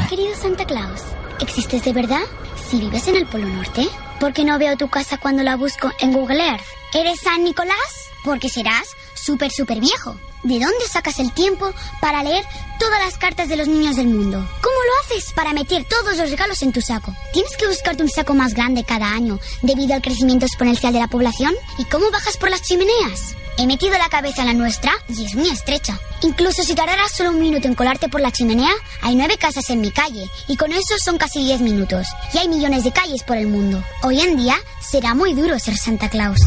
[0.09, 1.03] Querido Santa Claus,
[1.41, 2.23] ¿existes de verdad?
[2.69, 3.89] Si vives en el Polo Norte,
[4.19, 6.65] ¿por qué no veo tu casa cuando la busco en Google Earth?
[6.95, 7.77] ¿Eres San Nicolás?
[8.25, 10.17] Porque serás súper, súper viejo.
[10.43, 12.45] ¿De dónde sacas el tiempo para leer
[12.79, 14.39] todas las cartas de los niños del mundo?
[14.39, 15.33] ¿Cómo lo haces?
[15.35, 17.15] Para meter todos los regalos en tu saco.
[17.33, 21.09] Tienes que buscarte un saco más grande cada año debido al crecimiento exponencial de la
[21.09, 21.55] población.
[21.79, 23.35] ¿Y cómo bajas por las chimeneas?
[23.59, 25.99] He metido la cabeza en la nuestra y es muy estrecha.
[26.23, 29.83] Incluso si tardaras solo un minuto en colarte por la chimenea, hay nueve casas en
[29.83, 32.07] mi calle y con eso son casi diez minutos.
[32.33, 33.85] Y hay millones de calles por el mundo.
[34.03, 36.39] Hoy en día será muy duro ser Santa Claus.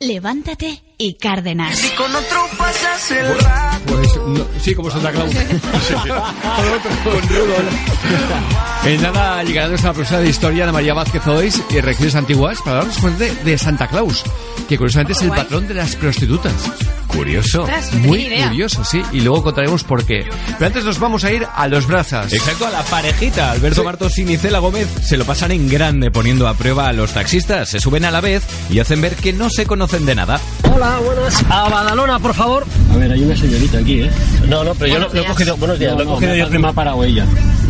[0.00, 1.80] Levántate y Cárdenas.
[1.96, 3.78] con otro pasas el rato.
[3.86, 5.30] Pues, no, sí, como Santa Claus.
[7.04, 8.84] Con Rudolf.
[8.84, 12.78] En nada llegará nuestra profesora de historia, Ana María Vázquez Ois, y Regiones Antiguas, para
[12.80, 14.24] hablarnos pues, de, de Santa Claus,
[14.68, 15.40] que curiosamente es el guay.
[15.40, 16.52] patrón de las prostitutas.
[17.08, 17.62] Curioso.
[17.62, 19.02] Ostras, Muy curioso, sí.
[19.12, 20.28] Y luego contaremos por qué.
[20.58, 22.32] Pero antes nos vamos a ir a los brazos.
[22.32, 23.50] Exacto, a la parejita.
[23.50, 27.12] Alberto Martos y Nicela Gómez se lo pasan en grande poniendo a prueba a los
[27.14, 27.70] taxistas.
[27.70, 30.38] Se suben a la vez y hacen ver que no se conocen de nada.
[30.70, 31.44] Hola, buenas.
[31.50, 32.64] A Badalona, por favor.
[32.92, 34.10] A ver, hay una señorita aquí, ¿eh?
[34.48, 35.56] No, no, pero yo lo, lo he cogido.
[35.56, 36.62] Buenos días, lo he cogido yo primero.
[36.62, 37.26] Me ha parado ella.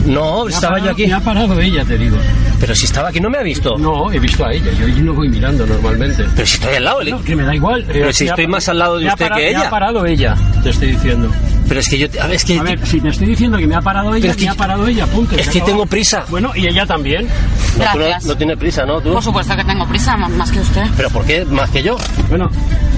[0.06, 1.06] No, estaba yo aquí.
[1.06, 2.16] Me ha parado ella, te digo.
[2.61, 3.76] Pero si estaba aquí, ¿no me ha visto?
[3.78, 4.70] No, he visto a ella.
[4.78, 6.24] Yo allí no voy mirando normalmente.
[6.34, 7.84] Pero si estoy al lado, no, que me da igual.
[7.86, 9.44] Pero si me ha estoy pa- más al lado de me ha usted parado- que
[9.44, 9.66] Me ella.
[9.66, 11.30] ha parado ella, te estoy diciendo.
[11.68, 12.06] Pero es que yo.
[12.20, 12.59] A ver, es que.
[12.59, 14.50] A ver, si te estoy diciendo que me ha parado ella, Pero es que- me
[14.50, 15.36] ha parado ella, punto.
[15.36, 16.24] es que tengo prisa.
[16.30, 17.28] Bueno, y ella también.
[17.78, 19.00] No, tú no, no tiene prisa, ¿no?
[19.00, 19.12] ¿Tú?
[19.12, 20.82] Por supuesto que tengo prisa, más que usted.
[20.96, 21.44] ¿Pero por qué?
[21.44, 21.96] ¿Más que yo?
[22.28, 22.50] Bueno,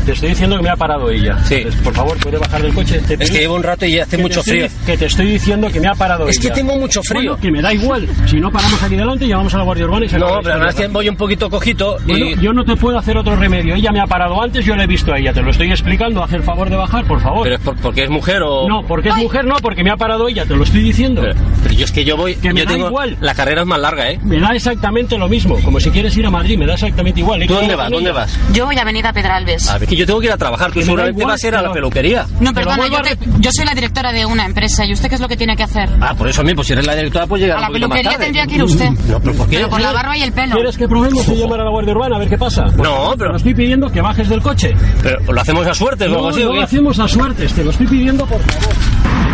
[0.07, 1.37] te estoy diciendo que me ha parado ella.
[1.45, 1.57] Sí.
[1.57, 3.01] Entonces, por favor, puede bajar del coche.
[3.07, 4.71] Te Es que llevo un rato y hace que mucho estoy- frío.
[4.87, 6.55] Que te estoy diciendo que me ha parado Es que ella.
[6.55, 7.33] tengo mucho frío.
[7.33, 8.09] Bueno, que me da igual.
[8.27, 10.75] Si no paramos aquí delante, a la Guardia Urbana y se No, la pero además
[10.75, 12.11] que voy un poquito cojito y.
[12.21, 13.75] Bueno, yo no te puedo hacer otro remedio.
[13.75, 15.33] Ella me ha parado antes, yo le he visto a ella.
[15.33, 16.23] Te lo estoy explicando.
[16.23, 17.43] Haz el favor de bajar, por favor.
[17.45, 18.69] Pero es por- porque es mujer o.
[18.69, 20.45] No, porque es mujer, no, porque me ha parado ella.
[20.47, 21.21] Te lo estoy diciendo.
[21.23, 22.35] Pero, pero yo es que yo voy.
[22.37, 22.87] Que me yo da tengo.
[22.89, 23.17] igual.
[23.21, 24.19] La carrera es más larga, ¿eh?
[24.23, 25.57] Me da exactamente lo mismo.
[25.65, 27.45] Como si quieres ir a Madrid, me da exactamente igual.
[27.47, 27.91] ¿Tú dónde vas?
[27.91, 28.39] ¿Dónde vas?
[28.53, 29.69] Yo voy a Avenida Pedralbes.
[29.71, 30.73] A ver, que yo tengo que ir a trabajar.
[30.73, 32.27] Tú seguramente igual, vas a ir a la peluquería.
[32.41, 34.85] No, perdona, yo, a te- yo soy la directora de una empresa.
[34.87, 35.89] ¿Y usted qué es lo que tiene que hacer?
[36.01, 37.97] Ah, por eso mismo, si eres la directora, pues llegar A la un poquito más
[37.99, 38.25] peluquería tarde.
[38.25, 38.91] tendría que ir usted.
[39.09, 39.57] No, pero ¿por qué?
[39.57, 40.55] Pero por la barba y el pelo.
[40.55, 42.65] ¿Quieres que probemos y llamar a la Guardia Urbana a ver qué pasa?
[42.65, 44.75] No, pero- Te lo estoy pidiendo que bajes del coche.
[45.03, 46.43] Pero lo hacemos a suerte, No, luego así.
[46.43, 47.53] ¿o no lo hacemos a suertes.
[47.55, 48.75] Te lo estoy pidiendo, por favor.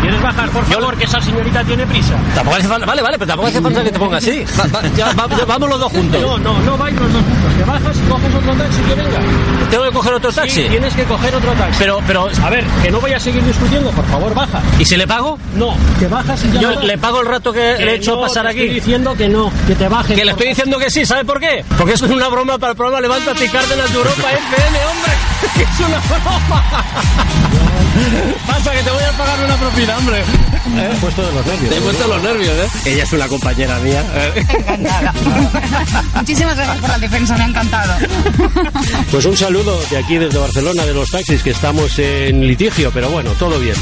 [0.01, 2.13] ¿Quieres bajar, por favor, que esa señorita tiene prisa?
[2.35, 4.43] Tampoco hace falta, vale, vale, pero tampoco hace falta que te pongas así.
[4.59, 6.21] Va- va- ya, va- ya vamos los dos juntos.
[6.21, 7.53] No, no, no vais los dos juntos.
[7.57, 9.19] Te bajas y coges otro taxi que venga.
[9.69, 10.63] ¿Tengo que coger otro taxi?
[10.63, 11.75] Sí, tienes que coger otro taxi.
[11.79, 14.61] Pero, pero, A ver, que no voy a seguir discutiendo, por favor, baja.
[14.79, 15.37] ¿y si le pago?
[15.55, 18.15] No, que bajas y ya Yo le pago el rato que, Que le he hecho
[18.15, 18.61] no, pasar te aquí.
[18.61, 20.15] Estoy diciendo que no, que te bajes.
[20.15, 21.65] Que le estoy diciendo que sí, ¿sabe por qué?
[21.77, 25.11] Porque es una broma para el programa Levántate y Cárdenas de Europa FM, hombre.
[25.55, 26.63] Que es una broma.
[28.45, 30.23] Pasa que te voy a pagar una propina, hombre.
[30.73, 31.69] Me he puesto de los nervios.
[31.69, 32.69] Te he puesto los nervios, ¿eh?
[32.85, 34.03] Ella es una compañera mía.
[34.35, 35.13] Encantada.
[36.15, 37.93] Muchísimas gracias por la defensa, me ha encantado.
[39.11, 43.09] Pues un saludo de aquí desde Barcelona de los taxis que estamos en litigio, pero
[43.09, 43.75] bueno, todo bien.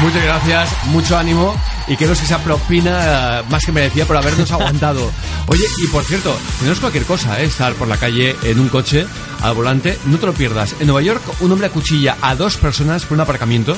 [0.00, 1.54] Muchas gracias, mucho ánimo
[1.92, 5.10] y que esa propina eh, más que merecida por habernos aguantado.
[5.46, 7.44] Oye, y por cierto, si no es cualquier cosa, ¿eh?
[7.44, 9.06] estar por la calle en un coche
[9.42, 10.74] al volante, no te lo pierdas.
[10.80, 13.76] En Nueva York, un hombre acuchilla a dos personas por un aparcamiento.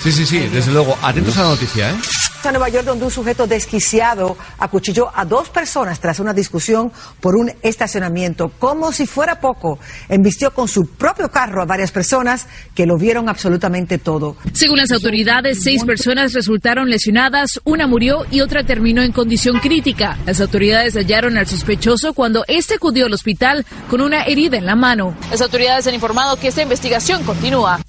[0.00, 0.96] Sí, sí, sí, desde luego.
[1.02, 1.96] Atentos a la noticia, ¿eh?
[2.42, 7.36] En Nueva York, donde un sujeto desquiciado acuchilló a dos personas tras una discusión por
[7.36, 8.50] un estacionamiento.
[8.58, 9.78] Como si fuera poco,
[10.08, 14.36] embistió con su propio carro a varias personas que lo vieron absolutamente todo.
[14.52, 20.18] Según las autoridades, seis personas resultaron lesionadas, una murió y otra terminó en condición crítica.
[20.24, 24.76] Las autoridades hallaron al sospechoso cuando este acudió al hospital con una herida en la
[24.76, 25.14] mano.
[25.30, 27.80] Las autoridades han informado que esta investigación continúa.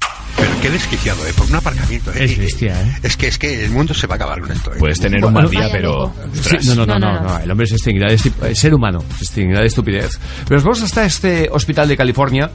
[0.42, 1.34] Pero qué desquiciado, ¿eh?
[1.38, 2.24] Por un aparcamiento, ¿eh?
[2.26, 2.98] Es bestia, ¿eh?
[3.04, 4.78] Es que, es que el mundo se va a acabar con esto, ¿eh?
[4.80, 6.14] Puedes tener un mal día, pero.
[6.34, 7.76] Sí, no, no, no, no, no, el hombre de
[8.16, 10.20] estu- eh, ser humano, se extinguirá de estupidez.
[10.46, 12.50] Pero nos vamos hasta este hospital de California,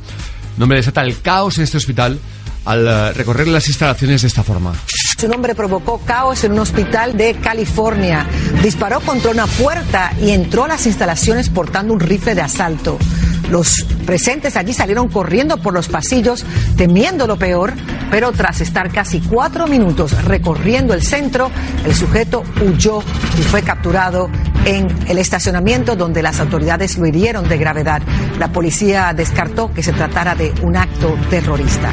[0.57, 2.19] donde desata el caos en este hospital
[2.67, 4.75] al eh, recorrer las instalaciones de esta forma.
[5.19, 8.27] Su nombre provocó caos en un hospital de California.
[8.63, 12.99] Disparó contra una puerta y entró a las instalaciones portando un rifle de asalto.
[13.51, 16.45] Los presentes allí salieron corriendo por los pasillos
[16.77, 17.75] temiendo lo peor,
[18.11, 21.51] pero tras estar casi cuatro minutos recorriendo el centro,
[21.85, 23.03] el sujeto huyó
[23.39, 24.29] y fue capturado
[24.65, 28.03] en el estacionamiento donde las autoridades lo hirieron de gravedad.
[28.39, 31.93] La policía descartó que se tratara de un acto terrorista.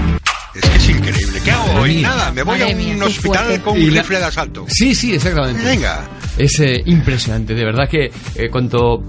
[0.56, 1.42] Es que es increíble.
[1.44, 2.02] ¿Qué hago hoy?
[2.02, 3.62] Nada, me voy Madre a un hospital fuerte.
[3.64, 4.66] con un la- rifle de asalto.
[4.70, 5.64] Sí, sí, exactamente.
[5.64, 6.08] Venga.
[6.38, 9.02] Es eh, impresionante, de verdad que eh, cuanto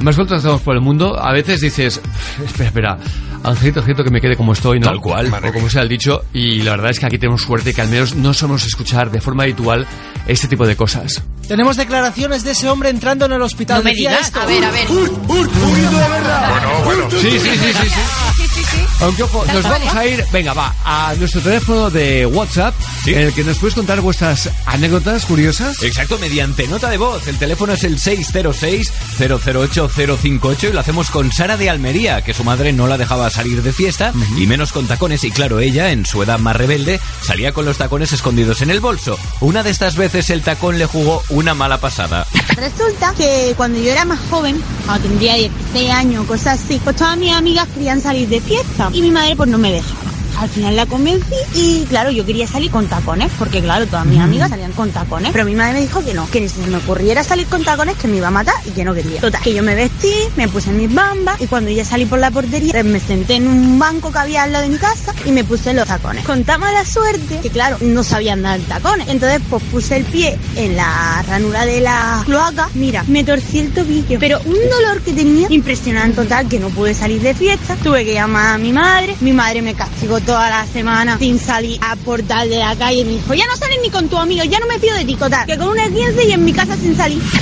[0.00, 2.00] más vueltas damos por el mundo, a veces dices,
[2.44, 2.98] espera, espera,
[3.44, 4.86] Angelito, Angelito, que me quede como estoy, ¿no?
[4.86, 5.32] Tal cual.
[5.32, 7.88] O como sea el dicho, y la verdad es que aquí tenemos suerte que al
[7.88, 9.86] menos no somos escuchar de forma habitual
[10.26, 11.22] este tipo de cosas.
[11.46, 13.78] Tenemos declaraciones de ese hombre entrando en el hospital.
[13.78, 14.18] No me digas.
[14.22, 14.40] esto.
[14.40, 14.86] A ver, a ver.
[14.88, 15.50] Bueno,
[16.84, 17.10] bueno.
[17.10, 17.88] Sí, sí, sí, sí, sí.
[18.36, 18.53] Sí, sí, sí.
[19.00, 22.74] Aunque ojo, nos vamos a ir, venga, va, a nuestro teléfono de WhatsApp,
[23.06, 25.82] en el que nos puedes contar vuestras anécdotas curiosas.
[25.82, 27.26] Exacto, mediante nota de voz.
[27.26, 32.72] El teléfono es el 606-008-058 y lo hacemos con Sara de Almería, que su madre
[32.72, 35.24] no la dejaba salir de fiesta y menos con tacones.
[35.24, 38.80] Y claro, ella, en su edad más rebelde, salía con los tacones escondidos en el
[38.80, 39.18] bolso.
[39.40, 42.26] Una de estas veces el tacón le jugó una mala pasada.
[42.56, 47.18] Resulta que cuando yo era más joven, cuando tendría 16 años, cosas así, pues todas
[47.18, 50.13] mis amigas querían salir de fiesta y mi madre pues no me dejaba.
[50.38, 54.20] Al final la convencí y claro, yo quería salir con tacones, porque claro, todas mis
[54.20, 55.32] amigas salían con tacones.
[55.32, 57.64] Pero mi madre me dijo que no, que ni si se me ocurriera salir con
[57.64, 59.20] tacones que me iba a matar y que no quería.
[59.20, 62.30] Total, que yo me vestí, me puse mis bambas y cuando ya salí por la
[62.30, 65.30] portería, pues me senté en un banco que había al lado de mi casa y
[65.30, 66.24] me puse los tacones.
[66.24, 69.08] Con tan mala suerte que claro, no sabía andar en tacones.
[69.08, 72.68] Entonces pues puse el pie en la ranura de la cloaca.
[72.74, 76.94] Mira, me torcí el tobillo, pero un dolor que tenía impresionante total que no pude
[76.94, 77.76] salir de fiesta.
[77.76, 81.78] Tuve que llamar a mi madre, mi madre me castigó toda la semana sin salir
[81.82, 83.04] a portal de la calle.
[83.04, 85.14] Me dijo, ya no sales ni con tu amigo, ya no me fío de ti,
[85.16, 85.46] total.
[85.46, 87.22] Que con una 15 y en mi casa sin salir.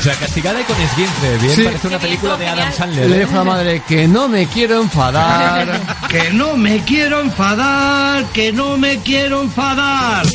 [0.00, 1.36] O sea, castigada y con esguince.
[1.42, 1.62] Bien, Sí.
[1.64, 3.10] parece una película de Adam Sandler.
[3.10, 3.18] Le ¿eh?
[3.20, 5.78] dijo a la madre que no me quiero enfadar.
[6.08, 10.26] Que no me quiero enfadar, que no me quiero enfadar.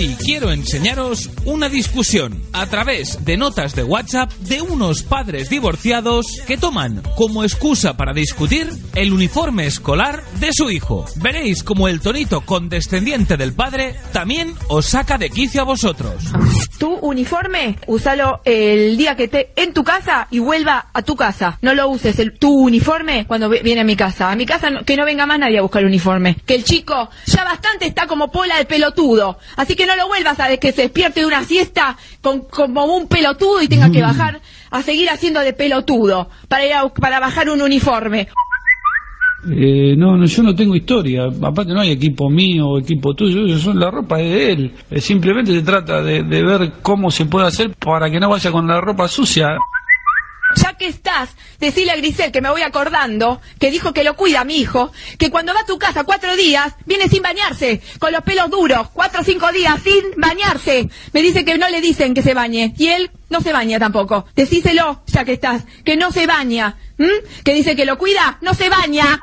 [0.00, 6.24] Hoy quiero enseñaros una discusión a través de notas de WhatsApp de unos padres divorciados
[6.46, 11.04] que toman como excusa para discutir el uniforme escolar de su hijo.
[11.16, 16.14] Veréis como el tonito condescendiente del padre también os saca de quicio a vosotros.
[16.78, 21.58] Tu uniforme, úsalo el día que esté en tu casa y vuelva a tu casa.
[21.60, 24.30] No lo uses el, tu uniforme cuando viene a mi casa.
[24.30, 26.36] A mi casa no- que no venga más nadie a buscar el uniforme.
[26.46, 29.36] Que el chico ya bastante está como pola de pelotudo.
[29.56, 33.06] Así que no lo vuelvas a que se despierte de una siesta con, como un
[33.08, 34.40] pelotudo y tenga que bajar
[34.70, 38.28] a seguir haciendo de pelotudo para ir a, para bajar un uniforme.
[39.48, 41.24] Eh, no, no, yo no tengo historia.
[41.42, 43.46] Aparte no hay equipo mío o equipo tuyo.
[43.46, 44.74] Yo soy la ropa es de él.
[44.90, 48.52] Eh, simplemente se trata de, de ver cómo se puede hacer para que no vaya
[48.52, 49.56] con la ropa sucia.
[50.56, 54.44] Ya que estás, decile a Grisel que me voy acordando, que dijo que lo cuida
[54.44, 58.22] mi hijo, que cuando va a tu casa cuatro días, viene sin bañarse, con los
[58.22, 60.88] pelos duros, cuatro o cinco días sin bañarse.
[61.12, 64.26] Me dice que no le dicen que se bañe, y él no se baña tampoco.
[64.34, 66.76] Decíselo, ya que estás, que no se baña,
[67.44, 69.20] que dice que lo cuida, no se baña.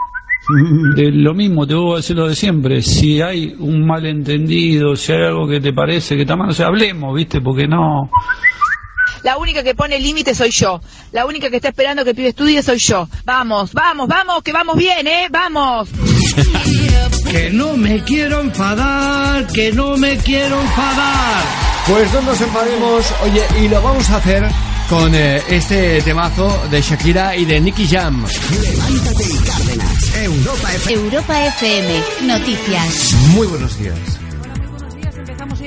[0.95, 2.81] De lo mismo te voy a decir lo de siempre.
[2.81, 6.67] Si hay un malentendido, si hay algo que te parece que está mal, o sea,
[6.67, 7.41] hablemos, ¿viste?
[7.41, 8.09] Porque no.
[9.23, 10.81] La única que pone límite soy yo.
[11.11, 13.07] La única que está esperando que el pibe estudie soy yo.
[13.25, 15.27] Vamos, vamos, vamos, que vamos bien, ¿eh?
[15.29, 15.89] Vamos.
[17.31, 21.43] Que no me quiero enfadar, que no me quiero enfadar.
[21.85, 24.43] Pues no nos enfademos, oye, y lo vamos a hacer
[24.89, 28.25] con eh, este temazo de Shakira y de Nicky Jam.
[28.61, 30.15] Levántate y Cárdenas.
[30.15, 31.03] Europa FM.
[31.03, 32.03] Europa FM.
[32.21, 33.13] Noticias.
[33.33, 34.26] Muy buenos días.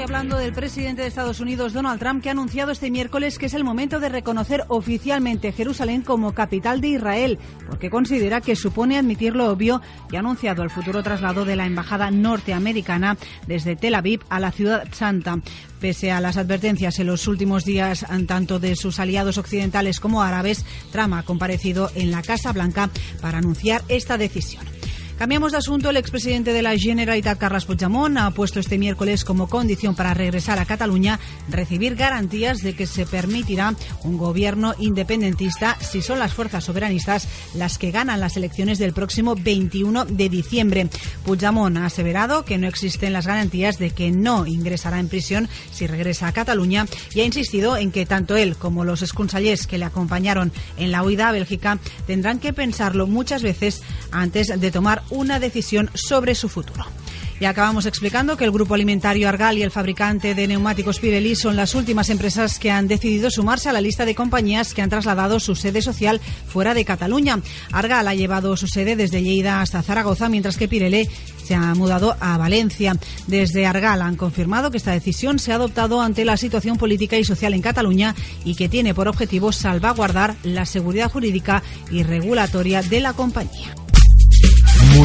[0.01, 3.45] Hoy hablando del presidente de Estados Unidos, Donald Trump, que ha anunciado este miércoles que
[3.45, 8.97] es el momento de reconocer oficialmente Jerusalén como capital de Israel, porque considera que supone
[8.97, 13.95] admitir lo obvio y ha anunciado el futuro traslado de la embajada norteamericana desde Tel
[13.95, 15.39] Aviv a la ciudad santa.
[15.81, 20.65] Pese a las advertencias en los últimos días tanto de sus aliados occidentales como árabes,
[20.93, 22.89] Trump ha comparecido en la Casa Blanca
[23.21, 24.65] para anunciar esta decisión.
[25.21, 25.91] Cambiamos de asunto.
[25.91, 30.59] El expresidente de la Generalitat, Carles Puigdemont, ha puesto este miércoles como condición para regresar
[30.59, 31.21] a Cataluña
[31.51, 37.77] recibir garantías de que se permitirá un gobierno independentista si son las fuerzas soberanistas las
[37.77, 40.89] que ganan las elecciones del próximo 21 de diciembre.
[41.27, 45.87] Puigdemont ha aseverado que no existen las garantías de que no ingresará en prisión si
[45.87, 49.85] regresa a Cataluña y ha insistido en que tanto él como los exconsellers que le
[49.85, 53.83] acompañaron en la huida a Bélgica tendrán que pensarlo muchas veces
[54.13, 56.87] antes de tomar una decisión sobre su futuro.
[57.41, 61.57] Y acabamos explicando que el grupo alimentario Argal y el fabricante de neumáticos Pirelli son
[61.57, 65.41] las últimas empresas que han decidido sumarse a la lista de compañías que han trasladado
[65.41, 67.41] su sede social fuera de Cataluña.
[67.73, 71.09] Argal ha llevado su sede desde Lleida hasta Zaragoza, mientras que Pirelli
[71.43, 72.99] se ha mudado a Valencia.
[73.27, 77.25] Desde Argal han confirmado que esta decisión se ha adoptado ante la situación política y
[77.25, 78.15] social en Cataluña
[78.45, 83.75] y que tiene por objetivo salvaguardar la seguridad jurídica y regulatoria de la compañía.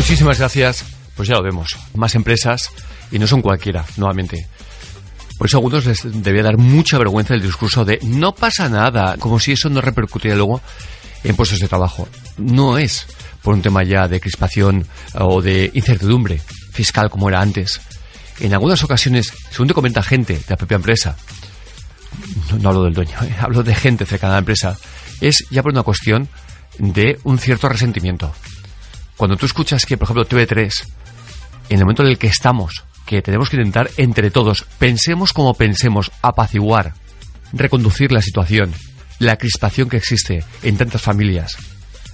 [0.06, 0.86] Muchísimas gracias.
[1.16, 1.76] Pues ya lo vemos.
[1.96, 2.70] Más empresas
[3.12, 4.48] y no son cualquiera, nuevamente.
[5.36, 9.18] Por eso a algunos les debía dar mucha vergüenza el discurso de no pasa nada,
[9.18, 10.62] como si eso no repercutiera luego
[11.24, 12.08] en puestos de trabajo.
[12.38, 13.08] No es
[13.42, 16.40] por un tema ya de crispación o de incertidumbre
[16.72, 17.82] fiscal como era antes.
[18.40, 21.18] En algunas ocasiones, según te comenta gente de la propia empresa,
[22.52, 24.78] no, no hablo del dueño, eh, hablo de gente cercana a la empresa,
[25.20, 26.30] es ya por una cuestión
[26.78, 28.32] de un cierto resentimiento.
[29.18, 30.72] Cuando tú escuchas que, por ejemplo, TV3,
[31.70, 35.54] en el momento en el que estamos, que tenemos que intentar entre todos, pensemos como
[35.54, 36.94] pensemos, apaciguar,
[37.54, 38.74] reconducir la situación,
[39.20, 41.56] la crispación que existe en tantas familias.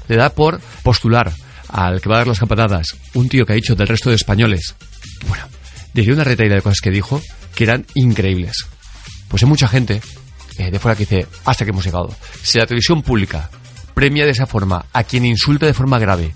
[0.07, 1.31] Le da por postular
[1.69, 4.15] al que va a dar las campanadas un tío que ha dicho del resto de
[4.15, 4.75] españoles.
[5.27, 5.45] Bueno,
[5.93, 7.21] diría una retaída de cosas que dijo
[7.55, 8.65] que eran increíbles.
[9.27, 10.01] Pues hay mucha gente
[10.57, 12.13] eh, de fuera que dice, hasta que hemos llegado.
[12.43, 13.49] Si la televisión pública
[13.93, 16.33] premia de esa forma a quien insulta de forma grave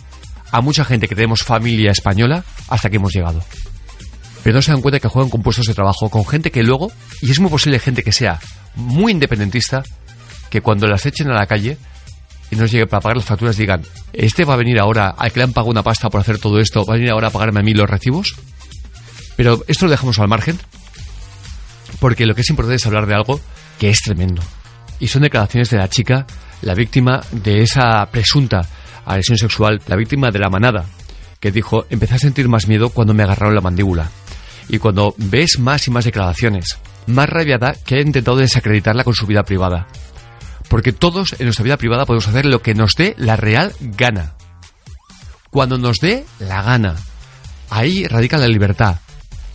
[0.56, 3.44] a mucha gente que tenemos familia española, hasta que hemos llegado.
[4.41, 6.91] Pero no se dan cuenta que juegan con puestos de trabajo, con gente que luego,
[7.22, 8.40] y es muy posible gente que sea
[8.76, 9.84] muy independentista,
[10.49, 11.77] que cuando las echen a la calle
[12.52, 13.82] y nos llegue para pagar las facturas digan,
[14.14, 16.60] ¿este va a venir ahora, al que le han pagado una pasta por hacer todo
[16.60, 18.36] esto, va a venir ahora a pagarme a mí los recibos?
[19.36, 20.57] Pero esto lo dejamos al margen,
[21.99, 23.41] porque lo que es importante es hablar de algo
[23.77, 24.41] que es tremendo.
[25.02, 26.26] Y son declaraciones de la chica,
[26.61, 28.61] la víctima de esa presunta
[29.06, 30.86] agresión sexual, la víctima de la manada,
[31.40, 34.10] que dijo, empecé a sentir más miedo cuando me agarraron la mandíbula.
[34.68, 39.14] Y cuando ves más y más declaraciones, más rabia da que haya intentado desacreditarla con
[39.14, 39.88] su vida privada.
[40.69, 44.34] Porque todos en nuestra vida privada podemos hacer lo que nos dé la real gana.
[45.52, 46.95] Cuando nos dé la gana.
[47.69, 48.99] Ahí radica la libertad.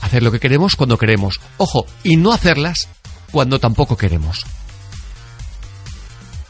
[0.01, 1.41] Hacer lo que queremos cuando queremos.
[1.57, 2.89] Ojo, y no hacerlas
[3.31, 4.45] cuando tampoco queremos.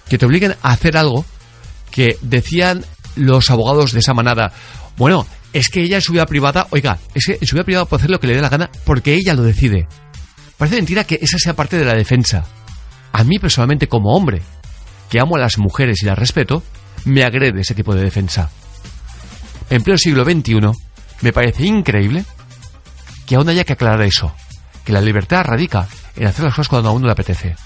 [0.08, 1.24] Que te obliguen a hacer algo
[1.90, 2.84] que decían
[3.16, 4.52] los abogados de esa manada.
[4.96, 7.86] Bueno, es que ella en su vida privada, oiga, es que en su vida privada
[7.86, 9.88] puede hacer lo que le dé la gana porque ella lo decide.
[10.56, 12.44] Parece mentira que esa sea parte de la defensa.
[13.12, 14.42] A mí personalmente como hombre,
[15.08, 16.62] que amo a las mujeres y las respeto,
[17.04, 18.50] me agrede ese tipo de defensa.
[19.70, 20.60] En pleno siglo XXI,
[21.22, 22.24] me parece increíble
[23.26, 24.34] que aún haya que aclarar eso,
[24.84, 27.56] que la libertad radica en hacer las cosas cuando a uno le apetece.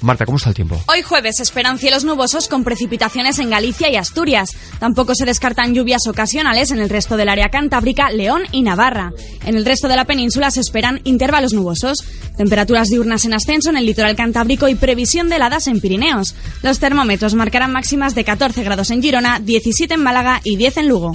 [0.00, 0.80] Marta, ¿cómo está el tiempo?
[0.86, 4.50] Hoy jueves esperan cielos nubosos con precipitaciones en Galicia y Asturias.
[4.78, 9.12] Tampoco se descartan lluvias ocasionales en el resto del área cantábrica, León y Navarra.
[9.44, 12.04] En el resto de la península se esperan intervalos nubosos.
[12.36, 16.36] Temperaturas diurnas en ascenso en el litoral cantábrico y previsión de heladas en Pirineos.
[16.62, 20.88] Los termómetros marcarán máximas de 14 grados en Girona, 17 en Málaga y 10 en
[20.88, 21.12] Lugo.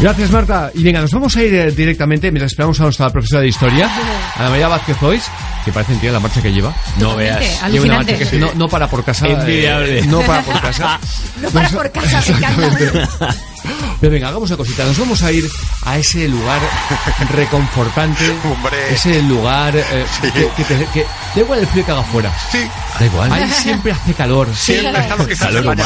[0.00, 0.70] Gracias, Marta.
[0.74, 3.90] Y venga, nos vamos a ir eh, directamente, mientras esperamos a nuestra profesora de historia,
[4.34, 5.24] Ana María Vázquez Hoyes,
[5.62, 6.74] que parece tía la marcha que lleva.
[6.98, 7.38] No veas.
[7.70, 9.26] Lleva una marcha que es- no, no para por casa.
[9.26, 10.02] eh, Envidiable.
[10.06, 10.98] no para por casa.
[11.40, 13.08] No para por casa, me encanta.
[14.00, 14.84] Pero venga, hagamos una cosita.
[14.84, 15.48] Nos vamos a ir
[15.84, 16.60] a ese lugar
[17.30, 18.24] reconfortante.
[18.90, 22.32] Ese lugar eh, que, que te- que- da igual el frío que haga afuera.
[22.50, 22.66] Sí.
[22.98, 23.32] Da igual.
[23.32, 24.48] Ahí siempre hace calor.
[24.56, 25.82] Siempre estamos que Calor humano.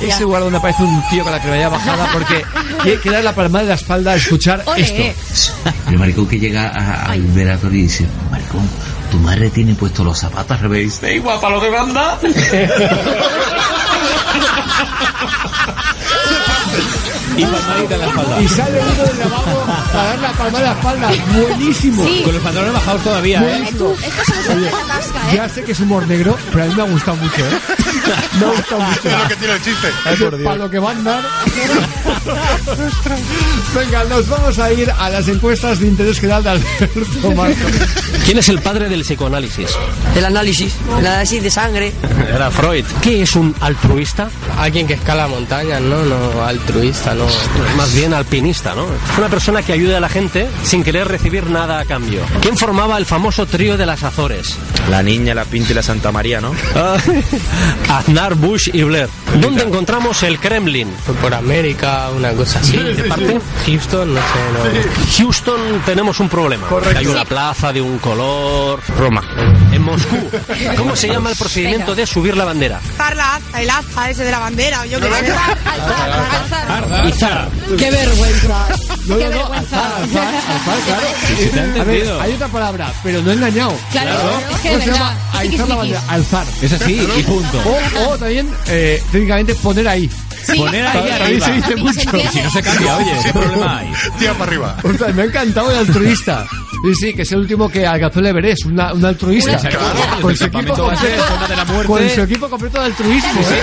[0.00, 2.44] Ese lugar donde aparece un tío con la cremallera bajada porque
[2.82, 4.82] quiere, quiere dar la palmada de la espalda a escuchar Ole.
[5.32, 5.52] esto.
[5.88, 8.68] El maricón que llega a- al velatorio y dice, maricón,
[9.10, 11.00] tu madre tiene puestos los zapatos al revés.
[11.00, 12.18] Dice, igual para lo que manda.
[17.40, 18.40] Y palmadita en la espalda.
[18.42, 21.10] Y sale uno del lavabo para dar la palmada de la espalda.
[21.40, 22.04] Buenísimo.
[22.04, 22.22] Sí.
[22.24, 23.64] Con los pantalones bajados todavía, ¿eh?
[23.68, 25.36] Eh, tú, esto se nos hace la tasca, ¿eh?
[25.36, 27.58] Ya sé que es humor negro, pero a mí me ha gustado mucho, ¿eh?
[28.38, 29.08] Me ha gustado mucho.
[29.08, 29.88] Es lo que tiene el chiste.
[30.44, 31.24] Para lo que va a andar.
[33.74, 37.72] Venga, nos vamos a ir a las encuestas de interés general de Alberto Marcos.
[38.24, 39.70] ¿Quién es el padre del psicoanálisis?
[40.16, 41.92] El análisis, el análisis de sangre.
[42.28, 42.84] Era Freud.
[43.00, 44.28] ¿Qué es un altruista?
[44.58, 46.04] Alguien que escala montañas, ¿no?
[46.04, 47.26] No altruista, no.
[47.76, 48.86] Más bien alpinista, ¿no?
[49.18, 52.22] Una persona que ayuda a la gente sin querer recibir nada a cambio.
[52.40, 54.56] ¿Quién formaba el famoso trío de las Azores?
[54.90, 56.52] La niña, la pinta y la Santa María, ¿no?
[56.74, 56.96] Ah,
[57.88, 59.08] Aznar, Bush y Blair.
[59.40, 60.88] ¿Dónde encontramos el Kremlin?
[61.20, 62.76] Por América, una cosa así.
[62.76, 63.40] ¿De parte?
[63.66, 65.16] Houston, no sé, no.
[65.18, 66.66] Houston tenemos un problema.
[66.96, 68.80] Hay una plaza de un color.
[68.98, 69.22] Roma.
[69.72, 70.30] En Moscú.
[70.76, 72.80] ¿Cómo se llama el procedimiento de subir la bandera?
[72.96, 75.32] Parla, el asta ese de la bandera, yo qué sé.
[77.20, 77.48] Izar.
[77.78, 78.66] ¡Qué vergüenza!
[79.06, 79.96] No, Qué no, no, vergüenza.
[79.96, 81.06] alzar, alzar, alzar, claro.
[81.36, 83.76] Sí, ha A ver, hay otra palabra, pero no he engañado.
[83.92, 85.16] Claro, es que de ¿Cómo se llama?
[85.34, 86.46] Alzar la bandera, alzar.
[86.62, 87.58] Es así, y punto.
[87.66, 90.08] O, o también, eh, técnicamente, poner ahí.
[90.56, 91.46] Poner ahí Ahí arriba.
[91.46, 92.30] se dice ¿Y mucho.
[92.32, 93.92] Si no se cambia, oye, ¿qué problema hay?
[94.18, 94.76] Tira para arriba.
[94.82, 96.46] Ostras, me ha encantado el altruista.
[96.82, 99.52] Sí, sí, que es el último que alcanzó el Everest, una- un altruista.
[99.52, 99.78] Exacto.
[100.22, 101.86] Con su equipo completo, de la muerte.
[101.86, 103.40] con su equipo completo de altruismo.
[103.40, 103.62] ¿eh?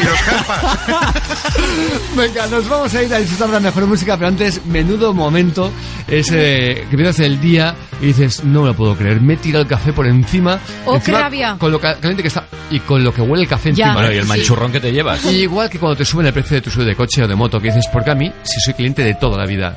[0.00, 1.14] Y los Herpas.
[2.16, 5.70] Venga, nos vamos a ir a disfrutar de la mejor música, pero antes, menudo momento,
[6.08, 9.62] ese que empiezas el día y dices, no me lo puedo creer, me he tirado
[9.62, 10.58] el café por encima.
[10.84, 11.56] Oh, qué encima, rabia.
[11.58, 13.86] Con lo ca- caliente que está y con lo que huele el café Ya.
[13.86, 13.94] encima.
[13.94, 15.24] Bueno, y el manchurrón que te llevas.
[15.24, 17.34] Y igual que cuando te suben el precio de tu seguro de coche o de
[17.34, 19.76] moto, que dices, porque a mí, si soy cliente de toda la vida.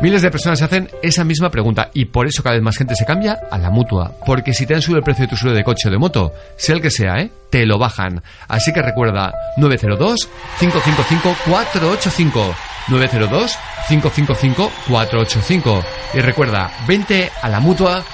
[0.00, 2.94] Miles de personas se hacen esa misma pregunta y por eso cada vez más gente
[2.94, 4.12] se cambia a la mutua.
[4.26, 6.34] Porque si te han subido el precio de tu seguro de coche o de moto,
[6.56, 7.30] sea el que sea, ¿eh?
[7.50, 8.22] te lo bajan.
[8.46, 12.54] Así que recuerda 902-555-485.
[12.88, 15.82] 902-555-485.
[16.14, 18.04] Y recuerda, vente a la mutua.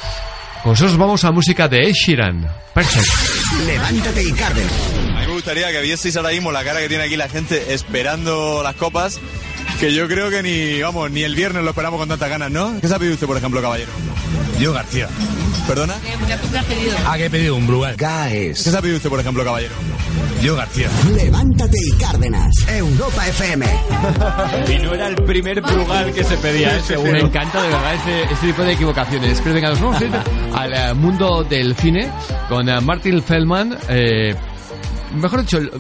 [0.63, 2.49] Con nosotros vamos a música de Ed Sheeran.
[2.73, 3.09] Perfect.
[3.67, 4.73] Levántate y Cárdenas.
[5.17, 7.75] A mí me gustaría que vieseis ahora mismo la cara que tiene aquí la gente
[7.75, 9.19] esperando las copas,
[9.83, 12.81] que yo creo que ni, vamos, ni el viernes lo esperamos con tantas ganas, ¿no?
[12.81, 13.91] ¿Qué se ha pedido usted, por ejemplo, caballero?
[14.61, 15.09] Yo García.
[15.67, 15.95] ¿Perdona?
[17.05, 17.97] Ah, que he pedido un Brugal.
[17.97, 19.75] ¿Qué se ha pedido usted, por ejemplo, caballero?
[20.41, 20.89] Yo García.
[21.17, 22.55] Levántate y Cárdenas.
[22.69, 23.67] Europa FM.
[24.73, 26.81] Y no era el primer Brugal que se pedía, ¿eh?
[26.87, 27.11] seguro.
[27.11, 29.41] Me encanta de verdad este, este tipo de equivocaciones.
[29.43, 30.13] Pero venga, nos vamos a ir
[30.55, 32.09] al eh, mundo del cine
[32.49, 33.77] con eh, Martin Feldman.
[33.89, 34.33] eh,
[35.17, 35.73] mejor dicho, el-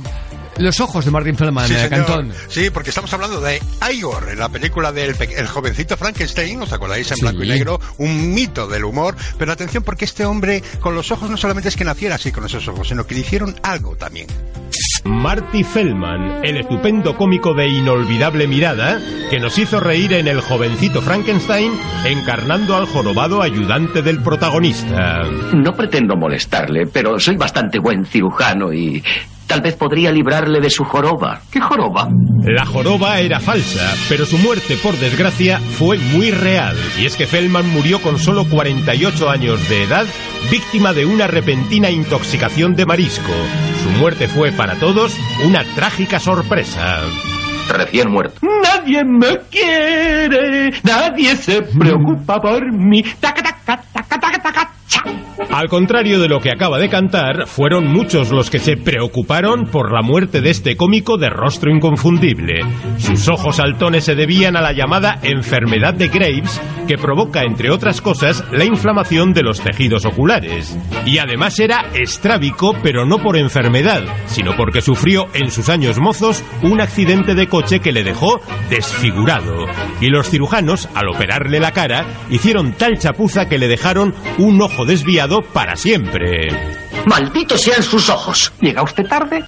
[0.58, 1.88] los ojos de Martin Feldman, Sí, señor.
[1.90, 2.32] Cantón.
[2.48, 3.60] Sí, porque estamos hablando de
[3.92, 7.10] Igor, en la película del el jovencito Frankenstein, ¿os acordáis?
[7.10, 7.22] En Sí.
[7.22, 9.16] blanco y negro, un mito del humor.
[9.38, 12.44] Pero atención, porque este hombre con los ojos no solamente es que naciera así con
[12.44, 14.26] esos ojos, sino que le hicieron algo también.
[15.04, 19.00] Marty Feldman, el estupendo cómico de inolvidable mirada,
[19.30, 21.72] que nos hizo reír en El jovencito Frankenstein,
[22.04, 25.22] encarnando al jorobado ayudante del protagonista.
[25.54, 29.02] No pretendo molestarle, pero soy bastante buen cirujano y
[29.46, 31.40] tal vez podría librarle de su joroba.
[31.50, 32.08] ¿Qué joroba?
[32.44, 36.76] La joroba era falsa, pero su muerte, por desgracia, fue muy real.
[36.98, 40.06] Y es que Feldman murió con solo 48 años de edad,
[40.50, 43.32] víctima de una repentina intoxicación de marisco.
[43.82, 47.00] Su muerte fue para todos una trágica sorpresa.
[47.68, 48.40] Recién muerto.
[48.42, 53.02] Nadie me quiere, nadie se preocupa por mí.
[53.20, 54.71] Taca, taca, taca, taca, taca, cha.
[55.50, 59.92] Al contrario de lo que acaba de cantar, fueron muchos los que se preocuparon por
[59.92, 62.60] la muerte de este cómico de rostro inconfundible.
[62.96, 68.00] Sus ojos saltones se debían a la llamada enfermedad de Graves, que provoca, entre otras
[68.00, 70.76] cosas, la inflamación de los tejidos oculares.
[71.04, 76.42] Y además era estrábico, pero no por enfermedad, sino porque sufrió en sus años mozos
[76.62, 78.40] un accidente de coche que le dejó
[78.70, 79.66] desfigurado.
[80.00, 84.81] Y los cirujanos, al operarle la cara, hicieron tal chapuza que le dejaron un ojo
[84.84, 86.48] desviado para siempre.
[87.06, 88.52] Malditos sean sus ojos.
[88.60, 89.44] ¿Llega usted tarde?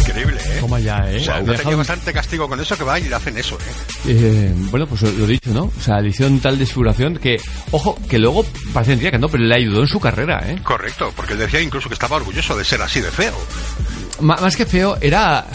[0.00, 0.58] Increíble, ¿eh?
[0.60, 1.16] Toma ya, ¿eh?
[1.16, 4.08] O sea, bastante castigo con eso que van y le hacen eso, ¿eh?
[4.08, 5.64] Eh, bueno, pues lo he dicho, ¿no?
[5.64, 7.36] O sea, le hicieron tal desfiguración que,
[7.72, 10.60] ojo, que luego parece que no, pero le ayudó en su carrera, ¿eh?
[10.62, 13.34] Correcto, porque él decía incluso que estaba orgulloso de ser así de feo.
[14.20, 15.46] Más que feo, era...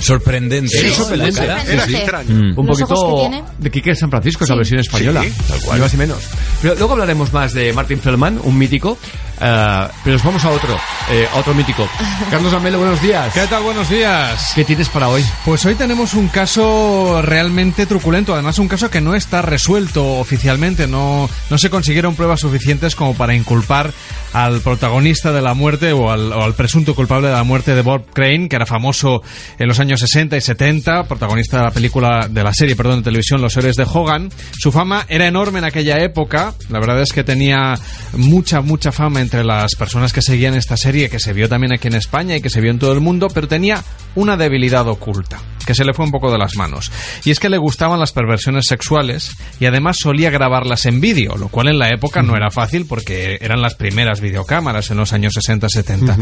[0.00, 0.78] Sorprendente.
[0.78, 0.94] Era ¿no?
[0.94, 1.40] sorprendente.
[1.46, 1.64] La cara.
[1.84, 1.96] Sí, sí.
[1.96, 2.34] extraño.
[2.56, 4.58] Un Los poquito de Quique San Francisco, esa Sí.
[4.58, 5.22] versión española.
[5.22, 5.78] Sí, tal cual.
[5.78, 6.18] Ni más y menos.
[6.62, 8.98] Pero luego hablaremos más de Martin Feldman, un mítico.
[9.40, 10.76] Eh, pero nos vamos a otro,
[11.10, 11.88] eh, a otro mítico.
[12.30, 13.32] Carlos Amelo, buenos días.
[13.32, 13.62] ¿Qué tal?
[13.62, 14.52] Buenos días.
[14.54, 15.24] ¿Qué tienes para hoy?
[15.44, 20.86] Pues hoy tenemos un caso realmente truculento, además un caso que no está resuelto oficialmente,
[20.86, 23.92] no, no se consiguieron pruebas suficientes como para inculpar
[24.32, 27.82] al protagonista de la muerte o al, o al presunto culpable de la muerte de
[27.82, 29.22] Bob Crane, que era famoso
[29.58, 33.04] en los años 60 y 70, protagonista de la película, de la serie, perdón, de
[33.04, 34.30] televisión Los Héroes de Hogan.
[34.58, 37.74] Su fama era enorme en aquella época, la verdad es que tenía
[38.14, 41.88] mucha, mucha fama entre las personas que seguían esta serie, que se vio también aquí
[41.88, 43.82] en España y que se vio en todo el mundo, pero tenía
[44.14, 46.92] una debilidad oculta, que se le fue un poco de las manos.
[47.24, 51.48] Y es que le gustaban las perversiones sexuales y además solía grabarlas en vídeo, lo
[51.48, 55.34] cual en la época no era fácil porque eran las primeras videocámaras en los años
[55.34, 56.16] 60-70.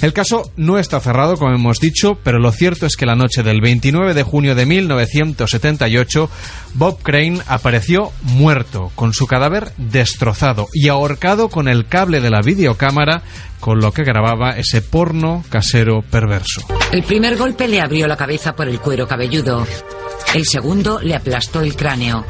[0.00, 3.42] El caso no está cerrado, como hemos dicho, pero lo cierto es que la noche
[3.42, 6.30] del 29 de junio de 1978,
[6.72, 12.40] Bob Crane apareció muerto, con su cadáver destrozado y ahorcado con el cable de la
[12.46, 13.20] videocámara
[13.60, 16.62] con lo que grababa ese porno casero perverso.
[16.90, 19.66] El primer golpe le abrió la cabeza por el cuero cabelludo.
[20.34, 22.24] El segundo le aplastó el cráneo.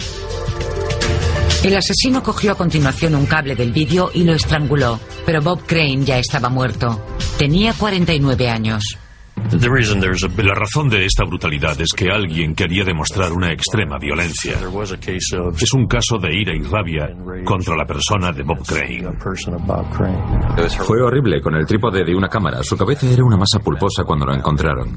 [1.62, 6.05] El asesino cogió a continuación un cable del vídeo y lo estranguló, pero Bob Crane
[6.05, 7.05] ya estaba muerto.
[7.38, 8.98] Tenía 49 años.
[9.36, 14.54] La razón de esta brutalidad es que alguien quería demostrar una extrema violencia.
[15.60, 17.10] Es un caso de ira y rabia
[17.44, 19.04] contra la persona de Bob Crane.
[20.84, 22.62] Fue horrible con el trípode de una cámara.
[22.62, 24.94] Su cabeza era una masa pulposa cuando lo encontraron.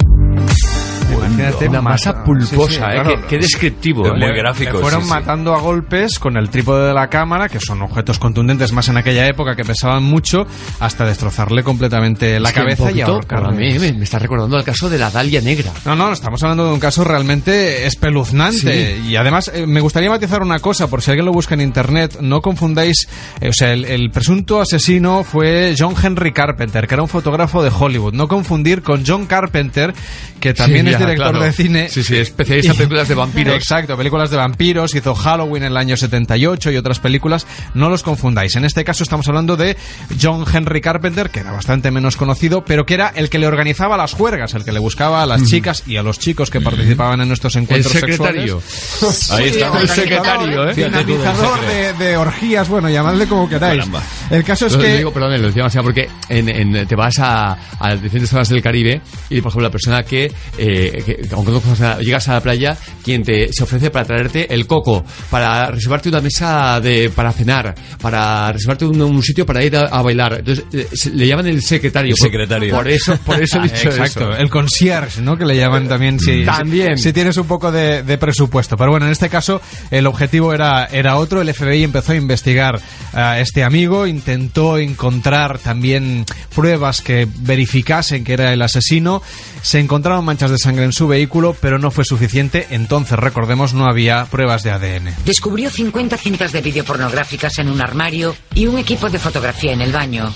[1.12, 2.94] Imagínate, Una masa pulposa, Sí, sí, ¿eh?
[2.94, 3.10] claro.
[3.22, 4.06] Qué, qué descriptivo.
[4.08, 4.12] ¿eh?
[4.18, 8.20] Le- le fueron matando a golpes con el trípode de la cámara, que son objetos
[8.20, 10.46] contundentes más en aquella época que pesaban mucho,
[10.80, 13.46] hasta destrozarle completamente la Es cabeza y ahorcarle.
[13.46, 15.72] para mí, me, me está recordando el caso de la Dalia Negra.
[15.86, 18.98] No, no, estamos hablando de un caso realmente espeluznante.
[19.06, 22.18] Y además, eh, me gustaría matizar una cosa, por si alguien lo busca en internet,
[22.22, 23.08] no confundáis,
[23.42, 27.64] eh, o sea, el, el presunto asesino fue John Henry Carpenter, que era un fotógrafo
[27.64, 28.14] de Hollywood.
[28.14, 29.94] No confundir con John Carpenter,
[30.40, 31.46] que también Sí, es director claro.
[31.46, 31.90] de cine.
[31.90, 33.56] Sí, sí, especialista en películas de vampiros.
[33.56, 34.96] Exacto, películas de vampiros.
[34.96, 37.48] Hizo Halloween en el año 78 y otras películas.
[37.74, 38.56] No los confundáis.
[38.56, 39.78] En este caso estamos hablando de
[40.22, 43.98] John Henry Carpenter, que era bastante menos conocido, pero que era el que le organizaba
[43.98, 47.22] las juergas, el que le buscaba a las chicas y a los chicos que participaban
[47.22, 48.62] en nuestos encuentros secretario.
[48.62, 49.32] sexuales.
[49.32, 50.74] Ahí está, el secretario, ¿eh?
[50.74, 53.80] Dinamizador de, de orgías, bueno, llamadle como queráis.
[53.86, 54.04] Caramba.
[54.30, 54.98] El caso es que...
[54.98, 58.62] digo, perdón, lo decía demasiado porque en, en- te vas a, a diferentes zonas del
[58.62, 62.42] Caribe y, por ejemplo, la persona que, eh, que- que aunque no llegas a la
[62.42, 67.32] playa, quien te se ofrece para traerte el coco, para reservarte una mesa de para
[67.32, 70.40] cenar, para reservarte un, un sitio para ir a, a bailar.
[70.40, 72.12] Entonces, eh, se- le llaman el secretario.
[72.12, 72.70] El secretario.
[72.74, 74.38] Por, por eso, por eso he dicho Exacto, eso.
[74.40, 75.38] el concierge, ¿no?
[75.38, 76.98] Que le llaman también si, También.
[76.98, 78.78] si, si tienes un poco de, de presupuesto.
[78.78, 79.62] Pero bueno, en este caso
[79.92, 81.42] el objetivo era, era otro.
[81.42, 82.80] El FBI empezó a investigar
[83.14, 89.22] a este amigo, intentó encontrar también pruebas que verificasen que era el asesino.
[89.62, 92.68] Se encontraron manchas de sangre en su vehículo, pero no fue suficiente.
[92.70, 95.14] Entonces, recordemos, no había pruebas de ADN.
[95.26, 99.82] Descubrió 50 cintas de vídeo pornográficas en un armario y un equipo de fotografía en
[99.82, 100.32] el baño.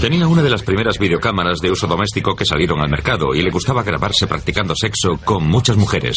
[0.00, 3.50] Tenía una de las primeras videocámaras de uso doméstico que salieron al mercado y le
[3.50, 6.16] gustaba grabarse practicando sexo con muchas mujeres.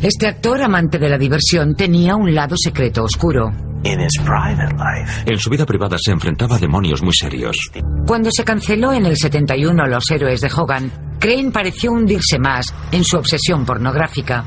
[0.00, 3.50] Este actor, amante de la diversión, tenía un lado secreto oscuro.
[3.84, 7.56] En su vida privada se enfrentaba a demonios muy serios.
[8.06, 13.02] Cuando se canceló en el 71 Los Héroes de Hogan, Crane pareció hundirse más en
[13.02, 14.44] su obsesión pornográfica.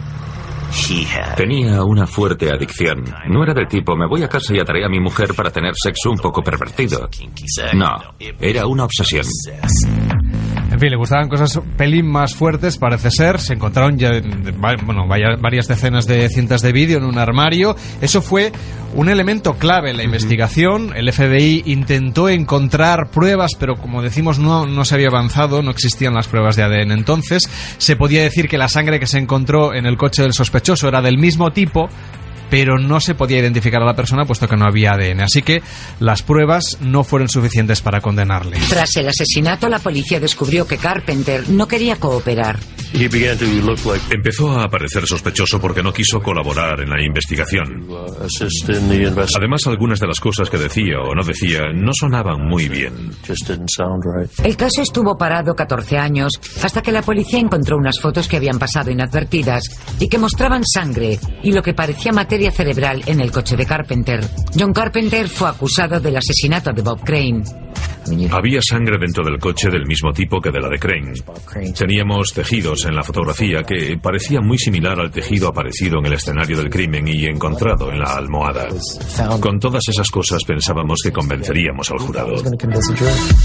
[1.36, 3.04] Tenía una fuerte adicción.
[3.30, 5.74] No era del tipo, me voy a casa y atraeré a mi mujer para tener
[5.76, 7.10] sexo un poco pervertido.
[7.74, 7.96] No,
[8.40, 9.26] era una obsesión.
[10.76, 13.40] En fin, le gustaban cosas pelín más fuertes, parece ser.
[13.40, 14.12] Se encontraron ya,
[14.60, 17.78] bueno, varias decenas de cintas de vídeo en un armario.
[18.02, 18.52] Eso fue
[18.94, 20.92] un elemento clave en la investigación.
[20.94, 26.14] El FBI intentó encontrar pruebas, pero como decimos, no, no se había avanzado, no existían
[26.14, 26.92] las pruebas de ADN.
[26.92, 30.90] Entonces, se podía decir que la sangre que se encontró en el coche del sospechoso
[30.90, 31.88] era del mismo tipo,
[32.50, 35.22] pero no se podía identificar a la persona puesto que no había ADN.
[35.22, 35.62] Así que
[36.00, 38.58] las pruebas no fueron suficientes para condenarle.
[38.70, 42.60] Tras el asesinato, la policía descubrió que Carpenter no quería cooperar.
[44.12, 47.86] Empezó a parecer sospechoso porque no quiso colaborar en la investigación.
[49.38, 53.12] Además, algunas de las cosas que decía o no decía no sonaban muy bien.
[54.44, 58.60] El caso estuvo parado 14 años hasta que la policía encontró unas fotos que habían
[58.60, 59.64] pasado inadvertidas
[60.00, 62.12] y que mostraban sangre y lo que parecía
[62.52, 64.22] cerebral en el coche de Carpenter.
[64.58, 67.44] John Carpenter fue acusado del asesinato de Bob Crane.
[68.32, 71.14] Había sangre dentro del coche del mismo tipo que de la de Crane.
[71.78, 76.58] Teníamos tejidos en la fotografía que parecía muy similar al tejido aparecido en el escenario
[76.58, 78.68] del crimen y encontrado en la almohada.
[79.40, 82.36] Con todas esas cosas pensábamos que convenceríamos al jurado.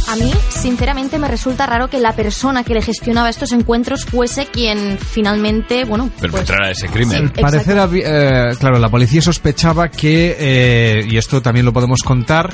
[0.08, 4.46] A mí, sinceramente, me resulta raro que la persona que le gestionaba estos encuentros fuese
[4.46, 7.24] quien finalmente, bueno, pues, Perpetrara ese crimen.
[7.24, 12.50] Al parecer, eh, claro, la policía sospechaba que, eh, y esto también lo podemos contar,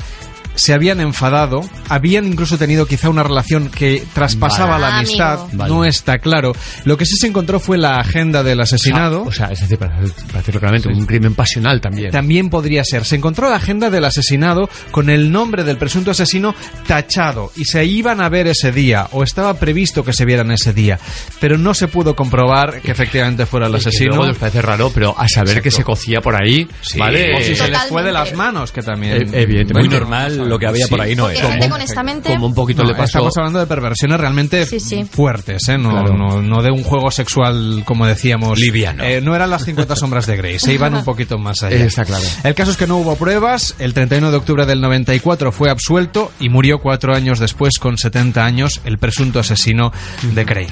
[0.57, 4.81] se habían enfadado, habían incluso tenido quizá una relación que traspasaba Vale.
[4.81, 5.39] la Ah, amistad.
[5.53, 5.73] Vale.
[5.73, 6.53] no está claro.
[6.83, 9.23] Lo que sí se encontró fue la agenda del asesinado.
[9.23, 12.11] O sea, es decir, para, para decirlo claramente, un crimen pasional también.
[12.11, 13.05] También podría ser.
[13.05, 16.53] Se encontró la agenda del asesinado con el nombre del presunto asesino
[16.87, 20.73] tachado y se iban a ver ese día o estaba previsto que se vieran ese
[20.73, 20.99] día,
[21.39, 24.09] pero no se pudo comprobar que efectivamente fuera el asesino.
[24.15, 26.67] luego nos parece raro, pero a saber que se cocía por ahí,
[26.97, 27.35] ¿vale?
[27.35, 29.13] O si se les fue de las manos, que también.
[29.33, 29.73] Eh, evidentemente.
[29.79, 31.45] Muy normal, lo que había por ahí no porque es.
[31.45, 32.33] gente con esta mente...
[32.33, 33.05] Como un poquito No, le pasó.
[33.19, 35.05] Estamos hablando de perversiones realmente Sí, sí.
[35.05, 35.77] fuertes, ¿eh?
[35.77, 36.13] No, Claro.
[36.17, 38.59] no, no de un juego sexual, como decíamos.
[38.59, 39.03] Liviano.
[39.03, 41.85] Eh, no eran las 50 sombras de Grey, se iban un poquito más allá.
[41.85, 42.23] Está claro.
[42.43, 43.75] El caso es que no hubo pruebas.
[43.79, 48.43] El 31 de octubre del 94 fue absuelto y murió cuatro años después, con 70
[48.43, 49.91] años, el presunto asesino
[50.33, 50.67] de Crane.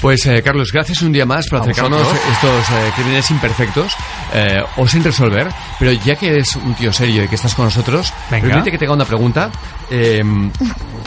[0.00, 2.22] Pues eh, Carlos, gracias un día más por A acercarnos vosotros.
[2.34, 3.92] estos eh, crímenes imperfectos
[4.34, 5.48] eh, o sin resolver.
[5.78, 8.48] Pero ya que eres un tío serio y que estás con nosotros, Venga.
[8.48, 9.50] permite que te haga una pregunta.
[9.90, 10.22] eh,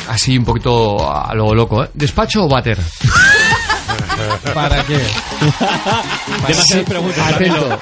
[0.09, 1.89] así un poquito a lo loco, ¿eh?
[1.93, 2.79] ¿Despacho o váter?
[4.53, 4.97] ¿Para qué?
[6.47, 7.33] Demasiadas preguntas.
[7.33, 7.79] Atento,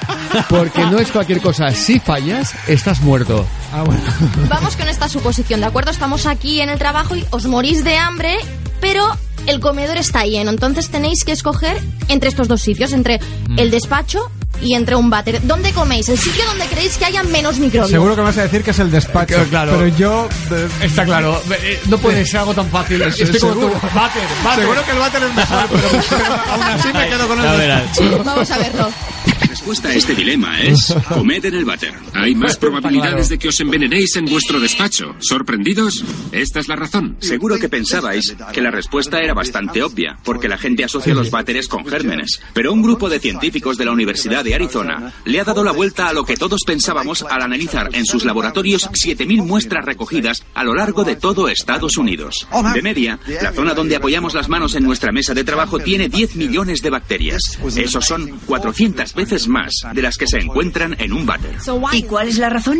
[0.48, 1.70] porque no es cualquier cosa.
[1.70, 3.46] Si fallas, estás muerto.
[3.72, 4.00] Ah, bueno.
[4.48, 5.90] Vamos con esta suposición, ¿de acuerdo?
[5.90, 8.36] Estamos aquí en el trabajo y os morís de hambre,
[8.80, 9.06] pero
[9.46, 10.50] el comedor está lleno.
[10.50, 11.78] Entonces tenéis que escoger
[12.08, 13.58] entre estos dos sitios, entre Mm.
[13.58, 14.30] el despacho
[14.62, 15.40] y entre un váter.
[15.46, 16.08] ¿Dónde coméis?
[16.08, 17.90] El sitio donde creéis que haya menos microbios.
[17.90, 19.36] Seguro que me vas a decir que es el despacho.
[19.50, 19.72] Claro.
[19.78, 20.28] Pero yo.
[20.50, 21.40] eh, Está claro.
[21.62, 23.02] eh, No puede ser algo tan fácil.
[23.02, 23.72] Estoy como tú.
[23.94, 24.62] Váter, váter.
[24.62, 28.22] Seguro que el váter es mejor, pero, pero aún así me quedo con el despacho.
[28.24, 28.88] Vamos a verlo.
[29.26, 31.94] La respuesta a este dilema es comed en el váter.
[32.14, 35.14] Hay más probabilidades de que os envenenéis en vuestro despacho.
[35.18, 36.04] ¿Sorprendidos?
[36.32, 37.16] Esta es la razón.
[37.20, 41.68] Seguro que pensabais que la respuesta era bastante obvia, porque la gente asocia los váteres
[41.68, 42.40] con gérmenes.
[42.52, 46.08] Pero un grupo de científicos de la Universidad de Arizona le ha dado la vuelta
[46.08, 50.74] a lo que todos pensábamos al analizar en sus laboratorios 7.000 muestras recogidas a lo
[50.74, 52.46] largo de todo Estados Unidos.
[52.74, 56.36] De media, la zona donde apoyamos las manos en nuestra mesa de trabajo tiene 10
[56.36, 57.40] millones de bacterias.
[57.76, 61.56] Esos son 400 veces más de las que se encuentran en un váter.
[61.92, 62.78] ¿Y cuál es la razón?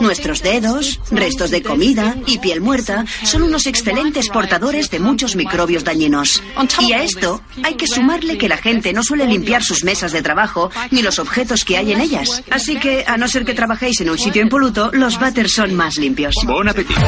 [0.00, 5.84] Nuestros dedos, restos de comida y piel muerta son unos excelentes portadores de muchos microbios
[5.84, 6.42] dañinos.
[6.80, 10.22] Y a esto hay que sumarle que la gente no suele limpiar sus mesas de
[10.22, 12.42] trabajo ni los objetos que hay en ellas.
[12.50, 15.96] Así que, a no ser que trabajéis en un sitio impoluto, los váteres son más
[15.96, 16.34] limpios.
[16.46, 17.00] Bon apetito.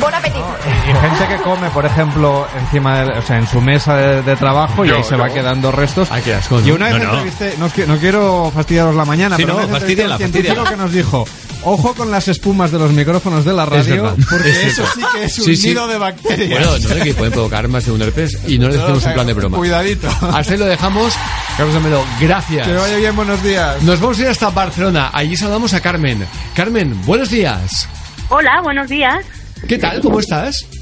[0.00, 0.56] Bon apetito.
[0.88, 4.36] Y gente que come, por ejemplo, encima de, o sea, en su mesa de, de
[4.36, 5.18] trabajo y Yo, ahí se yo.
[5.18, 6.08] va quedando restos.
[6.10, 7.18] Ay, qué asco, Y una vez No, no.
[7.22, 8.05] entrevisté- no, qui- no quiero
[8.54, 10.70] fastidiaros la mañana, Sí, pero no, una vez entrevisté a un fastidiala, científico fastidiala.
[10.70, 11.26] que nos dijo,
[11.64, 15.24] ojo con las espumas de los micrófonos de la radio, porque es eso sí que
[15.24, 15.68] es un Sí, sí.
[15.68, 16.50] nido de bacterias.
[16.50, 19.14] Bueno, no sé que pueden provocar más de un herpes y no lo decimos en
[19.14, 19.56] plan de broma.
[19.58, 20.08] Cuidadito.
[20.32, 21.12] Hasta ahí lo dejamos.
[21.56, 22.66] Carlos Amelo, gracias.
[22.66, 23.82] Que vaya bien, buenos días.
[23.82, 25.10] Nos vamos a ir hasta Barcelona.
[25.12, 26.26] Allí saludamos a Carmen.
[26.54, 27.88] Carmen, buenos días.
[28.28, 29.24] Hola, buenos días.
[29.68, 30.00] ¿Qué tal?
[30.00, 30.66] ¿Cómo estás?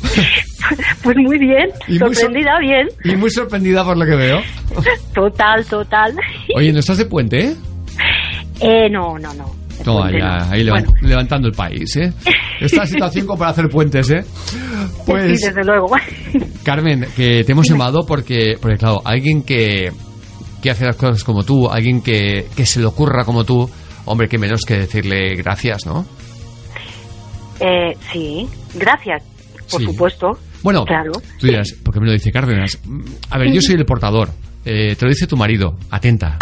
[1.02, 2.89] Pues muy bien, Y muy sorprendida, bien.
[3.05, 4.40] Y muy sorprendida por lo que veo.
[5.15, 6.15] Total, total.
[6.56, 7.56] Oye, ¿no estás de puente, eh?
[8.61, 9.44] Eh, no, no, no.
[9.85, 10.51] No, puente ya, no.
[10.51, 12.11] ahí Bueno, levantando el país, ¿eh?
[12.61, 14.24] Esta situación como para hacer puentes, ¿eh?
[15.05, 15.89] Pues, sí, desde luego.
[16.62, 19.93] Carmen, que te hemos llamado porque, porque claro, alguien que,
[20.62, 23.69] que hace las cosas como tú, alguien que, que se le ocurra como tú,
[24.06, 26.06] hombre, que menos que decirle gracias, ¿no?
[27.66, 29.22] Eh, sí, gracias,
[29.70, 29.86] por Sí.
[29.86, 30.38] supuesto.
[30.62, 31.12] Bueno, Claro.
[31.38, 32.78] tú dirás, ¿por qué me lo dice Cárdenas?
[33.30, 34.28] A ver, yo soy el portador.
[34.64, 35.76] Eh, te lo dice tu marido.
[35.90, 36.38] Atenta.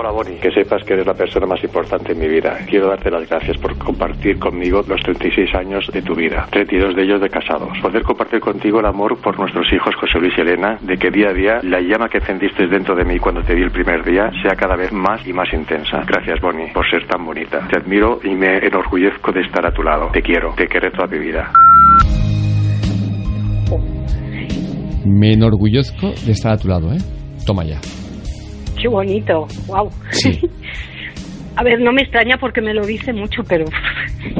[0.00, 2.56] Hola Bonnie, que sepas que eres la persona más importante en mi vida.
[2.66, 7.02] Quiero darte las gracias por compartir conmigo los 36 años de tu vida, 32 de
[7.02, 7.68] ellos de casados.
[7.82, 11.28] Poder compartir contigo el amor por nuestros hijos José Luis y Elena, de que día
[11.28, 14.30] a día la llama que encendiste dentro de mí cuando te vi el primer día
[14.40, 16.02] sea cada vez más y más intensa.
[16.06, 17.68] Gracias Bonnie por ser tan bonita.
[17.68, 20.08] Te admiro y me enorgullezco de estar a tu lado.
[20.14, 21.52] Te quiero, te querré toda mi vida.
[25.04, 26.98] Me enorgullezco de estar a tu lado, ¿eh?
[27.44, 27.78] Toma ya.
[28.80, 29.90] Qué bonito, wow.
[30.10, 30.40] Sí.
[31.56, 33.64] A ver, no me extraña porque me lo dice mucho, pero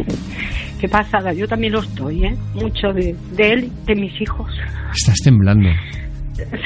[0.81, 1.33] qué pasada.
[1.33, 2.37] Yo también lo estoy, ¿eh?
[2.55, 4.51] Mucho de, de él, de mis hijos.
[4.95, 5.69] Estás temblando.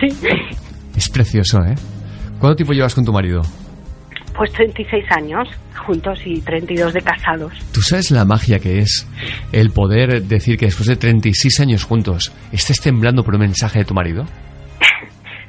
[0.00, 0.08] Sí.
[0.96, 1.74] Es precioso, ¿eh?
[2.38, 3.42] ¿Cuánto tiempo llevas con tu marido?
[4.36, 5.48] Pues 36 años
[5.86, 7.52] juntos y 32 de casados.
[7.72, 9.08] ¿Tú sabes la magia que es
[9.52, 13.84] el poder decir que después de 36 años juntos estés temblando por un mensaje de
[13.84, 14.24] tu marido?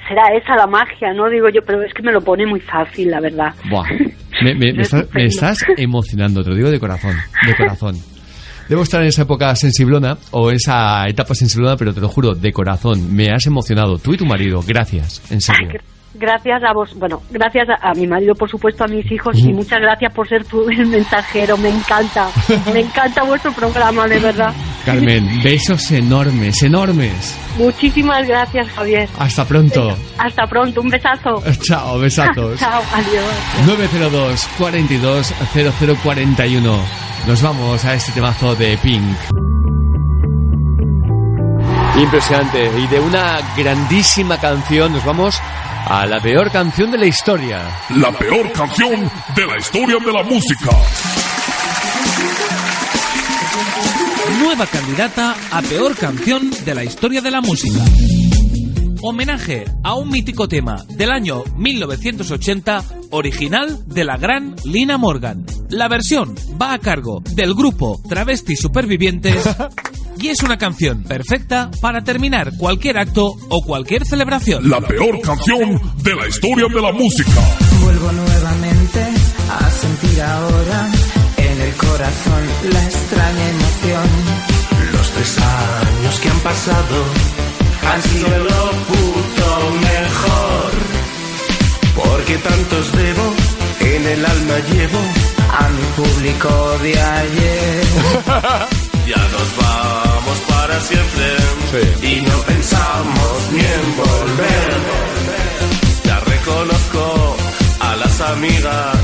[0.07, 1.29] Será esa la magia, ¿no?
[1.29, 3.53] Digo yo, pero es que me lo pone muy fácil, la verdad.
[3.69, 3.85] Buah.
[4.43, 7.15] Me, me- me Es estás, me estás emocionando, te lo digo de corazón,
[7.47, 7.95] de corazón.
[8.67, 12.51] Debo estar en esa época sensiblona o esa etapa sensiblona, pero te lo juro, de
[12.51, 13.15] corazón.
[13.15, 14.59] Me has emocionado, tú y tu marido.
[14.67, 15.69] Gracias, en serio.
[16.17, 19.51] Gracias a vos, bueno, gracias a, a mi marido, por supuesto, a mis hijos y
[19.53, 21.57] muchas gracias por ser tú el mensajero.
[21.57, 22.29] Me encanta,
[22.73, 24.53] me encanta vuestro programa, de verdad.
[24.85, 27.37] Carmen, besos enormes, enormes.
[27.57, 29.09] Muchísimas gracias, Javier.
[29.19, 29.95] Hasta pronto.
[30.17, 31.41] Hasta pronto, un besazo.
[31.61, 32.59] Chao, besazos.
[32.59, 33.77] Chao, adiós.
[33.77, 36.77] 902 42 0041.
[37.27, 39.17] Nos vamos a este temazo de Pink.
[41.97, 42.69] Impresionante.
[42.77, 45.41] Y de una grandísima canción nos vamos
[45.87, 47.61] a la peor canción de la historia.
[47.91, 50.71] La peor canción de la historia de la música.
[54.41, 57.79] Nueva candidata a peor canción de la historia de la música.
[59.01, 65.45] Homenaje a un mítico tema del año 1980, original de la gran Lina Morgan.
[65.69, 69.47] La versión va a cargo del grupo Travesti Supervivientes
[70.19, 74.69] y es una canción perfecta para terminar cualquier acto o cualquier celebración.
[74.69, 77.31] La peor canción de la historia de la música.
[77.83, 79.05] Vuelvo nuevamente
[79.49, 80.87] a sentir ahora
[81.37, 84.09] en el corazón la extraña emoción.
[84.91, 87.03] Los tres años que han pasado
[87.93, 90.71] han sido lo puto mejor.
[91.95, 93.33] Porque tantos debo,
[93.79, 94.99] en el alma llevo
[95.51, 97.85] A mi público de ayer.
[99.07, 100.04] Ya nos
[100.49, 101.27] para siempre
[102.01, 104.73] y no pensamos ni en volver.
[106.05, 107.35] Ya reconozco
[107.79, 108.97] a las amigas,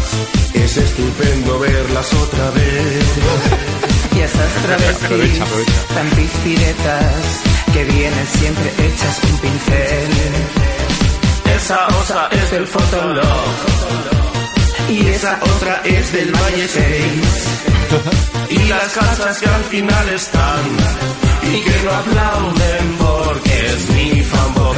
[0.53, 3.06] es estupendo verlas otra vez.
[4.16, 5.72] Y esas travestis Aprovecha, aprovecha.
[5.95, 7.16] tan pispiretas
[7.74, 10.12] que vienen siempre hechas con pincel.
[11.56, 13.22] Esa osa es del fotolog
[14.90, 17.70] y esa otra es del Valle 6.
[18.49, 20.63] Y las casas que al final están
[21.43, 24.77] y que no aplauden porque es mi fanboy.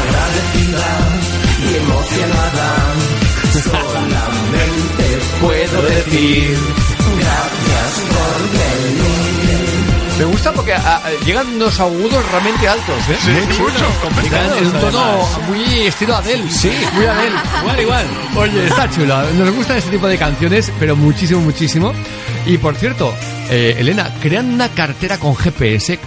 [0.00, 0.92] Agradecida
[1.62, 2.70] y emocionada,
[3.62, 5.06] solamente
[5.40, 6.58] puedo decir
[7.18, 9.13] gracias por venir.
[10.18, 13.16] Me gusta porque ah, llegan unos agudos realmente altos, ¿eh?
[13.20, 15.48] Sí, mucho, complicados, En un tono además.
[15.48, 16.48] muy estilo Adele.
[16.50, 17.36] Sí, muy Adele.
[17.62, 18.06] igual, igual.
[18.36, 19.22] Oye, está chulo.
[19.32, 21.92] Nos gustan este tipo de canciones, pero muchísimo, muchísimo.
[22.46, 23.14] Y por cierto,
[23.50, 25.98] eh, Elena, crean una cartera con GPS,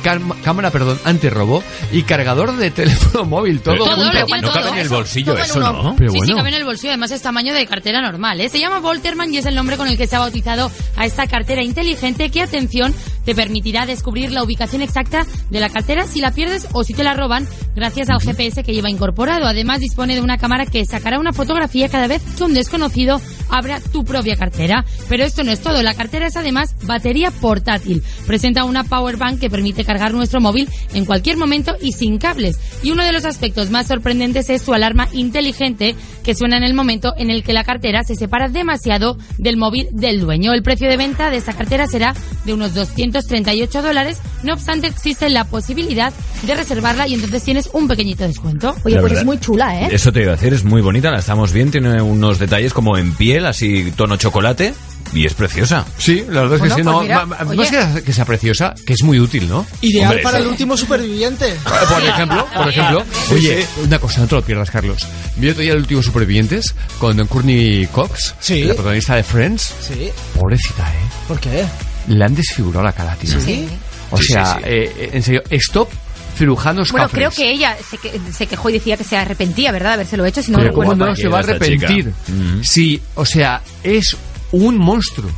[0.44, 3.60] cámara, perdón, antirrobo y cargador de teléfono móvil.
[3.62, 4.14] Todo, Todo, junto.
[4.20, 4.62] lo tiene No todo.
[4.62, 5.60] cabe en el bolsillo Todo eso.
[5.60, 5.96] ¿no?
[5.98, 6.36] Pero sí, sí, bueno.
[6.38, 8.40] cabe en el bolsillo, además es tamaño de cartera normal.
[8.40, 8.50] ¿eh?
[8.50, 11.26] Se llama Volterman y es el nombre con el que se ha bautizado a esta
[11.26, 12.94] cartera inteligente que, atención,
[13.26, 17.04] te permitirá descubrir la ubicación exacta de la cartera si la pierdes o si te
[17.04, 19.48] la roban gracias al GPS que lleva incorporado.
[19.48, 23.20] Además dispone de una cámara que sacará una fotografía cada vez que un desconocido
[23.50, 24.86] abra tu propia cartera.
[25.10, 28.04] Pero esto no es todo, la cartera es además batería portátil.
[28.26, 32.60] Presenta una power bank que permite cargar nuestro móvil en cualquier momento y sin cables.
[32.84, 36.74] Y uno de los aspectos más sorprendentes es su alarma inteligente que suena en el
[36.74, 40.54] momento en el que la cartera se separa demasiado del móvil del dueño.
[40.54, 42.14] El precio de venta de esta cartera será
[42.46, 44.20] de unos 238 dólares.
[44.44, 46.14] No obstante, existe la posibilidad
[46.44, 48.76] de reservarla y entonces tienes un pequeñito descuento.
[48.84, 49.20] Oye, La pues verdad.
[49.22, 49.90] es muy chula, ¿eh?
[49.92, 52.98] Eso te iba a decir, es muy bonita, la estamos bien, tiene unos detalles como
[52.98, 54.74] en piel, así tono chocolate,
[55.14, 55.86] y es preciosa.
[55.98, 57.58] Sí, la verdad es que Bueno, sí, pues no, mira, ma- ma- oye.
[57.72, 59.66] más que, que sea preciosa, que es muy útil, ¿no?
[59.82, 61.56] Ideal Hombre, para eso- el último superviviente.
[61.90, 63.04] Por ejemplo, por ejemplo.
[63.32, 65.08] Oye, una cosa, no te lo pierdas, Carlos.
[65.38, 68.64] Vi otro día el último Supervivientes con Courtney Cox, Sí.
[68.64, 69.74] la protagonista de Friends.
[69.82, 70.10] Sí.
[70.38, 71.00] Pobrecita, ¿eh?
[71.28, 71.66] ¿Por qué?
[72.08, 73.40] Le han desfigurado la cara, tío.
[73.40, 73.68] Sí.
[74.12, 74.70] O sea, sí, sí.
[74.70, 75.90] eh, eh, en serio, stop
[76.38, 77.18] cirujanos Bueno, cafres.
[77.20, 79.90] creo que ella se, que- se quejó y decía que se arrepentía, ¿verdad?
[79.90, 82.14] De habérselo hecho, si no Pero recuerdo ¿cómo no se va a arrepentir?
[82.62, 84.16] Sí, o sea, es
[84.52, 85.30] un monstruo.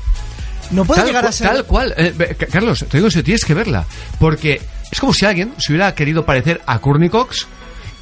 [0.72, 1.94] No puede tal, llegar a ser- Tal cual.
[1.98, 3.86] Eh, Carlos, te digo serio, tienes que verla.
[4.20, 4.62] Porque
[4.92, 7.48] es como si alguien se hubiera querido parecer a Courtney Cox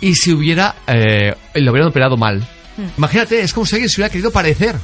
[0.02, 0.76] y se hubiera...
[0.88, 2.40] Eh, lo hubieran operado mal.
[2.78, 2.86] Hmm.
[2.98, 4.76] Imagínate, es como si alguien se hubiera querido parecer.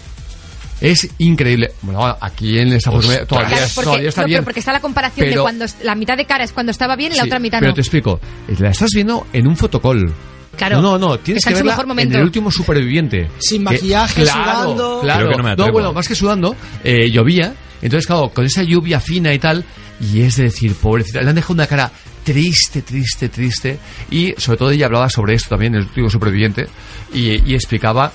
[0.81, 1.71] Es increíble.
[1.81, 4.37] Bueno, aquí en esta foto todavía, Claro, porque, todavía está no, bien.
[4.37, 6.95] pero porque está la comparación de Pero- cuando la mitad de cara es cuando estaba
[6.95, 7.75] bien y la otra mitad pero no.
[7.75, 8.19] te explico.
[8.59, 10.11] La estás viendo en un fotocall.
[10.57, 10.81] Claro.
[10.81, 11.19] No, no, no.
[11.19, 12.17] Tienes que verla mejor en momento.
[12.17, 13.29] el último superviviente.
[13.39, 14.99] Sin Que- maquillaje, claro, sudando.
[15.01, 15.19] Claro.
[15.21, 15.71] Creo que no me atrevo.
[15.71, 17.53] bueno, más que sudando, eh, llovía.
[17.81, 19.65] Entonces, claro, con esa lluvia fina y tal,
[19.99, 21.91] y es de decir, pobrecita, le han dejado una cara
[22.23, 23.77] triste, triste, triste.
[24.09, 26.67] Y sobre todo ella hablaba sobre esto también, el último superviviente,
[27.13, 28.11] y, y explicaba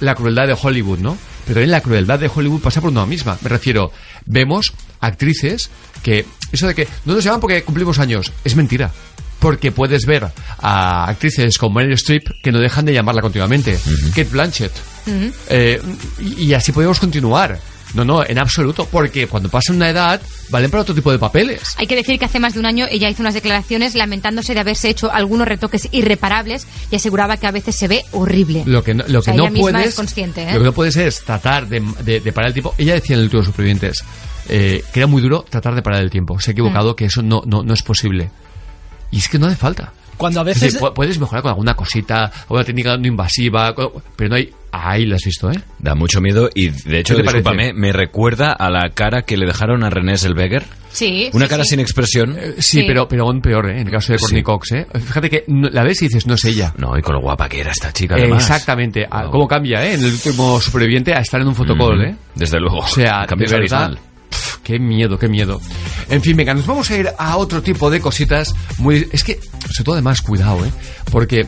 [0.00, 1.16] la crueldad de Hollywood, ¿no?
[1.44, 3.36] Pero también la crueldad de Hollywood pasa por una misma.
[3.42, 3.90] Me refiero,
[4.26, 5.70] vemos actrices
[6.04, 8.92] que eso de que no nos llaman porque cumplimos años es mentira.
[9.42, 10.26] Porque puedes ver
[10.60, 13.76] a actrices como Meryl Streep que no dejan de llamarla continuamente.
[14.10, 14.72] Kate Blanchett.
[15.50, 15.80] Eh,
[16.20, 17.58] y, y así podemos continuar.
[17.94, 18.86] No, no, en absoluto.
[18.90, 21.74] Porque cuando pasa una edad, valen para otro tipo de papeles.
[21.76, 24.60] Hay que decir que hace más de un año ella hizo unas declaraciones lamentándose de
[24.60, 28.62] haberse hecho algunos retoques irreparables y aseguraba que a veces se ve horrible.
[28.64, 29.88] Lo que no, lo O sea, que no ella misma puedes.
[29.88, 30.52] es consciente, ¿eh?
[30.54, 32.74] Lo que no puedes es tratar de, de- de parar el tiempo.
[32.78, 34.02] Ella decía en el último Supervivientes
[34.48, 36.38] eh, que era muy duro tratar de parar el tiempo.
[36.40, 36.94] Se ha equivocado, Mm.
[36.94, 38.30] que eso no, no, no es posible.
[39.12, 39.92] Y es que no hace falta.
[40.16, 40.74] Cuando a Es veces...
[40.74, 43.74] decir, puedes mejorar con alguna cosita, alguna técnica no invasiva,
[44.16, 44.50] pero no hay.
[44.74, 45.60] Ahí la has visto, ¿eh?
[45.80, 49.84] Da mucho miedo y de hecho, discúlpame, me recuerda a la cara que le dejaron
[49.84, 50.64] a René Zellweger.
[50.90, 51.28] Sí.
[51.34, 51.70] Una sí, cara sí.
[51.70, 52.36] sin expresión.
[52.56, 52.84] Sí, Sí.
[52.86, 53.80] pero, pero aún peor, ¿eh?
[53.80, 54.44] En el caso de Courtney Sí.
[54.44, 54.86] Cox, ¿eh?
[54.94, 56.72] Fíjate que la ves y dices, no es ella.
[56.78, 58.42] No, y con lo guapa que era esta chica, además.
[58.48, 59.06] Exactamente.
[59.10, 59.94] Ah, ¿Cómo cambia, eh?
[59.94, 62.00] En el último superviviente a estar en un fotocall.
[62.02, 62.14] ¿eh?
[62.34, 62.78] Desde luego.
[62.78, 63.92] O sea, Cambios de verdad.
[64.62, 65.60] Qué miedo, qué miedo.
[66.08, 69.08] En fin, venga, nos vamos a ir a otro tipo de cositas muy...
[69.12, 69.40] Es que,
[69.70, 70.70] sobre todo además, cuidado, ¿eh?
[71.10, 71.46] Porque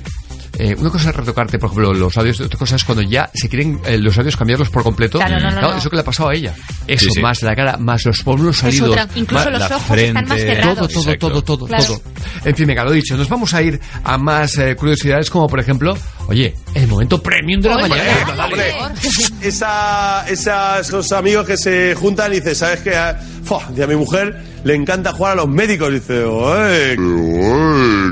[0.59, 3.49] eh, una cosa es retocarte, por ejemplo, los audios, otra cosa es cuando ya se
[3.49, 5.19] quieren eh, los audios cambiarlos por completo.
[5.19, 5.77] Claro, no, no, no.
[5.77, 6.55] Eso que le ha pasado a ella.
[6.86, 7.20] Eso, Sí, sí.
[7.20, 8.91] más la cara, más los pómulos salidos.
[8.91, 9.09] otra.
[9.16, 10.55] Incluso más los la ojos están más frente.
[10.55, 10.78] cerrados.
[10.78, 11.28] todo, todo, Exacto.
[11.28, 11.85] todo, todo, Claro.
[11.85, 12.03] todo.
[12.45, 15.59] En fin, venga, lo dicho, nos vamos a ir a más eh, curiosidades como, por
[15.61, 15.97] ejemplo,
[16.28, 18.44] oye, el momento premium de la Oye, mañana.
[18.44, 18.74] hombre.
[19.42, 22.96] Esa, esa- esos amigos que se juntan y dicen, ¿sabes qué?
[22.96, 23.18] Ah,
[23.76, 25.90] y a mi mujer le encanta jugar a los médicos.
[25.90, 26.96] Y dice, ¡ay!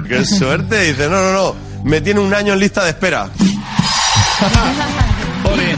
[0.09, 0.85] ¡Qué suerte!
[0.85, 3.31] Y dice, no, no, no, me tiene un año en lista de espera.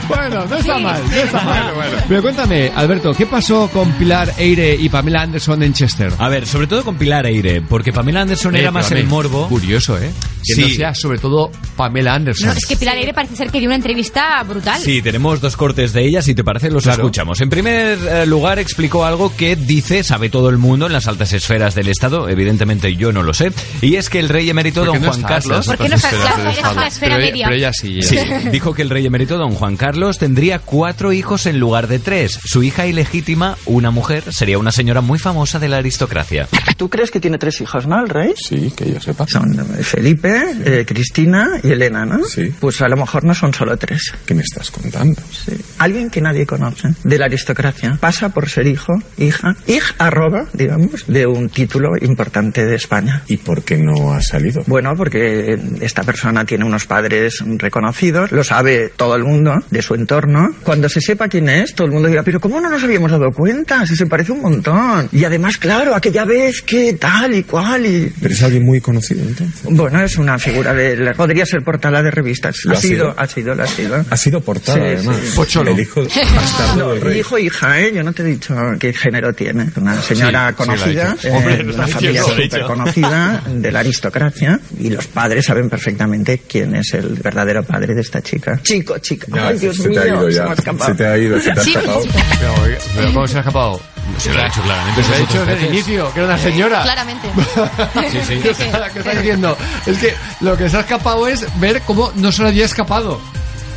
[0.08, 1.72] Bueno, no está mal, no está mal.
[2.08, 6.12] Pero cuéntame, Alberto, ¿qué pasó con Pilar Eire y Pamela Anderson en Chester?
[6.18, 9.06] A ver, sobre todo con Pilar Eire, porque Pamela Anderson Eh, era más pero, el
[9.06, 9.48] morbo.
[9.48, 10.10] Curioso, ¿eh?
[10.44, 10.60] Que Sí.
[10.62, 12.48] no sea sobre todo Pamela Anderson.
[12.48, 14.80] No, es que Pilar Aire parece ser que dio una entrevista brutal.
[14.80, 17.02] Sí, tenemos dos cortes de ella, si te parece los Claro.
[17.02, 17.40] escuchamos.
[17.40, 21.32] En primer eh, lugar explicó algo que dice, sabe todo el mundo en las altas
[21.32, 25.00] esferas del Estado, evidentemente yo no lo sé, y es que el rey emérito don
[25.00, 25.66] no Juan Carlos...
[25.66, 26.86] ¿Por qué no altas estás- esferas claro, del es una Estado.
[26.86, 27.46] esfera pero, media.
[27.46, 28.02] pero ella sí.
[28.02, 28.48] Sí, ella sí.
[28.50, 31.98] dijo que el rey emérito don Juan Juan Carlos tendría cuatro hijos en lugar de
[31.98, 32.38] tres.
[32.44, 36.46] Su hija ilegítima, una mujer, sería una señora muy famosa de la aristocracia.
[36.76, 38.34] ¿Tú crees que tiene tres hijos, no, el rey?
[38.36, 39.26] Sí, que yo sepa.
[39.26, 40.28] Son eh, Felipe,
[40.66, 42.22] eh, Cristina y Elena, ¿no?
[42.24, 42.52] Sí.
[42.60, 44.12] Pues a lo mejor no son solo tres.
[44.26, 45.22] ¿Qué me estás contando?
[45.30, 45.56] Sí.
[45.78, 51.06] Alguien que nadie conoce de la aristocracia pasa por ser hijo, hija, hija arroba, digamos,
[51.06, 53.22] de un título importante de España.
[53.28, 54.62] ¿Y por qué no ha salido?
[54.66, 59.94] Bueno, porque esta persona tiene unos padres reconocidos, lo sabe todo el mundo de su
[59.94, 60.54] entorno.
[60.62, 63.30] Cuando se sepa quién es, todo el mundo dirá, pero ¿cómo no nos habíamos dado
[63.32, 63.86] cuenta?
[63.86, 65.08] Si se parece un montón.
[65.12, 68.12] Y además, claro, aquella vez que tal y cual y...
[68.20, 69.60] Pero es alguien muy conocido, entonces.
[69.64, 71.12] Bueno, es una figura de...
[71.16, 72.56] Podría ser portada de revistas.
[72.64, 73.14] ¿Lo Ha ha sido, sido?
[73.20, 74.04] ha sido, lo ha sido.
[74.10, 75.16] Ha sido portada, Sí, además.
[75.24, 75.32] sí.
[75.36, 75.70] Pocholo.
[75.70, 76.02] El hijo
[76.36, 77.18] bastardo del rey.
[77.20, 77.92] hijo hija, ¿eh?
[77.94, 79.70] Yo no te he dicho qué género tiene.
[79.76, 85.06] Una señora Sí, conocida, eh, Hombre, una familia súper conocida de la aristocracia y los
[85.06, 88.60] padres saben perfectamente quién es el verdadero padre de esta chica.
[88.62, 89.26] Chico, chica.
[89.34, 90.54] Ya, Ay, se- Dios se te ha ido se ya.
[90.86, 92.02] Se te ha ido, se te ha Sí, escapado.
[92.38, 92.54] Pero,
[92.94, 93.80] pero ¿cómo se ha escapado?
[94.18, 95.02] Se lo ha dicho claramente.
[95.02, 96.82] Se lo ha otras desde el inicio, que era una señora.
[96.82, 97.28] Claramente.
[98.12, 98.38] Sí, sí.
[98.42, 99.56] ¿Qué está, qué está diciendo?
[99.86, 103.20] Es que lo que se ha escapado es ver cómo no se lo había escapado.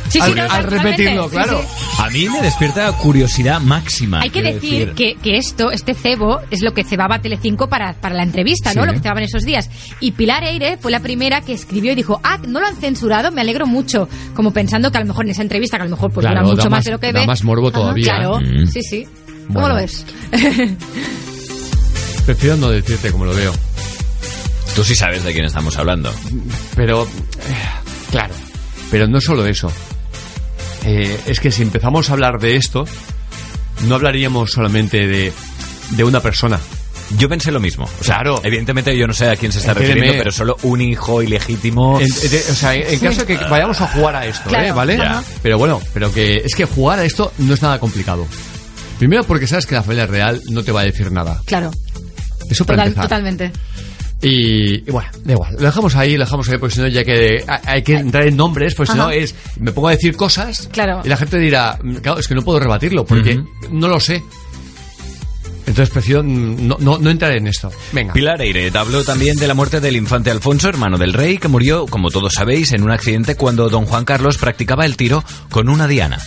[0.08, 0.76] Sí, sí, al, no, al totalmente.
[0.90, 1.64] repetirlo, Sí, claro.
[1.98, 4.20] A mí me despierta curiosidad máxima.
[4.20, 8.14] Hay que decir que, que esto, este cebo, es lo que cebaba Telecinco para, para
[8.14, 8.86] la entrevista, ¿no?
[8.86, 9.68] Lo que cebaban esos días.
[10.00, 13.30] Y Pilar Eire fue la primera que escribió y dijo, ah, no lo han censurado,
[13.32, 14.08] me alegro mucho.
[14.34, 16.40] Como pensando que a lo mejor en esa entrevista, que a lo mejor pues Claro,
[16.40, 17.26] dura mucho da más, más- de lo que da ve.
[17.26, 18.04] más morbo todavía.
[18.04, 18.66] Claro, Mm.
[18.66, 19.06] sí, sí.
[19.48, 19.68] ¿Cómo Bueno.
[19.70, 20.04] lo ves?
[22.26, 23.52] Prefiero no decirte cómo lo veo.
[24.74, 26.12] Tú sí sabes de quién estamos hablando.
[26.76, 27.08] Pero, eh,
[28.10, 28.34] claro,
[28.90, 29.72] pero no solo eso.
[30.84, 32.84] Eh, es que si empezamos a hablar de esto,
[33.86, 35.32] no hablaríamos solamente de,
[35.90, 36.58] de una persona.
[37.16, 37.84] Yo pensé lo mismo.
[37.84, 38.40] O sea, Claro.
[38.44, 40.00] Evidentemente yo no sé a quién se está Entiéndeme.
[40.00, 41.98] refiriendo, pero solo un hijo ilegítimo.
[42.00, 44.66] En- de- o sea, en, en caso de que vayamos a jugar a esto, Claro,
[44.66, 44.72] ¿eh?
[44.72, 44.98] ¿Vale?
[45.42, 48.26] Pero bueno, pero que es que jugar a esto no es nada complicado.
[48.98, 51.40] Primero porque sabes que la familia real no te va a decir nada.
[51.46, 51.70] Claro.
[52.50, 53.04] Eso para Total- empezar.
[53.04, 53.52] totalmente.
[54.20, 57.04] Y, y bueno, da igual, lo dejamos ahí, lo dejamos ahí, porque si no ya
[57.04, 60.68] que hay- que entrar en nombres, pues si no es, me pongo a decir cosas
[60.72, 61.02] Claro.
[61.04, 63.40] y la gente dirá, "Mm, claro, es que no puedo rebatirlo, porque
[63.70, 64.22] no lo sé.
[65.66, 67.70] Entonces prefiero no, no, no entrar en esto.
[67.92, 68.14] Venga.
[68.14, 71.86] Pilar Eire habló también de la muerte del infante Alfonso, hermano del rey, que murió,
[71.86, 75.86] como todos sabéis, en un accidente cuando don Juan Carlos practicaba el tiro con una
[75.86, 76.18] diana.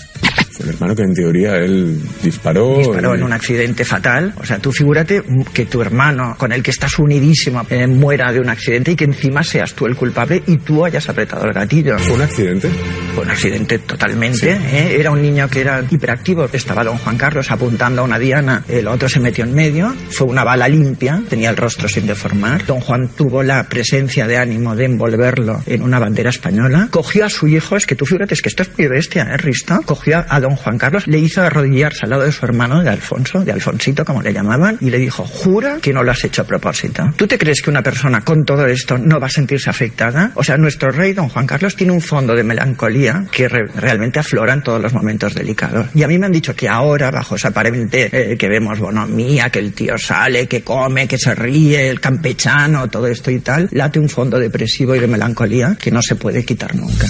[0.64, 2.78] El hermano que en teoría él disparó.
[2.78, 4.34] Disparó en un accidente fatal.
[4.38, 5.24] O sea, tú figúrate
[5.54, 9.06] que tu hermano, con el que estás unidísimo, eh, muera de un accidente y que
[9.06, 11.98] encima seas tú el culpable y tú hayas apretado el gatillo.
[12.00, 12.70] ¿Fue un accidente?
[13.16, 14.52] Fue un accidente totalmente.
[14.52, 14.98] ¿eh?
[15.00, 16.48] Era un niño que era hiperactivo.
[16.52, 18.64] Estaba don Juan Carlos apuntando a una diana.
[18.68, 19.94] El otro se metió en medio.
[20.10, 21.22] Fue una bala limpia.
[21.30, 22.66] Tenía el rostro sin deformar.
[22.66, 26.88] Don Juan tuvo la presencia de ánimo de envolverlo en una bandera española.
[26.92, 27.76] Cogió a su hijo.
[27.76, 29.82] Es que tú fíjate, es que esto es muy bestia, ¿eh, Risto?
[29.86, 33.44] Cogió a don Juan Carlos, le hizo arrodillarse al lado de su hermano, de Alfonso,
[33.44, 36.46] de Alfonsito, como le llamaban, y le dijo, jura que no lo has hecho a
[36.46, 37.04] propósito.
[37.16, 40.32] ¿Tú te crees que una persona con todo esto no va a sentirse afectada?
[40.36, 44.20] O sea, nuestro rey, don Juan Carlos, tiene un fondo de melancolía que re- realmente
[44.20, 45.88] aflora en todos los momentos delicados.
[45.94, 49.50] Y a mí me han dicho que ahora, bajo esa aparente eh, que vemos bonomía,
[49.50, 53.68] que el tío sale, que come, que se ríe, el campechano, todo esto y tal,
[53.72, 57.08] late un fondo depresivo y de melancolía que no se puede quitar nunca.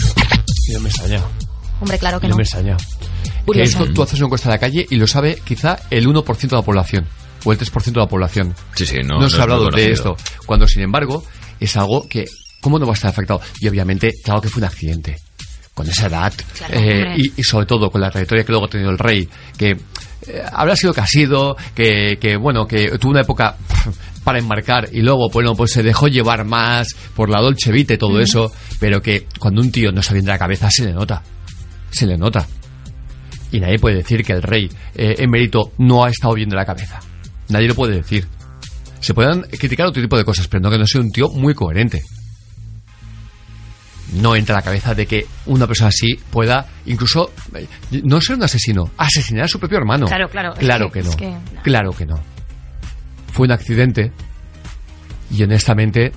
[0.68, 1.22] Y no me extraña.
[1.80, 2.38] Hombre, claro que no no.
[2.38, 2.44] me
[3.52, 6.40] Que esto tú haces una encuesta en la calle y lo sabe quizá el 1%
[6.50, 7.08] de la población
[7.44, 8.56] o el 3% de la población.
[8.76, 10.16] Sí, sí, no, No, no se ha hablado de esto.
[10.46, 11.24] Cuando, sin embargo,
[11.60, 12.26] es algo que,
[12.60, 13.42] ¿cómo no va a estar afectado?
[13.60, 15.18] Y obviamente, claro que fue un accidente.
[15.74, 16.34] Con esa edad.
[16.58, 19.28] Claro, eh, y, y sobre todo con la trayectoria que luego ha tenido el rey,
[19.58, 19.78] que
[20.28, 23.56] eh, habrá sido que ha sido, que, que, bueno, que tuvo una época
[24.24, 27.98] para enmarcar y luego, bueno, pues se dejó llevar más por la Dolce Vita y
[27.98, 30.94] todo eso, pero que cuando un tío no está bien de la cabeza se le
[30.94, 31.24] nota.
[31.90, 32.46] Se le nota.
[33.52, 36.66] Y nadie puede decir que el rey eh, emérito no ha estado bien de la
[36.66, 37.00] cabeza.
[37.50, 38.28] Nadie lo puede decir.
[39.02, 41.54] Se pueden criticar otro tipo de cosas, pero no que no sea un tío muy
[41.54, 42.02] coherente.
[44.14, 47.66] No entra a la cabeza de que una persona así pueda incluso eh,
[48.04, 50.06] no ser un asesino, asesinar a su propio hermano.
[50.08, 51.10] Claro, claro, es Claro que- que, no.
[51.12, 51.62] es que no.
[51.64, 52.20] Claro que no.
[53.32, 54.12] Fue un accidente
[55.32, 56.12] y honestamente,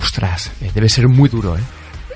[0.00, 1.60] ostras, eh, debe ser muy duro, ¿eh?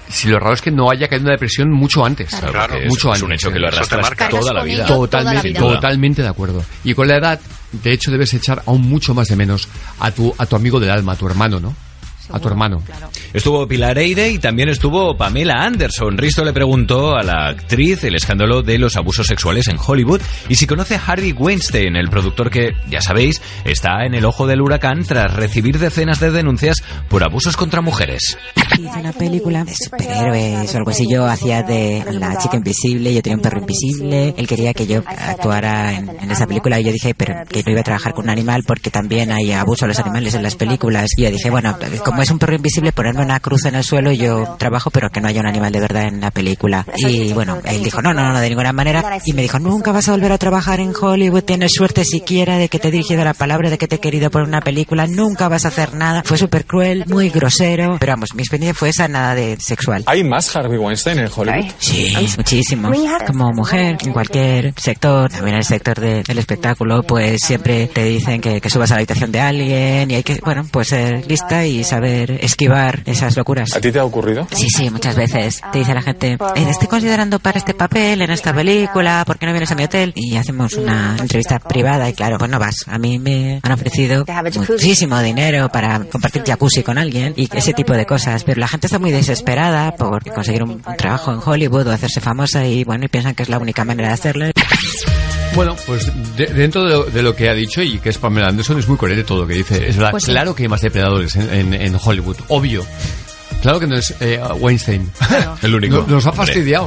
[0.09, 2.29] Si lo raro es que no haya caído en una depresión mucho antes.
[2.31, 3.23] Claro, Claro, es- mucho es antes.
[3.23, 4.87] un hecho que lo arrastras toda la vida.
[4.87, 6.65] Totalmente, totalmente de acuerdo.
[6.85, 7.41] Y con la edad,
[7.73, 9.69] de hecho, debes echar aún mucho más de menos
[10.01, 11.75] a tu, a tu amigo del alma, a tu hermano, ¿no?
[12.31, 12.83] A tu hermano.
[13.33, 16.17] Estuvo Pilar Eire y también estuvo Pamela Anderson.
[16.19, 20.55] Risto le preguntó a la actriz el escándalo de los abusos sexuales en Hollywood y
[20.55, 24.61] si conoce a Harvey Weinstein, el productor que, ya sabéis, está en el ojo del
[24.61, 28.37] huracán tras recibir decenas de denuncias por abusos contra mujeres.
[28.79, 31.07] hice una película de superhéroes o algo así.
[31.11, 34.35] Yo hacía de la chica invisible, yo tenía un perro invisible.
[34.37, 37.73] Él quería que yo actuara en, en esa película y yo dije, pero que no
[37.73, 40.57] iba a trabajar con un animal porque también hay abuso a los animales en las
[40.57, 41.11] películas.
[41.17, 44.13] Y yo dije, bueno, como es un perro invisible, ponerme una cruz en el suelo,
[44.13, 46.85] yo trabajo, pero que no haya un animal de verdad en la película.
[46.97, 49.19] Y bueno, él dijo, no, no, no, de ninguna manera.
[49.25, 52.69] Y me dijo, nunca vas a volver a trabajar en Hollywood, tienes suerte siquiera de
[52.69, 55.49] que te he dirigido la palabra, de que te he querido por una película, nunca
[55.49, 56.23] vas a hacer nada.
[56.25, 60.03] Fue súper cruel, muy grosero, pero vamos, mi experiencia fue esa, nada de sexual.
[60.07, 61.71] ¿Hay más Harvey Weinstein en Hollywood?
[61.79, 62.91] Sí, muchísimo.
[63.27, 68.05] Como mujer, en cualquier sector, también en el sector de- del espectáculo, pues siempre te
[68.05, 71.27] dicen que, que subas a la habitación de alguien y hay que, bueno, pues ser
[71.29, 72.08] lista y saber
[72.41, 73.75] esquivar esas locuras.
[73.75, 74.47] ¿A ti te ha ocurrido?
[74.51, 75.61] Sí, sí, muchas veces.
[75.73, 79.39] Te dice la gente, eh, te estoy considerando para este papel en esta película, ¿por
[79.39, 80.13] qué no vienes a mi hotel?
[80.15, 82.85] Y hacemos una entrevista privada y claro, pues no vas.
[82.87, 84.25] A mí me han ofrecido
[84.57, 88.87] muchísimo dinero para compartir jacuzzi con alguien y ese tipo de cosas, pero la gente
[88.87, 93.05] está muy desesperada por conseguir un, un trabajo en Hollywood o hacerse famosa y bueno,
[93.05, 94.47] y piensan que es la única manera de hacerlo.
[95.59, 98.47] Bueno, pues de- dentro de lo, de lo que ha dicho y que es Pamela
[98.49, 99.89] Anderson, es muy coherente todo lo que dice.
[99.89, 100.31] Es verdad, Pues sí.
[100.31, 102.87] claro que hay más depredadores en, en- en Hollywood, obvio.
[103.61, 105.11] Claro que no es eh, Weinstein.
[105.63, 105.97] El único.
[105.97, 106.47] No- nos ha Hombre.
[106.47, 106.87] fastidiado.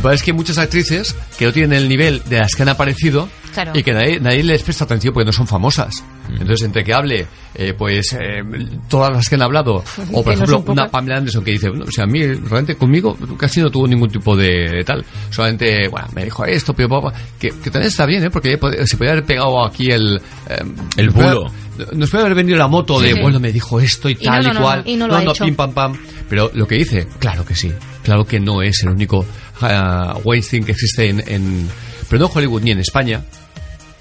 [0.00, 2.54] Lo que pasa es que hay muchas actrices que no tienen el nivel de las
[2.54, 3.72] que han aparecido Claro.
[3.74, 6.04] y que nadie, nadie les presta atención porque no son famosas.
[6.30, 8.42] Entonces, entre que hable, eh, pues, eh,
[8.88, 9.82] todas las que han hablado,
[10.12, 13.16] o por ejemplo, una Pamela Anderson que dice, "No, o sea, a mí, realmente conmigo
[13.36, 15.04] casi no tuvo ningún tipo de tal.
[15.30, 17.00] Solamente, bueno, me dijo esto, pero
[17.38, 18.30] que, que también está bien, ¿eh?
[18.30, 18.56] Porque
[18.86, 20.20] se podía haber pegado aquí el...
[20.48, 20.62] eh,
[20.96, 21.50] El bulo.
[21.94, 23.20] Nos puede haber venido la moto Sí, de, sí.
[23.22, 24.82] bueno, me dijo esto y, Y tal no, y no, cual.
[24.84, 25.44] no, y no lo ha hecho.
[25.44, 25.96] pim, pam, pam.
[26.28, 27.72] Pero lo que dice, claro que sí.
[28.04, 29.24] Claro que no es el único
[29.62, 31.68] ah, Weinstein que existe en, en...
[32.08, 33.22] Pero no en Hollywood, ni en España,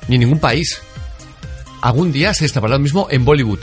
[0.07, 0.81] ni en ningún país.
[1.81, 3.60] Algún día se destapará lo mismo en Bollywood.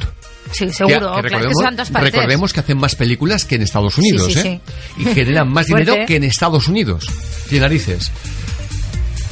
[0.52, 1.16] Sí, seguro.
[1.16, 4.48] Que- que claro, que recordemos, que hacen más películas que en Estados Unidos, Sí, sí,
[4.48, 4.60] ¿eh?
[4.98, 5.90] Y generan más Fuerte.
[5.90, 7.04] dinero que en Estados Unidos.
[7.48, 8.12] Tiene narices.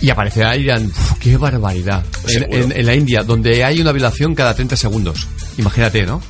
[0.01, 2.05] Y aparecerá y dirán, "Uf, qué barbaridad.
[2.25, 2.59] En, Seguro.
[2.59, 5.27] en- en la India, donde hay una violación cada 30 segundos.
[5.57, 6.21] Imagínate, ¿no?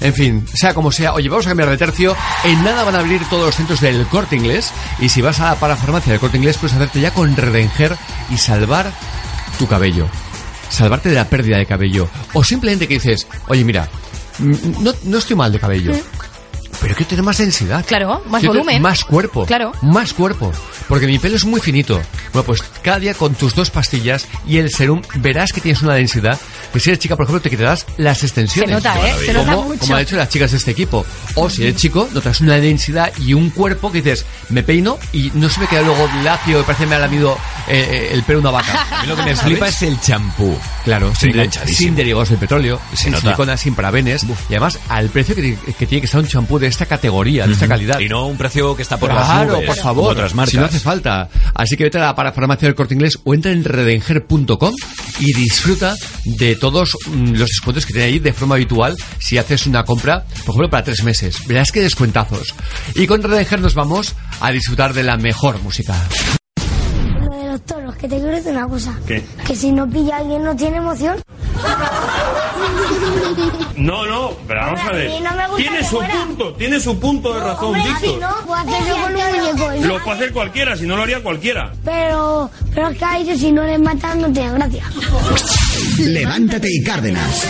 [0.00, 2.16] En fin, sea como sea, oye, vamos a cambiar de tercio.
[2.44, 4.72] En nada van a abrir todos los centros del corte inglés.
[5.00, 7.96] Y si vas a la parafarmacia del corte inglés, puedes hacerte ya con Redenger
[8.30, 8.92] y salvar
[9.58, 10.06] tu cabello.
[10.68, 12.08] Salvarte de la pérdida de cabello.
[12.34, 13.88] O simplemente que dices, oye, mira,
[14.38, 15.92] mm, no, no estoy mal de cabello.
[16.80, 17.84] Pero quiero tener más densidad.
[17.86, 18.80] Claro, más Quiero volumen.
[18.80, 19.46] Más cuerpo.
[19.46, 19.72] Claro.
[19.82, 20.52] Más cuerpo.
[20.88, 22.00] Porque mi pelo es muy finito.
[22.32, 25.94] Bueno, pues cada día con tus dos pastillas y el serum verás que tienes una
[25.94, 26.38] densidad.
[26.72, 28.70] Que si eres chica, por ejemplo, te quitarás las extensiones.
[28.70, 29.14] Se nota, ¿eh?
[29.26, 29.80] Se nota como, mucho.
[29.80, 31.04] como han hecho las chicas de este equipo.
[31.34, 35.30] O si eres chico, notas una densidad y un cuerpo que dices, me peino y
[35.34, 37.36] no se me queda luego lacio, parece que me ha lamido
[37.68, 38.86] eh, el pelo una vaca.
[38.98, 40.56] A mí lo que me flipa es el champú.
[40.84, 41.34] Claro, sin,
[41.66, 43.22] sin derivados de petróleo, sin nota.
[43.22, 46.67] silicona, sin parabenes y además al precio que, que tiene que estar un champú de
[46.68, 47.98] esta categoría, de esta calidad.
[48.00, 50.50] Y no un precio que está por las claro, nubes, por favor, otras marcas.
[50.52, 51.28] si no hace falta.
[51.54, 54.74] Así que vete a la parafarmacia del corte inglés o entra en redenger.com
[55.20, 59.66] y disfruta de todos mm, los descuentos que tiene ahí de forma habitual si haces
[59.66, 61.36] una compra, por ejemplo, para tres meses.
[61.46, 62.54] Verás que descuentazos.
[62.94, 65.94] Y con Redenger nos vamos a disfrutar de la mejor música.
[67.68, 68.98] Toros, que te quiero decir una cosa.
[69.06, 69.22] ¿Qué?
[69.46, 71.22] Que si no pilla a alguien no tiene emoción.
[73.76, 75.26] No, no, pero vamos a ver.
[75.26, 76.24] A no Tiene su fuera.
[76.24, 78.20] punto, tiene su punto de razón, Hombre, así Víctor.
[78.30, 79.86] no, puedo hacerlo con un muñeco.
[79.86, 81.72] Lo puede hacer cualquiera, si no lo haría cualquiera.
[81.84, 84.84] Pero, pero es que ahí si no les matan no tiene gracia.
[85.98, 87.46] Levántate y Cárdenas.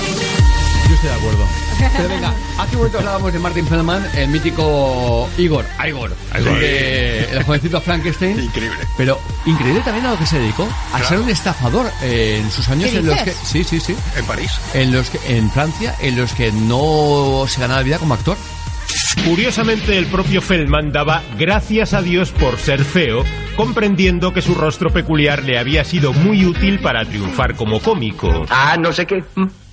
[0.89, 1.47] Yo estoy de acuerdo.
[1.97, 6.59] Pero venga, hace un momento hablábamos de Martin Feldman, el mítico Igor, Igor, Igor.
[6.61, 8.41] de- el jovencito Frankenstein.
[8.41, 8.79] Increíble.
[8.97, 11.09] Pero increíble también a lo que se dedicó, a Claro.
[11.09, 14.25] ser un estafador eh, en sus años ¿Qué en los que sí, sí, sí, En
[14.25, 14.51] París.
[14.75, 18.37] en los que en Francia, en los que no se ganaba la vida como actor.
[19.27, 23.25] Curiosamente, el propio Feldman daba gracias a Dios por ser feo,
[23.57, 28.47] comprendiendo que su rostro peculiar le había sido muy útil para triunfar como cómico.
[28.49, 29.23] Ah, no sé qué.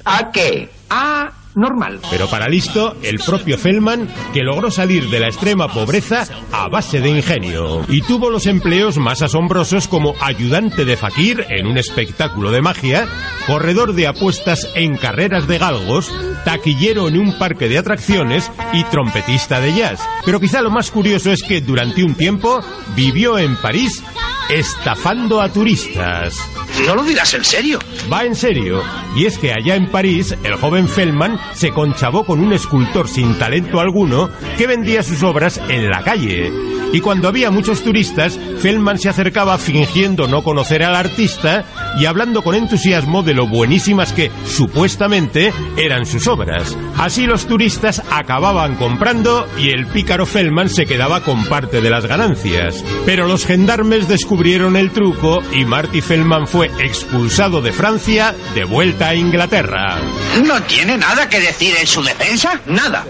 [0.06, 0.70] ¿A qué?
[0.90, 2.00] Ah, normal.
[2.12, 7.02] Pero para listo, el propio Feldman, que logró salir de la extrema pobreza a base
[7.02, 7.84] de ingenio.
[7.88, 13.08] Y tuvo los empleos más asombrosos como ayudante de fakir en un espectáculo de magia,
[13.48, 16.14] corredor de apuestas en carreras de galgos,
[16.44, 20.02] taquillero en un parque de atracciones y trompetista de jazz.
[20.24, 22.62] Pero quizá lo más curioso es que durante un tiempo
[22.96, 24.04] vivió en París
[24.50, 26.38] estafando a turistas.
[26.86, 27.80] No lo dirás en serio.
[28.12, 28.82] Va en serio.
[29.16, 33.38] Y es que allá en París, el joven Feldman se conchavó con un escultor sin
[33.38, 36.52] talento alguno que vendía sus obras en la calle.
[36.96, 41.66] Y cuando había muchos turistas, Feldman se acercaba fingiendo no conocer al artista
[42.00, 46.78] y hablando con entusiasmo de lo buenísimas que, supuestamente, eran sus obras.
[46.98, 52.06] Así los turistas acababan comprando y el pícaro Feldman se quedaba con parte de las
[52.06, 52.82] ganancias.
[53.06, 59.10] Pero los gendarmes descubrieron el truco y Marty Feldman fue expulsado de Francia de vuelta
[59.10, 60.00] a Inglaterra.
[60.46, 62.62] ¿No tiene nada que decir en su defensa?
[62.68, 63.06] Nada.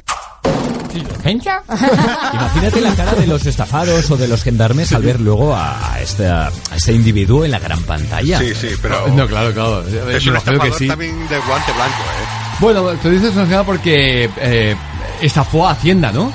[2.34, 6.28] Imagínate la cara de los estafados o de los gendarmes al ver luego a este,
[6.28, 8.40] a este individuo en la gran pantalla.
[8.40, 9.08] Sí, sí, pero...
[9.10, 9.82] No, claro, claro.
[9.88, 9.94] Es
[10.26, 10.88] Me un estafador que sí.
[10.88, 12.56] también de guante blanco, ¿eh?
[12.60, 14.76] Bueno, tú dices más que nada porque eh,
[15.22, 16.32] estafó a Hacienda, ¿no?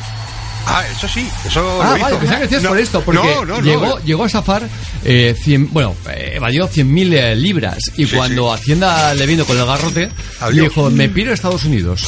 [0.72, 3.44] Ah, eso sí, eso Ah, lo vale, pensaba que decías No, por esto, porque no,
[3.44, 3.60] no, no.
[3.60, 4.62] llegó, llegó a estafar,
[5.04, 9.66] eh, 100, bueno, eh, evadió 100.000 eh, libras y cuando Hacienda le vino con el
[9.66, 10.08] garrote,
[10.52, 12.02] le dijo, me piro a Estados Unidos.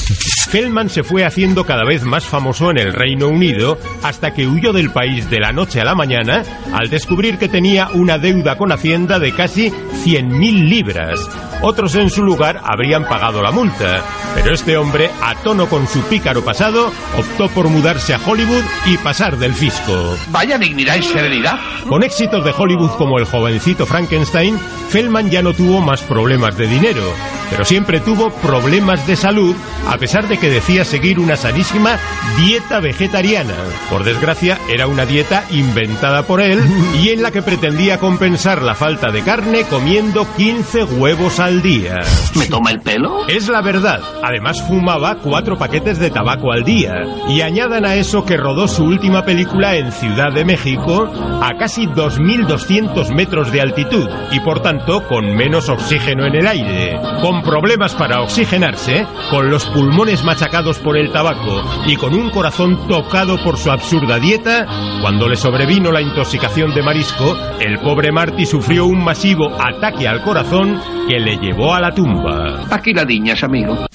[0.50, 4.72] Feldman se fue haciendo cada vez más famoso en el Reino Unido hasta que huyó
[4.72, 8.70] del país de la noche a la mañana al descubrir que tenía una deuda con
[8.70, 11.18] Hacienda de casi 100.000 libras.
[11.62, 14.02] Otros en su lugar habrían pagado la multa,
[14.34, 18.96] pero este hombre, a tono con su pícaro pasado, optó por mudarse a Hollywood y
[18.98, 20.16] pasar del fisco.
[20.30, 21.60] Vaya dignidad y serenidad.
[21.88, 24.58] Con éxitos de Hollywood como el jovencito Frankenstein,
[24.88, 27.04] Feldman ya no tuvo más problemas de dinero,
[27.52, 29.54] pero siempre tuvo problemas de salud,
[29.86, 31.98] a pesar de que decía seguir una sanísima
[32.38, 33.52] dieta vegetariana.
[33.90, 36.60] Por desgracia, era una dieta inventada por él
[37.02, 42.00] y en la que pretendía compensar la falta de carne comiendo 15 huevos al día.
[42.36, 43.28] ¿Me toma el pelo?
[43.28, 44.00] Es la verdad.
[44.22, 46.94] Además fumaba cuatro paquetes de tabaco al día.
[47.28, 51.06] Y añadan a eso que rodó su última película en Ciudad de México
[51.42, 56.98] a casi 2.200 metros de altitud y por tanto con menos oxígeno en el aire.
[57.20, 62.86] Con problemas para oxigenarse, con los pulmones machacados por el tabaco y con un corazón
[62.88, 64.66] tocado por su absurda dieta,
[65.00, 70.22] cuando le sobrevino la intoxicación de marisco, el pobre Marty sufrió un masivo ataque al
[70.22, 72.64] corazón que le llevó a la tumba.
[72.70, 73.86] Aquí la diñas, amigo.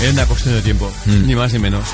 [0.00, 1.84] Era una cuestión de tiempo, ni más ni menos.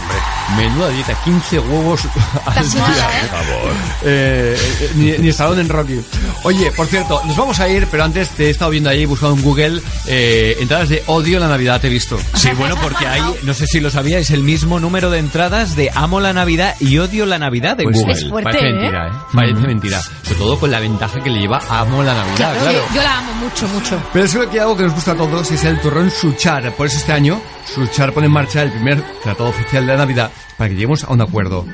[0.56, 2.00] Menuda dieta, 15 huevos
[2.46, 2.82] al día.
[2.82, 3.20] ¿eh?
[3.20, 3.72] Por favor.
[4.04, 6.00] Eh, eh, ni, ni Stallone en Rocky.
[6.42, 9.36] Oye, por cierto, nos vamos a ir, pero antes te he estado viendo ahí, buscando
[9.36, 12.18] en Google, eh, entradas de odio la Navidad, te he visto.
[12.34, 15.90] Sí, bueno, porque hay, no sé si lo sabíais, el mismo número de entradas de
[15.94, 18.14] Amo la Navidad y Odio la Navidad en Pues Google.
[18.16, 19.12] sí, parece mentira, ¿eh?
[19.32, 20.00] Parece mentira.
[20.24, 22.72] Sobre todo con la ventaja que le lleva a Amo la Navidad, claro.
[22.72, 24.02] Yo, yo la amo mucho, mucho.
[24.12, 26.74] Pero es que algo que nos gusta a todos es el turrón Suchar.
[26.74, 30.30] Por eso este año Suchar pone en marcha el primer tratado oficial de la Navidad
[30.56, 31.66] para que lleguemos a un acuerdo.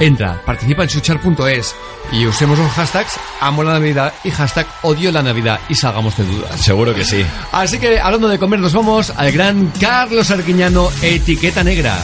[0.00, 1.74] Entra, participa en suchar.es
[2.12, 6.24] y usemos los hashtags amo la Navidad y hashtag odio la Navidad y salgamos de
[6.24, 6.60] dudas.
[6.60, 7.24] Seguro que sí.
[7.52, 11.98] Así que hablando de comer nos vamos al gran Carlos Arquiñano Etiqueta Negra.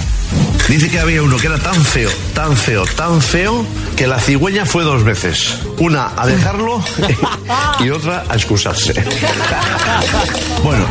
[0.68, 3.64] Dice que había uno que era tan feo, tan feo, tan feo,
[3.96, 5.58] que la cigüeña fue dos veces.
[5.78, 6.84] Una a dejarlo
[7.80, 8.92] y otra a excusarse.
[10.62, 10.84] Bueno.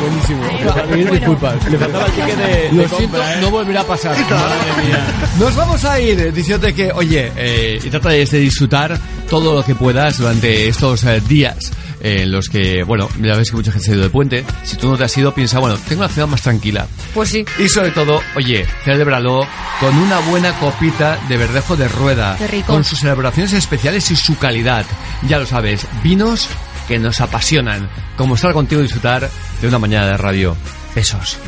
[0.00, 1.10] Buenísimo.
[1.12, 1.70] disculpas.
[1.70, 3.38] Le faltaba el ticket de- Lo de siento, compra, ¿eh?
[3.40, 4.16] no volverá a pasar.
[4.18, 5.06] Madre mía.
[5.38, 8.98] Nos vamos a ir diciéndote que, oye, eh, y trata de de disfrutar
[9.30, 11.70] todo lo que puedas durante estos eh, días
[12.00, 14.44] eh, en los que, bueno, ya ves que mucha gente se ha ido de puente.
[14.64, 16.86] Si tú no te has ido, piensa, bueno, tengo una ciudad más tranquila.
[17.14, 17.44] Pues sí.
[17.58, 19.46] Y sobre todo, oye, celébralo
[19.80, 22.36] con una buena copita de verdejo de rueda.
[22.38, 22.72] Qué rico.
[22.72, 24.84] Con sus elaboraciones especiales y su calidad.
[25.28, 26.48] Ya lo sabes, vinos
[26.86, 27.88] que nos apasionan.
[28.16, 29.28] Como estar contigo y disfrutar
[29.60, 30.56] de una mañana de radio.
[30.94, 31.38] Besos.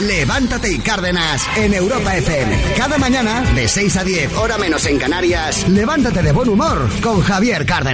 [0.00, 2.74] Levántate y Cárdenas en Europa FM.
[2.76, 5.66] Cada mañana de 6 a 10, hora menos en Canarias.
[5.66, 7.86] Levántate de buen humor con Javier Cárdenas.